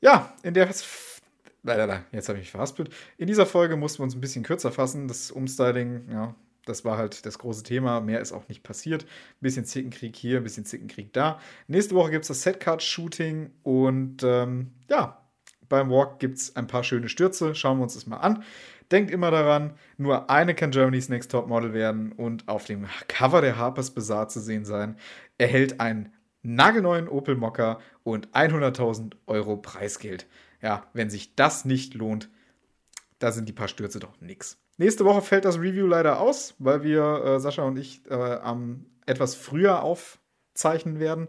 Ja, 0.00 0.34
in 0.42 0.54
der. 0.54 0.66
Jetzt 0.66 2.28
habe 2.28 2.38
ich 2.38 2.44
mich 2.44 2.50
verhaspelt. 2.50 2.90
In 3.16 3.26
dieser 3.26 3.46
Folge 3.46 3.76
mussten 3.76 3.98
wir 3.98 4.04
uns 4.04 4.14
ein 4.14 4.20
bisschen 4.20 4.44
kürzer 4.44 4.72
fassen. 4.72 5.08
Das 5.08 5.30
Umstyling, 5.30 6.08
ja, 6.10 6.34
das 6.68 6.84
war 6.84 6.98
halt 6.98 7.26
das 7.26 7.38
große 7.38 7.62
Thema. 7.62 8.00
Mehr 8.00 8.20
ist 8.20 8.32
auch 8.32 8.48
nicht 8.48 8.62
passiert. 8.62 9.04
Ein 9.04 9.40
bisschen 9.40 9.64
Zickenkrieg 9.64 10.16
hier, 10.16 10.38
ein 10.38 10.44
bisschen 10.44 10.64
Zickenkrieg 10.64 11.12
da. 11.12 11.40
Nächste 11.66 11.94
Woche 11.94 12.10
gibt 12.10 12.22
es 12.24 12.28
das 12.28 12.42
Setcard-Shooting 12.42 13.50
und 13.62 14.22
ähm, 14.22 14.72
ja, 14.88 15.22
beim 15.68 15.90
Walk 15.90 16.18
gibt 16.18 16.38
es 16.38 16.56
ein 16.56 16.66
paar 16.66 16.84
schöne 16.84 17.08
Stürze. 17.08 17.54
Schauen 17.54 17.78
wir 17.78 17.84
uns 17.84 17.94
das 17.94 18.06
mal 18.06 18.18
an. 18.18 18.42
Denkt 18.90 19.10
immer 19.10 19.30
daran, 19.30 19.74
nur 19.98 20.30
eine 20.30 20.54
kann 20.54 20.70
Germany's 20.70 21.10
Next 21.10 21.30
Top 21.30 21.46
Model 21.46 21.74
werden 21.74 22.12
und 22.12 22.48
auf 22.48 22.64
dem 22.64 22.86
Cover 23.06 23.42
der 23.42 23.58
Harper's 23.58 23.90
Bazaar 23.90 24.28
zu 24.28 24.40
sehen 24.40 24.64
sein. 24.64 24.96
Erhält 25.36 25.80
einen 25.80 26.14
nagelneuen 26.42 27.08
Opel 27.08 27.36
Mokka 27.36 27.80
und 28.02 28.28
100.000 28.28 29.14
Euro 29.26 29.58
Preisgeld. 29.58 30.26
Ja, 30.62 30.86
wenn 30.94 31.10
sich 31.10 31.34
das 31.34 31.64
nicht 31.64 31.94
lohnt, 31.94 32.30
da 33.18 33.32
sind 33.32 33.48
die 33.48 33.52
paar 33.52 33.68
Stürze 33.68 34.00
doch 34.00 34.20
nix. 34.20 34.58
Nächste 34.78 35.04
Woche 35.04 35.22
fällt 35.22 35.44
das 35.44 35.58
Review 35.58 35.88
leider 35.88 36.20
aus, 36.20 36.54
weil 36.60 36.84
wir, 36.84 37.02
äh, 37.24 37.40
Sascha 37.40 37.64
und 37.64 37.76
ich, 37.76 38.00
äh, 38.08 38.14
am 38.14 38.86
etwas 39.06 39.34
früher 39.34 39.82
aufzeichnen 39.82 41.00
werden. 41.00 41.26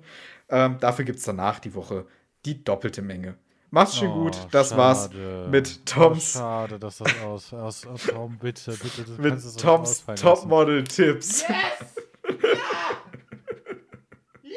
Ähm, 0.49 0.77
dafür 0.79 1.03
gibt 1.03 1.17
es 1.17 1.25
danach 1.25 1.59
die 1.59 1.73
Woche 1.73 2.05
die 2.45 2.63
doppelte 2.63 3.01
Menge. 3.01 3.37
Mach's 3.71 3.97
schon 3.97 4.09
oh, 4.09 4.23
gut. 4.23 4.37
Das 4.51 4.69
schade. 4.69 4.79
war's 4.79 5.09
mit 5.49 5.85
Toms. 5.85 6.35
Oh, 6.35 6.39
schade, 6.39 6.79
dass 6.79 6.99
das 6.99 7.21
aus. 7.23 7.53
aus, 7.53 7.87
aus 7.87 8.03
Tom, 8.03 8.37
bitte, 8.37 8.71
bitte. 8.71 9.03
Du 9.03 9.21
mit 9.21 9.59
Toms 9.59 10.05
Topmodel-Tipps. 10.05 11.41
Yes! 11.41 11.95
ja! 14.43 14.51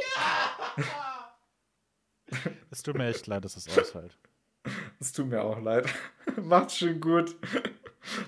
ja! 0.76 2.46
Es 2.70 2.82
tut 2.82 2.96
mir 2.96 3.06
echt 3.08 3.26
leid, 3.26 3.44
dass 3.44 3.56
es 3.56 3.66
ausfällt. 3.78 4.18
Es 5.00 5.12
tut 5.12 5.28
mir 5.28 5.42
auch 5.42 5.60
leid. 5.60 5.86
Macht's 6.42 6.78
schon 6.78 7.00
gut. 7.00 7.36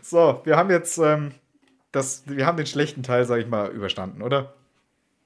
So, 0.02 0.40
wir 0.44 0.56
haben 0.56 0.70
jetzt 0.70 0.98
ähm, 0.98 1.32
das, 1.92 2.22
wir 2.26 2.46
haben 2.46 2.56
den 2.56 2.66
schlechten 2.66 3.02
Teil, 3.02 3.24
sag 3.24 3.40
ich 3.40 3.46
mal, 3.46 3.70
überstanden, 3.70 4.22
oder? 4.22 4.54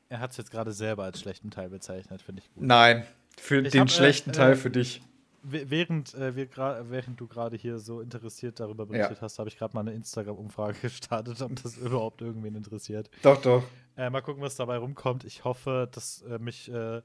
Er 0.08 0.20
hat 0.20 0.30
es 0.30 0.36
jetzt 0.36 0.50
gerade 0.50 0.72
selber 0.72 1.04
als 1.04 1.20
schlechten 1.20 1.50
Teil 1.50 1.68
bezeichnet, 1.68 2.22
finde 2.22 2.42
ich 2.42 2.54
gut. 2.54 2.62
Nein, 2.62 3.06
für 3.38 3.60
ich 3.60 3.72
den 3.72 3.82
hab, 3.82 3.90
schlechten 3.90 4.30
äh, 4.30 4.34
Teil 4.34 4.56
für 4.56 4.70
dich 4.70 5.02
während, 5.42 6.14
äh, 6.14 6.34
während 6.36 7.20
du 7.20 7.26
gerade 7.26 7.56
hier 7.56 7.78
so 7.78 8.00
interessiert 8.00 8.60
darüber 8.60 8.86
berichtet 8.86 9.18
ja. 9.18 9.22
hast, 9.22 9.38
habe 9.38 9.48
ich 9.48 9.58
gerade 9.58 9.74
mal 9.74 9.80
eine 9.80 9.92
Instagram-Umfrage 9.92 10.78
gestartet, 10.82 11.40
ob 11.42 11.62
das 11.62 11.76
überhaupt 11.76 12.20
irgendwen 12.22 12.54
interessiert. 12.54 13.10
Doch, 13.22 13.40
doch. 13.40 13.62
Äh, 13.96 14.10
mal 14.10 14.20
gucken, 14.20 14.42
was 14.42 14.56
dabei 14.56 14.76
rumkommt. 14.76 15.24
Ich 15.24 15.44
hoffe, 15.44 15.88
dass 15.92 16.22
äh, 16.22 16.38
mich 16.38 16.70
äh, 16.72 17.02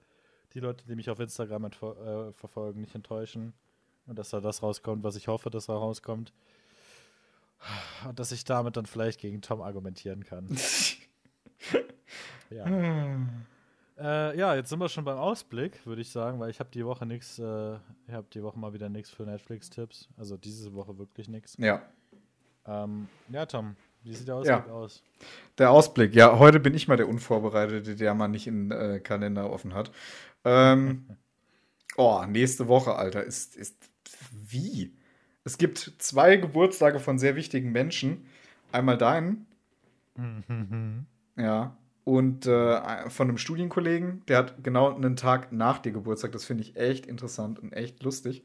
die 0.53 0.59
Leute, 0.59 0.85
die 0.87 0.95
mich 0.95 1.09
auf 1.09 1.19
Instagram 1.19 1.65
äh, 1.65 2.31
verfolgen, 2.33 2.81
nicht 2.81 2.95
enttäuschen. 2.95 3.53
Und 4.05 4.19
dass 4.19 4.31
da 4.31 4.41
das 4.41 4.61
rauskommt, 4.61 5.03
was 5.03 5.15
ich 5.15 5.27
hoffe, 5.27 5.49
dass 5.49 5.67
da 5.67 5.73
rauskommt. 5.73 6.33
Und 8.07 8.19
dass 8.19 8.31
ich 8.31 8.43
damit 8.43 8.77
dann 8.77 8.85
vielleicht 8.85 9.19
gegen 9.19 9.41
Tom 9.41 9.61
argumentieren 9.61 10.23
kann. 10.23 10.47
ja. 12.49 12.65
Äh, 13.97 14.37
ja, 14.37 14.55
jetzt 14.55 14.69
sind 14.69 14.79
wir 14.79 14.89
schon 14.89 15.05
beim 15.05 15.17
Ausblick, 15.17 15.85
würde 15.85 16.01
ich 16.01 16.09
sagen, 16.09 16.39
weil 16.39 16.49
ich 16.49 16.59
habe 16.59 16.69
die 16.71 16.85
Woche 16.85 17.05
nichts, 17.05 17.37
äh, 17.39 17.75
ich 18.07 18.13
habe 18.13 18.27
die 18.33 18.41
Woche 18.41 18.57
mal 18.57 18.73
wieder 18.73 18.89
nichts 18.89 19.11
für 19.11 19.23
Netflix-Tipps. 19.23 20.09
Also 20.17 20.35
diese 20.35 20.73
Woche 20.73 20.97
wirklich 20.97 21.27
nichts. 21.27 21.55
Ja. 21.57 21.81
Ähm, 22.65 23.07
ja, 23.29 23.45
Tom, 23.45 23.75
wie 24.03 24.13
sieht 24.13 24.27
der 24.27 24.35
Ausblick 24.35 24.67
ja. 24.67 24.73
aus? 24.73 25.03
Der 25.57 25.71
Ausblick, 25.71 26.15
ja, 26.15 26.39
heute 26.39 26.59
bin 26.59 26.73
ich 26.73 26.87
mal 26.87 26.97
der 26.97 27.07
Unvorbereitete, 27.07 27.95
der 27.95 28.13
mal 28.13 28.27
nicht 28.27 28.47
in 28.47 28.71
äh, 28.71 28.99
Kalender 28.99 29.49
offen 29.51 29.73
hat. 29.73 29.91
Ähm, 30.43 31.07
oh, 31.97 32.25
nächste 32.27 32.67
Woche, 32.67 32.95
Alter, 32.95 33.23
ist, 33.23 33.55
ist 33.55 33.77
wie? 34.31 34.97
Es 35.43 35.57
gibt 35.57 35.93
zwei 35.97 36.37
Geburtstage 36.37 36.99
von 36.99 37.19
sehr 37.19 37.35
wichtigen 37.35 37.71
Menschen. 37.71 38.25
Einmal 38.71 38.97
deinen. 38.97 39.45
ja 41.35 41.75
und 42.05 42.45
äh, 42.47 43.09
von 43.09 43.29
einem 43.29 43.37
Studienkollegen, 43.37 44.23
der 44.27 44.37
hat 44.39 44.63
genau 44.63 44.93
einen 44.93 45.15
Tag 45.15 45.51
nach 45.51 45.79
dir 45.79 45.91
Geburtstag. 45.91 46.31
Das 46.33 46.45
finde 46.45 46.63
ich 46.63 46.75
echt 46.75 47.05
interessant 47.05 47.59
und 47.59 47.71
echt 47.71 48.03
lustig. 48.03 48.43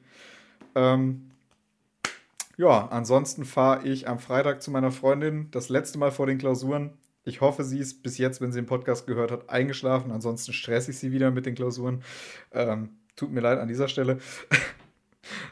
Ähm, 0.74 1.30
ja, 2.56 2.86
ansonsten 2.88 3.44
fahre 3.44 3.86
ich 3.86 4.08
am 4.08 4.18
Freitag 4.18 4.62
zu 4.62 4.70
meiner 4.70 4.92
Freundin, 4.92 5.50
das 5.50 5.68
letzte 5.68 5.98
Mal 5.98 6.12
vor 6.12 6.26
den 6.26 6.38
Klausuren. 6.38 6.92
Ich 7.24 7.40
hoffe, 7.40 7.64
sie 7.64 7.78
ist 7.78 8.02
bis 8.02 8.16
jetzt, 8.18 8.40
wenn 8.40 8.52
sie 8.52 8.60
den 8.60 8.66
Podcast 8.66 9.06
gehört 9.06 9.30
hat, 9.30 9.50
eingeschlafen. 9.50 10.12
Ansonsten 10.12 10.52
stresse 10.52 10.92
ich 10.92 10.98
sie 10.98 11.12
wieder 11.12 11.30
mit 11.30 11.44
den 11.44 11.54
Klausuren. 11.54 12.02
Ähm, 12.52 12.90
tut 13.16 13.32
mir 13.32 13.40
leid 13.40 13.58
an 13.58 13.68
dieser 13.68 13.88
Stelle. 13.88 14.18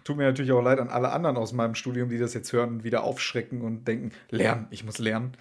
tut 0.05 0.17
mir 0.17 0.25
natürlich 0.25 0.53
auch 0.53 0.63
leid 0.63 0.79
an 0.79 0.89
alle 0.89 1.11
anderen 1.11 1.37
aus 1.37 1.53
meinem 1.53 1.75
Studium, 1.75 2.09
die 2.09 2.19
das 2.19 2.35
jetzt 2.35 2.53
hören 2.53 2.71
und 2.71 2.85
wieder 2.85 3.05
aufschrecken 3.05 3.63
und 3.63 3.87
denken, 3.87 4.13
lernen, 4.31 4.67
ich 4.71 4.85
muss 4.85 4.99
lernen. 4.99 5.33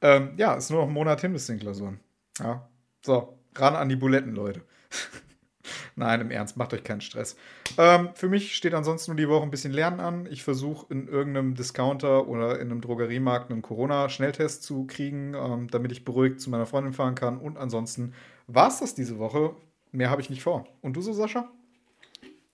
Ähm, 0.00 0.32
ja, 0.36 0.54
ist 0.54 0.70
nur 0.70 0.80
noch 0.80 0.88
ein 0.88 0.94
Monat 0.94 1.20
hin 1.20 1.32
bis 1.32 1.46
den 1.46 1.58
Klausuren. 1.58 2.00
Ja. 2.38 2.68
So, 3.02 3.38
ran 3.54 3.76
an 3.76 3.88
die 3.88 3.96
Buletten, 3.96 4.34
Leute. 4.34 4.62
Nein, 5.96 6.20
im 6.20 6.30
Ernst, 6.30 6.56
macht 6.56 6.74
euch 6.74 6.82
keinen 6.82 7.00
Stress. 7.00 7.36
Ähm, 7.78 8.10
für 8.14 8.28
mich 8.28 8.56
steht 8.56 8.74
ansonsten 8.74 9.12
nur 9.12 9.16
die 9.16 9.28
Woche 9.28 9.44
ein 9.44 9.50
bisschen 9.50 9.72
Lernen 9.72 10.00
an. 10.00 10.26
Ich 10.26 10.42
versuche 10.42 10.92
in 10.92 11.08
irgendeinem 11.08 11.54
Discounter 11.54 12.26
oder 12.26 12.60
in 12.60 12.70
einem 12.70 12.80
Drogeriemarkt 12.80 13.50
einen 13.50 13.62
Corona-Schnelltest 13.62 14.62
zu 14.62 14.86
kriegen, 14.86 15.34
ähm, 15.34 15.68
damit 15.68 15.92
ich 15.92 16.04
beruhigt 16.04 16.40
zu 16.40 16.50
meiner 16.50 16.66
Freundin 16.66 16.92
fahren 16.92 17.14
kann. 17.14 17.38
Und 17.38 17.56
ansonsten 17.56 18.12
war 18.46 18.68
es 18.68 18.80
das 18.80 18.94
diese 18.94 19.18
Woche. 19.18 19.54
Mehr 19.92 20.10
habe 20.10 20.20
ich 20.20 20.30
nicht 20.30 20.42
vor. 20.42 20.66
Und 20.80 20.96
du 20.96 21.00
so, 21.00 21.12
Sascha? 21.12 21.48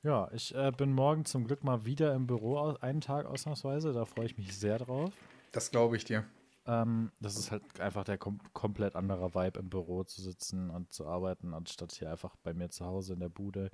Ja, 0.03 0.31
ich 0.33 0.55
äh, 0.55 0.73
bin 0.75 0.93
morgen 0.93 1.27
zum 1.27 1.47
Glück 1.47 1.63
mal 1.63 1.85
wieder 1.85 2.15
im 2.15 2.27
Büro, 2.27 2.75
einen 2.81 3.03
Tag 3.03 3.27
ausnahmsweise. 3.27 3.93
Da 3.93 4.07
freue 4.07 4.27
ich 4.27 4.39
mich 4.39 4.57
sehr 4.57 4.79
drauf. 4.79 5.13
Das 5.53 5.71
glaube 5.71 5.97
ich 5.97 6.05
dir. 6.05 6.25
Ähm, 6.67 7.13
das 7.21 7.37
ist 7.37 7.51
halt 7.51 7.81
einfach 7.81 8.05
der 8.05 8.17
kom 8.17 8.39
komplett 8.55 8.97
andere 8.97 9.35
Vibe 9.35 9.59
im 9.59 9.69
Büro 9.69 10.05
zu 10.05 10.23
sitzen 10.23 10.71
und 10.71 10.93
zu 10.93 11.07
arbeiten, 11.07 11.53
anstatt 11.53 11.93
hier 11.93 12.11
einfach 12.11 12.35
bei 12.43 12.55
mir 12.55 12.71
zu 12.71 12.87
Hause 12.87 13.13
in 13.13 13.21
der 13.21 13.29
Bude. 13.29 13.71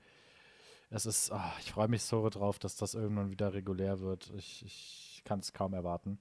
Es 0.91 1.07
ist, 1.07 1.31
oh, 1.33 1.53
ich 1.61 1.73
freue 1.73 1.89
mich 1.89 2.03
so 2.03 2.29
drauf, 2.29 2.59
dass 2.59 2.77
das 2.77 2.95
irgendwann 2.95 3.31
wieder 3.31 3.55
regulär 3.55 4.01
wird. 4.01 4.33
Ich, 4.37 4.65
ich 4.65 5.23
kann 5.25 5.41
es 5.41 5.53
kaum 5.53 5.75
erwarten. 5.75 6.19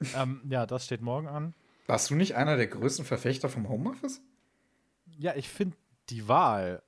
ähm, 0.16 0.40
ja, 0.48 0.66
das 0.66 0.84
steht 0.84 1.02
morgen 1.02 1.26
an. 1.26 1.54
Warst 1.86 2.10
du 2.10 2.14
nicht 2.14 2.36
einer 2.36 2.56
der 2.56 2.68
größten 2.68 3.04
Verfechter 3.04 3.48
vom 3.48 3.68
Homeoffice? 3.68 4.20
Ja, 5.16 5.34
ich 5.34 5.48
finde 5.48 5.76
die 6.10 6.28
Wahl 6.28 6.82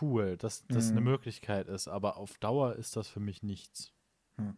cool, 0.00 0.36
dass 0.36 0.66
das 0.66 0.86
mhm. 0.86 0.98
eine 0.98 1.00
Möglichkeit 1.02 1.68
ist, 1.68 1.88
aber 1.88 2.16
auf 2.16 2.38
Dauer 2.38 2.74
ist 2.76 2.96
das 2.96 3.08
für 3.08 3.20
mich 3.20 3.42
nichts. 3.42 3.92
Mhm. 4.36 4.56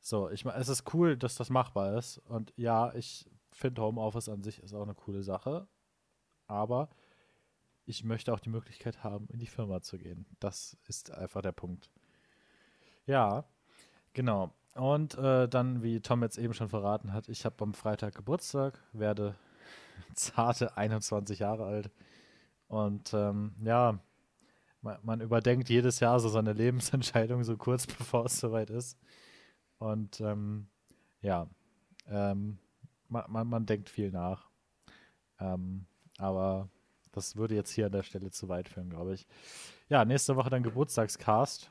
So, 0.00 0.28
ich 0.30 0.44
meine, 0.44 0.58
es 0.58 0.68
ist 0.68 0.92
cool, 0.94 1.16
dass 1.16 1.36
das 1.36 1.48
machbar 1.48 1.96
ist. 1.96 2.18
Und 2.18 2.52
ja, 2.56 2.92
ich 2.94 3.30
finde 3.52 3.82
Homeoffice 3.82 4.28
an 4.28 4.42
sich 4.42 4.60
ist 4.62 4.74
auch 4.74 4.82
eine 4.82 4.94
coole 4.94 5.22
Sache. 5.22 5.68
Aber 6.48 6.88
ich 7.84 8.04
möchte 8.04 8.32
auch 8.32 8.40
die 8.40 8.50
Möglichkeit 8.50 9.04
haben, 9.04 9.28
in 9.28 9.38
die 9.38 9.46
Firma 9.46 9.80
zu 9.80 9.98
gehen. 9.98 10.26
Das 10.40 10.76
ist 10.88 11.10
einfach 11.12 11.42
der 11.42 11.52
Punkt. 11.52 11.90
Ja, 13.06 13.44
genau. 14.12 14.52
Und 14.74 15.16
äh, 15.18 15.48
dann, 15.48 15.82
wie 15.82 16.00
Tom 16.00 16.22
jetzt 16.22 16.38
eben 16.38 16.54
schon 16.54 16.68
verraten 16.68 17.12
hat, 17.12 17.28
ich 17.28 17.44
habe 17.44 17.62
am 17.62 17.74
Freitag 17.74 18.14
Geburtstag, 18.14 18.82
werde 18.92 19.36
zarte 20.14 20.76
21 20.76 21.38
Jahre 21.38 21.64
alt. 21.64 21.90
Und 22.68 23.12
ähm, 23.12 23.54
ja, 23.62 23.98
man, 24.82 24.98
man, 25.02 25.20
überdenkt 25.20 25.68
jedes 25.68 26.00
Jahr 26.00 26.20
so 26.20 26.28
seine 26.28 26.52
Lebensentscheidung, 26.52 27.44
so 27.44 27.56
kurz 27.56 27.86
bevor 27.98 28.26
es 28.26 28.38
soweit 28.38 28.70
ist. 28.70 28.98
Und 29.78 30.20
ähm, 30.20 30.66
ja, 31.22 31.48
ähm, 32.08 32.58
man, 33.08 33.24
man, 33.28 33.48
man, 33.48 33.66
denkt 33.66 33.88
viel 33.88 34.10
nach. 34.10 34.48
Ähm, 35.40 35.86
aber 36.18 36.68
das 37.12 37.36
würde 37.36 37.54
jetzt 37.54 37.72
hier 37.72 37.86
an 37.86 37.92
der 37.92 38.02
Stelle 38.02 38.30
zu 38.30 38.48
weit 38.48 38.68
führen, 38.68 38.90
glaube 38.90 39.14
ich. 39.14 39.26
Ja, 39.88 40.04
nächste 40.04 40.36
Woche 40.36 40.50
dann 40.50 40.62
Geburtstagscast. 40.62 41.70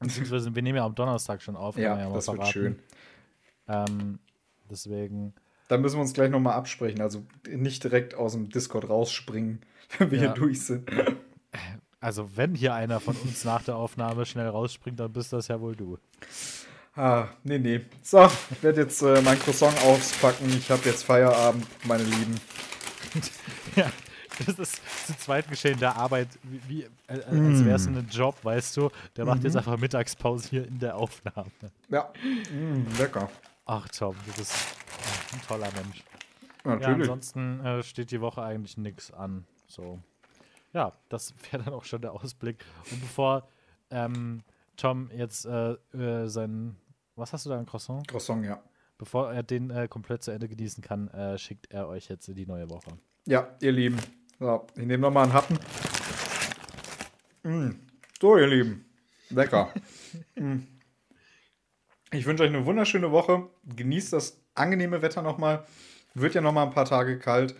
Beziehungsweise 0.00 0.54
wir 0.54 0.62
nehmen 0.62 0.76
ja 0.76 0.84
am 0.84 0.94
Donnerstag 0.94 1.40
schon 1.40 1.56
auf. 1.56 1.76
Ja, 1.76 1.98
ja 1.98 2.10
das 2.10 2.26
verraten. 2.26 2.42
wird 2.42 2.52
schön. 2.52 2.78
Ähm, 3.68 4.18
deswegen. 4.70 5.34
Dann 5.68 5.80
müssen 5.80 5.96
wir 5.96 6.02
uns 6.02 6.12
gleich 6.12 6.30
nochmal 6.30 6.54
absprechen. 6.54 7.00
Also 7.00 7.24
nicht 7.48 7.82
direkt 7.82 8.14
aus 8.14 8.32
dem 8.32 8.50
Discord 8.50 8.88
rausspringen, 8.88 9.60
wenn 9.98 10.10
wir 10.10 10.18
ja. 10.18 10.24
hier 10.24 10.34
durch 10.34 10.62
sind. 10.62 10.90
Also, 12.04 12.28
wenn 12.36 12.54
hier 12.54 12.74
einer 12.74 13.00
von 13.00 13.16
uns 13.16 13.46
nach 13.46 13.62
der 13.62 13.76
Aufnahme 13.76 14.26
schnell 14.26 14.48
rausspringt, 14.48 15.00
dann 15.00 15.10
bist 15.10 15.32
das 15.32 15.48
ja 15.48 15.58
wohl 15.58 15.74
du. 15.74 15.96
Ah, 16.94 17.28
nee, 17.44 17.58
nee. 17.58 17.80
So, 18.02 18.30
ich 18.50 18.62
werde 18.62 18.82
jetzt 18.82 19.00
äh, 19.00 19.22
mein 19.22 19.38
Croissant 19.38 19.74
auspacken. 19.84 20.50
Ich 20.50 20.70
habe 20.70 20.82
jetzt 20.84 21.02
Feierabend, 21.02 21.66
meine 21.86 22.02
Lieben. 22.02 22.34
ja, 23.76 23.90
das 24.44 24.58
ist 24.58 25.06
zu 25.06 25.16
Zweitgeschehen 25.16 25.78
der 25.80 25.96
Arbeit, 25.96 26.28
wie, 26.42 26.60
wie 26.68 26.82
äh, 26.82 27.22
als 27.22 27.30
mm. 27.30 27.64
wäre 27.64 27.76
es 27.76 27.86
ein 27.86 28.06
Job, 28.10 28.36
weißt 28.42 28.76
du. 28.76 28.90
Der 29.16 29.24
macht 29.24 29.38
mhm. 29.38 29.46
jetzt 29.46 29.56
einfach 29.56 29.78
Mittagspause 29.78 30.50
hier 30.50 30.68
in 30.68 30.78
der 30.78 30.96
Aufnahme. 30.96 31.50
Ja, 31.88 32.12
mm, 32.22 32.98
lecker. 32.98 33.30
Ach, 33.64 33.88
Tom, 33.88 34.14
du 34.26 34.32
bist 34.34 34.54
ein 35.32 35.40
toller 35.48 35.70
Mensch. 35.72 36.04
Natürlich. 36.64 36.86
Ja, 36.86 36.92
ansonsten 36.96 37.64
äh, 37.64 37.82
steht 37.82 38.10
die 38.10 38.20
Woche 38.20 38.42
eigentlich 38.42 38.76
nichts 38.76 39.10
an. 39.10 39.46
So. 39.68 40.00
Ja, 40.74 40.92
das 41.08 41.34
wäre 41.50 41.64
dann 41.64 41.72
auch 41.72 41.84
schon 41.84 42.02
der 42.02 42.12
Ausblick. 42.12 42.64
Und 42.90 43.00
bevor 43.00 43.48
ähm, 43.90 44.42
Tom 44.76 45.10
jetzt 45.12 45.46
äh, 45.46 45.72
äh 45.94 46.28
seinen 46.28 46.76
was 47.16 47.32
hast 47.32 47.46
du 47.46 47.50
da, 47.50 47.58
ein 47.58 47.66
Croissant? 47.66 48.06
Croissant, 48.08 48.44
ja. 48.44 48.60
Bevor 48.98 49.32
er 49.32 49.42
den 49.42 49.70
äh, 49.70 49.86
komplett 49.88 50.24
zu 50.24 50.32
Ende 50.32 50.48
genießen 50.48 50.82
kann, 50.82 51.08
äh, 51.08 51.38
schickt 51.38 51.72
er 51.72 51.88
euch 51.88 52.08
jetzt 52.08 52.28
in 52.28 52.34
die 52.34 52.46
neue 52.46 52.68
Woche. 52.70 52.90
Ja, 53.26 53.54
ihr 53.60 53.72
Lieben. 53.72 53.98
So, 54.40 54.66
ich 54.74 54.84
nehme 54.84 55.02
nochmal 55.02 55.24
einen 55.24 55.32
Happen. 55.32 55.58
Mm. 57.44 57.70
So, 58.20 58.36
ihr 58.36 58.46
Lieben. 58.48 58.84
Lecker. 59.30 59.72
mm. 60.34 60.58
Ich 62.12 62.26
wünsche 62.26 62.42
euch 62.42 62.48
eine 62.48 62.66
wunderschöne 62.66 63.10
Woche. 63.12 63.48
Genießt 63.64 64.12
das 64.12 64.40
angenehme 64.54 65.02
Wetter 65.02 65.22
nochmal. 65.22 65.64
Wird 66.14 66.34
ja 66.34 66.40
nochmal 66.40 66.66
ein 66.66 66.72
paar 66.72 66.84
Tage 66.84 67.18
kalt. 67.18 67.54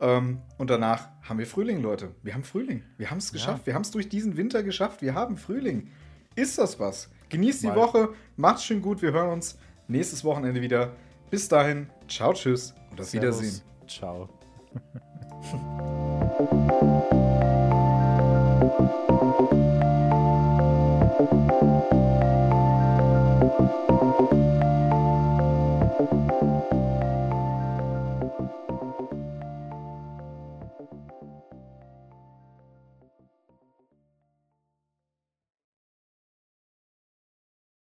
Ähm, 0.00 0.38
und 0.56 0.70
danach 0.70 1.08
haben 1.22 1.38
wir 1.38 1.46
Frühling, 1.46 1.82
Leute. 1.82 2.14
Wir 2.22 2.34
haben 2.34 2.44
Frühling. 2.44 2.82
Wir 2.96 3.10
haben 3.10 3.18
es 3.18 3.32
geschafft. 3.32 3.60
Ja. 3.60 3.66
Wir 3.66 3.74
haben 3.74 3.82
es 3.82 3.90
durch 3.90 4.08
diesen 4.08 4.36
Winter 4.36 4.62
geschafft. 4.62 5.02
Wir 5.02 5.14
haben 5.14 5.36
Frühling. 5.36 5.90
Ist 6.34 6.58
das 6.58 6.80
was? 6.80 7.10
Genießt 7.28 7.62
die 7.62 7.66
Mal. 7.68 7.76
Woche, 7.76 8.08
macht's 8.36 8.64
schön 8.64 8.82
gut. 8.82 9.02
Wir 9.02 9.12
hören 9.12 9.30
uns 9.30 9.58
nächstes 9.88 10.24
Wochenende 10.24 10.60
wieder. 10.62 10.94
Bis 11.30 11.48
dahin, 11.48 11.88
ciao, 12.08 12.32
tschüss 12.32 12.74
und 12.90 13.00
auf 13.00 13.06
Servus. 13.06 13.42
Wiedersehen. 13.42 13.62
Ciao. 13.86 14.28